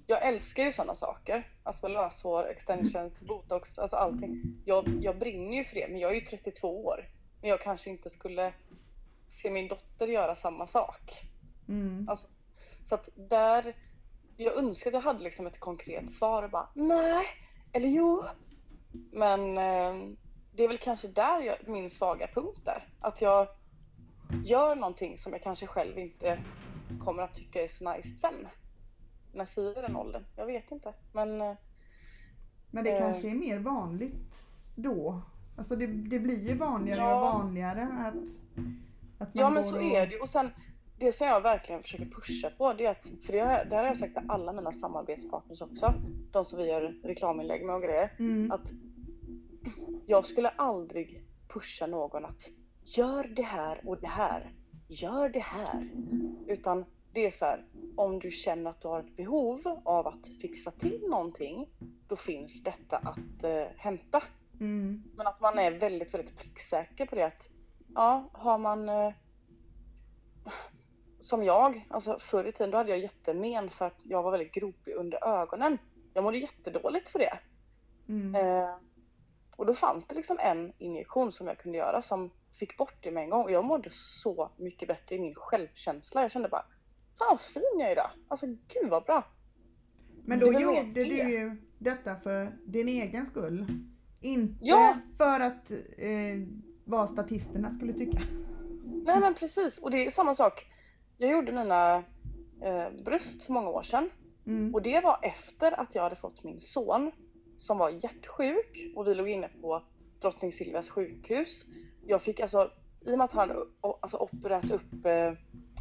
Jag 0.06 0.28
älskar 0.28 0.64
ju 0.64 0.72
sådana 0.72 0.96
saker. 0.96 1.48
Alltså 1.64 1.88
löshår, 1.88 2.48
extensions, 2.48 3.22
botox, 3.22 3.80
alltså 3.80 3.96
allting. 3.96 4.62
Jag, 4.66 5.00
jag 5.02 5.20
brinner 5.20 5.58
ju 5.58 5.64
för 5.64 5.76
det, 5.76 5.88
men 5.88 6.00
jag 6.00 6.12
är 6.12 6.16
ju 6.16 6.22
32 6.22 6.86
år. 6.86 7.10
Men 7.42 7.50
jag 7.50 7.62
kanske 7.62 7.90
inte 7.90 8.10
skulle 8.10 8.54
se 9.28 9.50
min 9.50 9.68
dotter 9.68 10.08
göra 10.08 10.36
samma 10.36 10.68
sak. 10.68 11.22
Mm. 11.68 12.10
Alltså, 12.10 12.28
så 12.86 12.96
att 12.96 13.10
där, 13.16 13.76
jag 14.38 14.58
önskar 14.58 14.90
att 14.90 14.94
jag 14.94 15.02
hade 15.02 15.24
liksom 15.24 15.48
ett 15.48 15.60
konkret 15.60 16.12
svar 16.12 16.44
och 16.44 16.50
bara 16.50 16.70
nej, 16.74 17.26
eller 17.74 17.90
jo. 17.90 18.24
Men 19.12 19.58
eh, 19.58 20.18
det 20.56 20.64
är 20.64 20.68
väl 20.68 20.78
kanske 20.78 21.08
där 21.08 21.42
jag, 21.42 21.58
min 21.68 21.90
svaga 21.90 22.28
punkt 22.28 22.68
är. 22.68 22.88
Att 23.00 23.22
jag 23.22 23.48
gör 24.44 24.76
någonting 24.76 25.18
som 25.18 25.32
jag 25.34 25.42
kanske 25.42 25.68
själv 25.68 25.98
inte 26.00 26.44
kommer 27.00 27.24
att 27.24 27.34
tycka 27.34 27.64
är 27.64 27.68
så 27.68 27.94
nice 27.94 28.18
sen. 28.18 28.34
När 29.32 29.40
jag 29.42 29.48
säger 29.48 29.82
den 29.82 29.96
åldern. 29.96 30.24
Jag 30.36 30.46
vet 30.46 30.72
inte. 30.72 30.94
Men 31.14 31.42
eh, 31.42 31.54
Men 32.72 32.84
det 32.84 32.92
Eh. 32.92 33.00
kanske 33.04 33.30
är 33.30 33.36
mer 33.36 33.60
vanligt 33.60 34.48
då. 34.76 35.22
Alltså 35.58 35.76
det, 35.76 35.88
det 35.88 36.20
blir 36.20 36.48
ju 36.50 36.58
vanligare 36.58 37.00
Ja. 37.00 37.16
och 37.16 37.22
vanligare 37.40 37.82
att, 37.84 38.16
att 39.18 39.34
man 39.34 39.44
Ja 39.44 39.50
men 39.50 39.64
så 39.64 39.76
och, 39.76 39.84
är 39.84 40.08
det. 40.08 40.20
Och 40.20 40.30
sen 40.30 40.52
det 41.00 41.12
som 41.12 41.28
jag 41.28 41.42
verkligen 41.42 41.82
försöker 41.82 42.06
pusha 42.06 42.50
på 42.58 42.74
det 42.74 42.86
är 42.86 42.92
att, 42.92 43.12
för 43.26 43.34
det 43.34 43.40
har, 43.40 43.66
det 43.66 43.76
har 43.76 43.84
jag 43.84 43.98
sagt 43.98 44.14
till 44.14 44.24
alla 44.30 44.54
mina 44.54 44.72
samarbetspartners 44.72 45.62
också. 45.62 45.94
De 46.32 46.46
som 46.46 46.60
vi 46.60 46.70
gör 46.70 46.82
reklaminlägg 47.04 47.66
med 47.66 47.76
och 47.76 47.82
grejer. 47.82 48.16
Mm. 48.20 48.52
Att 48.52 48.72
jag 50.06 50.26
skulle 50.26 50.50
aldrig 50.50 51.24
pusha 51.48 51.88
någon 51.88 52.26
att 52.26 52.42
gör 52.88 53.24
det 53.24 53.42
här 53.42 53.82
och 53.86 54.02
det 54.02 54.08
här. 54.08 54.52
Gör 54.88 55.30
det 55.30 55.40
här. 55.40 55.90
Utan 56.48 56.86
det 57.14 57.26
är 57.26 57.32
så 57.32 57.46
här, 57.46 57.66
om 57.96 58.20
du 58.20 58.32
känner 58.32 58.70
att 58.70 58.82
du 58.82 58.88
har 58.88 59.00
ett 59.00 59.16
behov 59.16 59.82
av 59.86 60.08
att 60.08 60.28
fixa 60.42 60.72
till 60.72 61.02
någonting, 61.10 61.70
då 62.08 62.16
finns 62.16 62.64
detta 62.64 62.98
att 62.98 63.44
eh, 63.44 63.66
hämta. 63.78 64.24
Mm. 64.60 65.04
Men 65.16 65.28
att 65.28 65.42
man 65.42 65.60
är 65.60 65.72
väldigt, 65.72 66.14
väldigt 66.14 66.38
pricksäker 66.38 67.06
på 67.06 67.16
det 67.16 67.26
att 67.26 67.50
ja, 67.96 68.30
har 68.34 68.58
man 68.58 68.90
eh, 68.90 69.14
som 71.20 71.44
jag, 71.44 71.88
alltså 71.90 72.18
förr 72.20 72.48
i 72.48 72.52
tiden 72.52 72.72
då 72.72 72.78
hade 72.78 72.90
jag 72.90 73.00
jättemen 73.00 73.70
för 73.70 73.86
att 73.86 74.06
jag 74.06 74.24
var 74.24 74.32
väldigt 74.32 74.54
gropig 74.54 74.96
under 74.96 75.28
ögonen. 75.28 75.78
Jag 76.14 76.24
mådde 76.24 76.38
jättedåligt 76.38 77.10
för 77.10 77.20
det. 77.20 77.40
Mm. 78.10 78.36
Eh, 78.36 78.76
och 79.58 79.66
då 79.66 79.74
fanns 79.74 80.08
det 80.08 80.16
liksom 80.16 80.38
en 80.40 80.74
injektion 80.78 81.32
som 81.32 81.48
jag 81.48 81.58
kunde 81.58 81.78
göra 81.78 82.02
som 82.02 82.32
fick 82.60 82.78
bort 82.78 83.04
det 83.04 83.12
med 83.12 83.24
en 83.24 83.30
gång. 83.30 83.44
Och 83.44 83.52
jag 83.52 83.66
mådde 83.66 83.90
så 83.92 84.52
mycket 84.58 84.88
bättre 84.88 85.16
i 85.16 85.20
min 85.20 85.36
självkänsla. 85.36 86.22
Jag 86.22 86.32
kände 86.32 86.50
bara, 86.50 86.66
fan 87.18 87.28
vad 87.32 87.42
fin 87.42 87.64
jag 87.80 87.88
är 87.88 87.92
idag. 87.92 88.10
Alltså 88.28 88.46
gud 88.46 88.90
vad 88.90 89.04
bra. 89.04 89.24
Men 90.26 90.40
då 90.40 90.54
gjorde 90.54 91.04
du 91.04 91.30
ju 91.32 91.62
detta 91.78 92.16
för 92.16 92.58
din 92.66 92.88
egen 92.88 93.26
skull. 93.26 93.66
Inte 94.22 94.58
Ja. 94.62 94.98
för 95.18 95.40
att 95.40 95.72
eh, 95.98 96.48
vad 96.86 97.10
statisterna 97.10 97.72
skulle 97.72 97.94
tycka. 97.94 98.22
Nej 99.06 99.20
men 99.20 99.34
precis, 99.34 99.80
och 99.80 99.92
det 99.92 100.06
är 100.06 100.10
samma 100.10 100.34
sak. 100.34 100.66
Jag 101.18 101.32
gjorde 101.32 101.52
mina 101.52 101.96
eh, 102.62 103.04
bröst 103.06 103.44
för 103.44 103.54
många 103.54 103.70
år 103.70 103.82
sedan. 103.82 104.10
Mm. 104.46 104.76
Och 104.76 104.82
det 104.82 105.04
var 105.04 105.20
efter 105.22 105.80
att 105.80 105.96
jag 105.96 106.04
hade 106.04 106.16
fått 106.16 106.44
min 106.44 106.60
son 106.60 107.12
som 107.58 107.78
var 107.78 107.90
hjärtsjuk 107.90 108.94
och 108.96 109.08
vi 109.08 109.16
låg 109.16 109.30
inne 109.30 109.50
på 109.62 109.84
Drottning 110.22 110.52
Silvias 110.52 110.90
sjukhus. 110.90 111.66
Jag 112.08 112.22
fick 112.22 112.40
alltså, 112.40 112.72
i 113.02 113.14
och 113.14 113.18
med 113.18 113.26
att 113.26 113.32
han 113.32 113.52
alltså, 114.02 114.18
opererat 114.18 114.72
upp 114.72 115.06
eh, 115.06 115.34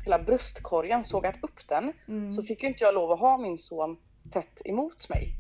hela 0.05 0.19
bröstkorgen, 0.19 1.03
sågat 1.03 1.37
upp 1.43 1.69
den, 1.69 1.93
Mm. 2.09 2.33
så 2.33 2.43
fick 2.43 2.63
ju 2.63 2.69
inte 2.69 2.85
jag 2.85 2.95
lov 2.95 3.13
att 3.13 3.21
ha 3.21 3.37
min 3.39 3.59
son 3.59 3.97
tätt 4.33 4.63
emot 4.65 5.09
mig 5.09 5.35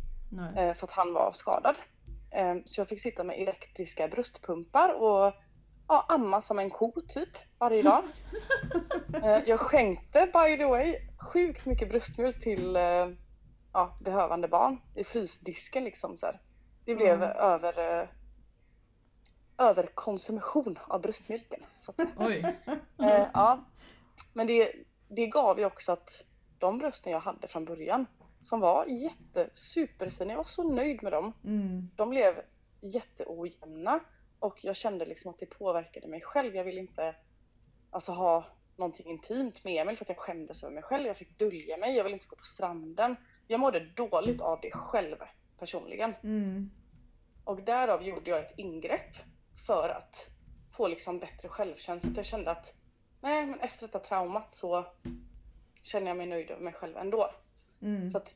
eh, 0.57 0.74
för 0.74 0.87
att 0.87 0.93
han 0.93 1.12
var 1.14 1.32
skadad. 1.32 1.78
Eh, 2.30 2.55
så 2.64 2.80
jag 2.80 2.89
fick 2.89 3.01
sitta 3.01 3.24
med 3.24 3.41
elektriska 3.41 4.09
bröstpumpar 4.09 4.95
och 4.95 5.32
ja, 5.89 6.07
amma 6.09 6.41
som 6.41 6.59
en 6.59 6.70
ko 6.70 6.93
typ 7.09 7.28
varje 7.59 7.82
dag. 7.82 8.03
eh, 9.22 9.39
jag 9.47 9.61
skänkte 9.61 10.26
by 10.32 10.57
the 10.57 10.64
way 10.64 10.97
sjukt 11.32 11.66
mycket 11.66 11.89
bröstmjölk 11.89 12.41
till 12.41 12.76
eh, 12.76 13.07
ja, 13.72 13.99
behövande 14.01 14.49
barn 14.49 14.78
i 14.95 15.05
frysdisken 15.05 15.84
liksom 15.84 16.16
så 16.16 16.26
här. 16.26 16.41
Det 16.84 16.95
blev 16.95 17.22
Mm. 17.22 17.37
över 17.37 18.01
eh, 18.01 18.09
överkonsumtion 19.59 20.78
av 20.88 21.00
bröstmjölken. 21.00 21.62
Så 21.78 21.90
att. 21.90 22.00
Eh, 22.98 23.26
ja. 23.34 23.64
Men 24.32 24.46
det, 24.46 24.72
det 25.09 25.26
gav 25.26 25.59
ju 25.59 25.64
också 25.64 25.92
att 25.92 26.26
de 26.59 26.78
brösten 26.78 27.12
jag 27.12 27.20
hade 27.20 27.48
från 27.48 27.64
början 27.64 28.07
som 28.40 28.61
var 28.61 28.86
jätte 28.86 29.50
superfina, 29.52 30.30
jag 30.30 30.36
var 30.36 30.44
så 30.44 30.74
nöjd 30.74 31.02
med 31.02 31.12
dem. 31.12 31.32
Mm. 31.44 31.90
De 31.96 32.11
blev 32.11 32.34
jätteojämna 32.80 34.00
och 34.38 34.64
jag 34.64 34.76
kände 34.76 35.04
liksom 35.04 35.30
att 35.30 35.38
det 35.38 35.46
påverkade 35.46 36.09
mig 36.09 36.20
själv. 36.20 36.57
Jag 36.57 36.64
ville 36.64 36.80
inte 36.80 37.14
alltså, 37.90 38.12
ha 38.12 38.44
någonting 38.76 39.11
intimt 39.11 39.64
med 39.64 39.82
Emil 39.82 39.96
för 39.96 40.04
att 40.04 40.09
jag 40.09 40.18
skämdes 40.18 40.62
över 40.62 40.74
mig 40.74 40.82
själv. 40.82 41.07
Jag 41.07 41.16
fick 41.16 41.38
dölja 41.38 41.76
mig, 41.76 41.96
jag 41.96 42.04
ville 42.04 42.16
inte 42.16 42.28
gå 42.28 42.36
på 42.36 42.44
stranden. 42.44 43.16
Jag 43.46 43.61
mådde 43.61 43.80
dåligt 43.80 44.42
av 44.42 44.59
det 44.62 44.70
själv 44.70 45.16
personligen. 45.59 46.14
Mm. 46.22 46.70
Och 47.44 47.62
därav 47.62 48.02
gjorde 48.02 48.30
jag 48.30 48.40
ett 48.40 48.54
ingrepp 48.57 49.16
för 49.57 49.88
att 49.88 50.30
få 50.70 50.88
liksom 50.88 51.18
bättre 51.18 51.48
självkänsla. 51.48 52.11
Jag 52.16 52.26
kände 52.26 52.50
att 52.50 52.74
nej, 53.20 53.46
men 53.46 53.61
efter 53.61 53.86
detta 53.86 53.98
traumat 53.98 54.52
så 54.52 54.86
känner 55.82 56.07
jag 56.07 56.16
mig 56.16 56.26
nöjd 56.26 56.50
över 56.50 56.62
mig 56.62 56.72
själv 56.72 56.96
ändå. 56.96 57.30
Mm. 57.80 58.11
Så 58.11 58.18
att 58.18 58.34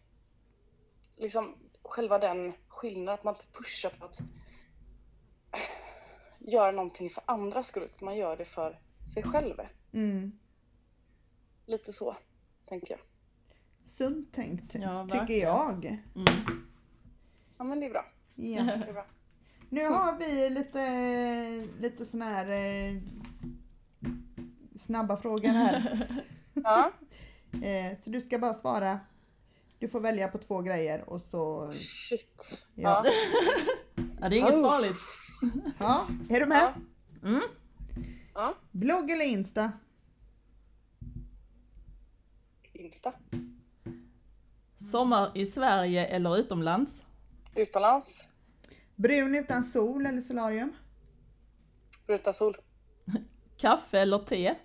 liksom 1.16 1.54
själva 1.82 2.18
den 2.18 2.52
skillnaden 2.68 3.14
att 3.14 3.24
man 3.24 3.34
inte 3.34 3.46
pushar 3.52 3.90
på 3.90 4.04
att 4.04 4.18
göra 6.38 6.70
någonting 6.70 7.10
för 7.10 7.22
andras 7.26 7.66
skull, 7.66 7.82
utan 7.82 8.06
man 8.06 8.16
gör 8.16 8.36
det 8.36 8.44
för 8.44 8.80
sig 9.14 9.22
själv. 9.22 9.54
Mm. 9.92 10.38
Lite 11.66 11.92
så, 11.92 12.16
tänker 12.64 12.90
jag. 12.90 13.00
Sunt 13.84 14.34
tänkt, 14.34 14.74
Ja, 14.74 15.08
tycker 15.10 15.40
jag. 15.40 15.84
Mm. 16.14 16.68
Ja 17.58 17.64
men 17.64 17.80
det 17.80 17.86
är 17.86 17.90
bra. 17.90 18.04
Ja. 18.34 18.62
Det 18.62 18.72
är 18.72 18.92
bra. 18.92 19.06
Nu 19.72 19.86
har 19.86 20.18
vi 20.18 20.50
lite, 20.50 21.80
lite 21.80 22.04
såna 22.04 22.24
här 22.24 22.50
eh, 22.50 22.96
snabba 24.80 25.16
frågor 25.16 25.48
här. 25.48 26.06
Ja, 26.54 26.92
Eh, 27.62 27.98
så 28.04 28.10
du 28.10 28.20
ska 28.20 28.38
bara 28.38 28.54
svara. 28.54 29.00
Du 29.78 29.88
får 29.88 30.00
välja 30.00 30.28
på 30.28 30.38
två 30.38 30.60
grejer 30.62 31.08
och 31.10 31.20
så... 31.22 31.72
shit. 31.72 32.66
Ja. 32.74 33.02
Ja. 33.04 33.12
Ja, 34.20 34.28
det 34.28 34.36
är 34.36 34.38
inget 34.38 34.54
Oh. 34.54 34.70
farligt. 34.70 34.96
Ja, 35.78 36.06
är 36.30 36.40
du 36.40 36.46
med? 36.46 36.74
Ja. 37.22 37.28
Mm. 37.28 37.42
ja. 38.34 38.54
Blogg 38.70 39.10
eller 39.10 39.24
Insta? 39.24 39.72
Insta. 42.72 43.12
Sommar 44.90 45.32
i 45.34 45.46
Sverige 45.46 46.06
eller 46.06 46.36
utomlands? 46.38 47.04
Utomlands. 47.54 48.28
Brun 49.00 49.34
utan 49.34 49.64
sol 49.64 50.06
eller 50.06 50.20
solarium? 50.20 50.76
Bruta 52.06 52.32
sol. 52.32 52.56
Kaffe 53.56 54.00
eller 54.00 54.18
te? 54.18 54.58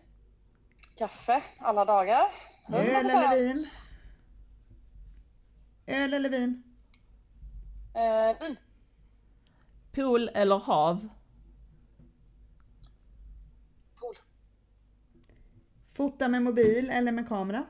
Kaffe 0.98 1.44
alla 1.60 1.86
dagar. 1.86 2.32
Öl 2.74 2.86
100%. 2.86 3.00
eller 3.00 3.38
vin? 3.38 3.70
Öl 5.88 6.14
eller 6.14 6.30
vin? 6.30 6.64
Eh, 7.96 8.40
vin. 8.40 8.58
Pool 9.92 10.30
eller 10.30 10.58
hav? 10.60 11.10
Pool. 14.00 14.16
Fota 15.92 16.28
med 16.28 16.42
mobil 16.42 16.90
eller 16.90 17.12
med 17.12 17.28
kamera? 17.28 17.66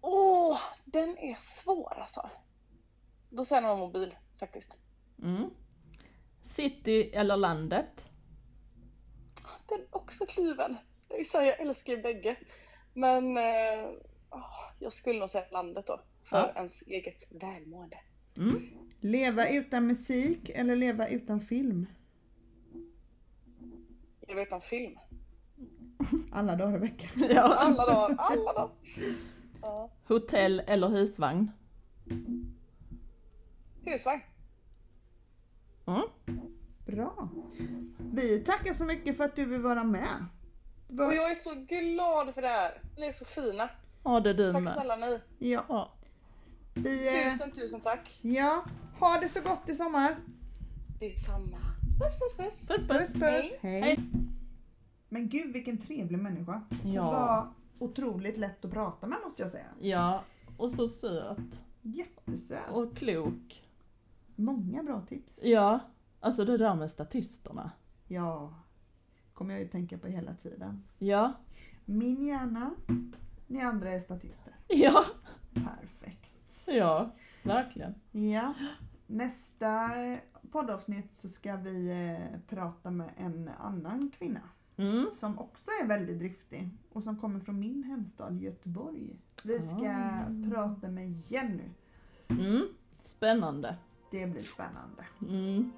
Åh, 0.00 0.58
den 0.84 1.18
är 1.18 1.34
svår 1.34 1.98
alltså. 1.98 2.30
Då 3.36 3.44
säger 3.44 3.62
nog 3.62 3.78
mobil 3.78 4.14
faktiskt. 4.40 4.80
Mm. 5.22 5.50
City 6.42 7.10
eller 7.12 7.36
landet? 7.36 8.08
Den 9.68 9.80
är 9.80 9.86
också 9.90 10.26
kluven. 10.26 10.76
Jag 11.08 11.16
vill 11.16 11.28
säga 11.30 11.44
jag 11.44 11.60
älskar 11.60 11.92
ju 11.92 12.02
bägge. 12.02 12.36
Men 12.94 13.36
eh, 13.36 13.90
åh, 14.30 14.54
jag 14.78 14.92
skulle 14.92 15.18
nog 15.18 15.30
säga 15.30 15.44
landet 15.50 15.86
då. 15.86 16.00
För 16.22 16.36
Ja. 16.36 16.52
ens 16.56 16.82
eget 16.82 17.26
välmående. 17.30 17.98
Mm. 18.36 18.60
Leva 19.00 19.48
utan 19.48 19.86
musik 19.86 20.48
eller 20.48 20.76
leva 20.76 21.08
utan 21.08 21.40
film? 21.40 21.86
Vet 24.28 24.52
om 24.52 24.60
film. 24.60 24.98
Alla 26.32 26.56
dagar 26.56 26.76
i 26.76 26.80
veckan. 26.80 27.10
Ja. 27.34 27.42
Alla 27.54 27.86
dagar, 27.86 28.16
alla 28.18 28.52
dagar. 28.52 28.70
Ja. 29.62 29.90
Hotell 30.04 30.60
eller 30.66 30.88
husvagn? 30.88 31.50
Husvagn. 33.86 34.20
Mm. 35.86 36.02
Bra. 36.86 37.28
Vi 38.12 38.38
tackar 38.44 38.74
så 38.74 38.84
mycket 38.84 39.16
för 39.16 39.24
att 39.24 39.36
du 39.36 39.44
vill 39.44 39.60
vara 39.62 39.84
med. 39.84 40.26
Var- 40.88 41.06
Och 41.06 41.14
jag 41.14 41.30
är 41.30 41.34
så 41.34 41.54
glad 41.54 42.34
för 42.34 42.42
det 42.42 42.48
här. 42.48 42.82
Ni 42.96 43.06
är 43.06 43.12
så 43.12 43.24
fina. 43.24 43.70
Ja, 44.04 44.20
det 44.20 44.30
är 44.30 44.34
du 44.34 44.52
Tack 44.52 44.64
med. 44.64 44.72
snälla 44.72 44.96
ni. 44.96 45.20
Ja, 45.38 45.64
Ja. 45.68 45.92
vi, 46.74 47.24
eh, 47.26 47.30
Tusen, 47.32 47.50
tusen 47.50 47.80
tack. 47.80 48.18
ja, 48.22 48.64
ha 49.00 49.18
det 49.20 49.28
så 49.28 49.40
gott 49.40 49.68
i 49.68 49.74
sommar. 49.74 50.16
Detsamma. 51.00 51.58
Puss, 52.00 52.18
puss, 52.18 52.36
puss. 52.36 52.68
Puss 52.68 52.88
Puss 52.88 52.98
puss! 52.98 53.12
puss. 53.12 53.22
Hej. 53.22 53.58
Hej. 53.62 53.80
Hej. 53.80 53.98
Men 55.08 55.28
gud 55.28 55.52
vilken 55.52 55.78
trevlig 55.78 56.18
människa. 56.18 56.62
Hon 56.82 56.92
Ja. 56.92 57.10
var 57.10 57.48
otroligt 57.88 58.36
lätt 58.36 58.64
att 58.64 58.70
prata 58.70 59.06
med 59.06 59.18
måste 59.24 59.42
jag 59.42 59.50
säga. 59.52 59.66
Ja, 59.80 60.22
och 60.56 60.70
så 60.70 60.88
söt 60.88 61.38
Jättesöt. 61.82 62.70
och 62.70 62.96
klok. 62.96 63.63
Många 64.36 64.82
bra 64.82 65.00
tips. 65.08 65.40
Ja, 65.42 65.80
alltså 66.20 66.44
det 66.44 66.58
där 66.58 66.74
med 66.74 66.90
statisterna. 66.90 67.70
Ja, 68.08 68.54
kommer 69.34 69.54
jag 69.54 69.62
ju 69.62 69.68
tänka 69.68 69.98
på 69.98 70.06
hela 70.06 70.34
tiden. 70.34 70.82
Ja, 70.98 71.32
Min 71.84 72.26
hjärna, 72.26 72.70
ni 73.46 73.60
andra 73.60 73.90
är 73.92 74.00
statister. 74.00 74.54
ja, 74.68 75.04
Perfekt. 75.54 76.64
ja, 76.66 77.10
verkligen. 77.42 77.94
Ja, 78.10 78.54
nästa 79.06 79.90
poddavsnitt 80.50 81.12
så 81.14 81.28
ska 81.28 81.56
vi 81.56 81.90
eh, 81.90 82.40
prata 82.48 82.90
med 82.90 83.10
en 83.16 83.50
annan 83.60 84.10
kvinna 84.18 84.40
Mm. 84.76 85.06
som 85.20 85.38
också 85.38 85.70
är 85.82 85.86
väldigt 85.86 86.18
driftig 86.18 86.68
och 86.92 87.02
som 87.02 87.16
kommer 87.18 87.40
från 87.40 87.60
min 87.60 87.84
hemstad 87.84 88.36
Göteborg. 88.40 89.16
Vi 89.44 89.58
ska 89.58 89.90
Ah. 89.90 90.50
prata 90.50 90.88
med 90.88 91.20
Jenny. 91.30 91.68
Mm. 92.28 92.62
Spännande. 93.02 93.76
Det 94.14 94.26
blir 94.26 94.42
spännande. 94.42 95.04
Mm. 95.28 95.72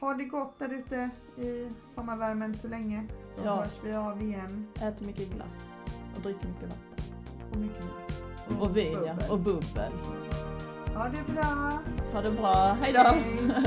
ha 0.00 0.14
det 0.14 0.24
gott 0.24 0.58
där 0.58 0.68
ute 0.72 1.10
i 1.36 1.70
sommarvärmen 1.94 2.54
så 2.58 2.68
länge. 2.68 3.06
Så 3.36 3.42
Ja. 3.44 3.54
hörs 3.60 3.80
vi 3.84 3.92
av 3.94 4.22
igen. 4.22 4.66
Ät 4.82 5.00
mycket 5.00 5.30
glass 5.30 5.64
och 6.16 6.22
drick 6.22 6.36
mycket 6.36 6.62
vatten. 6.62 7.04
Och 7.52 7.56
mycket 7.56 7.84
vin. 7.84 8.58
Och 8.58 8.76
vin 8.76 8.92
ja, 9.06 9.14
bubbel. 9.14 9.30
och 9.30 9.38
bubbel. 9.40 9.92
Ha 10.94 11.08
det 11.08 11.32
bra! 11.32 11.80
Ha 12.12 12.22
det 12.22 12.30
bra, 12.30 12.76
hejdå! 12.82 13.00
Hej. 13.00 13.66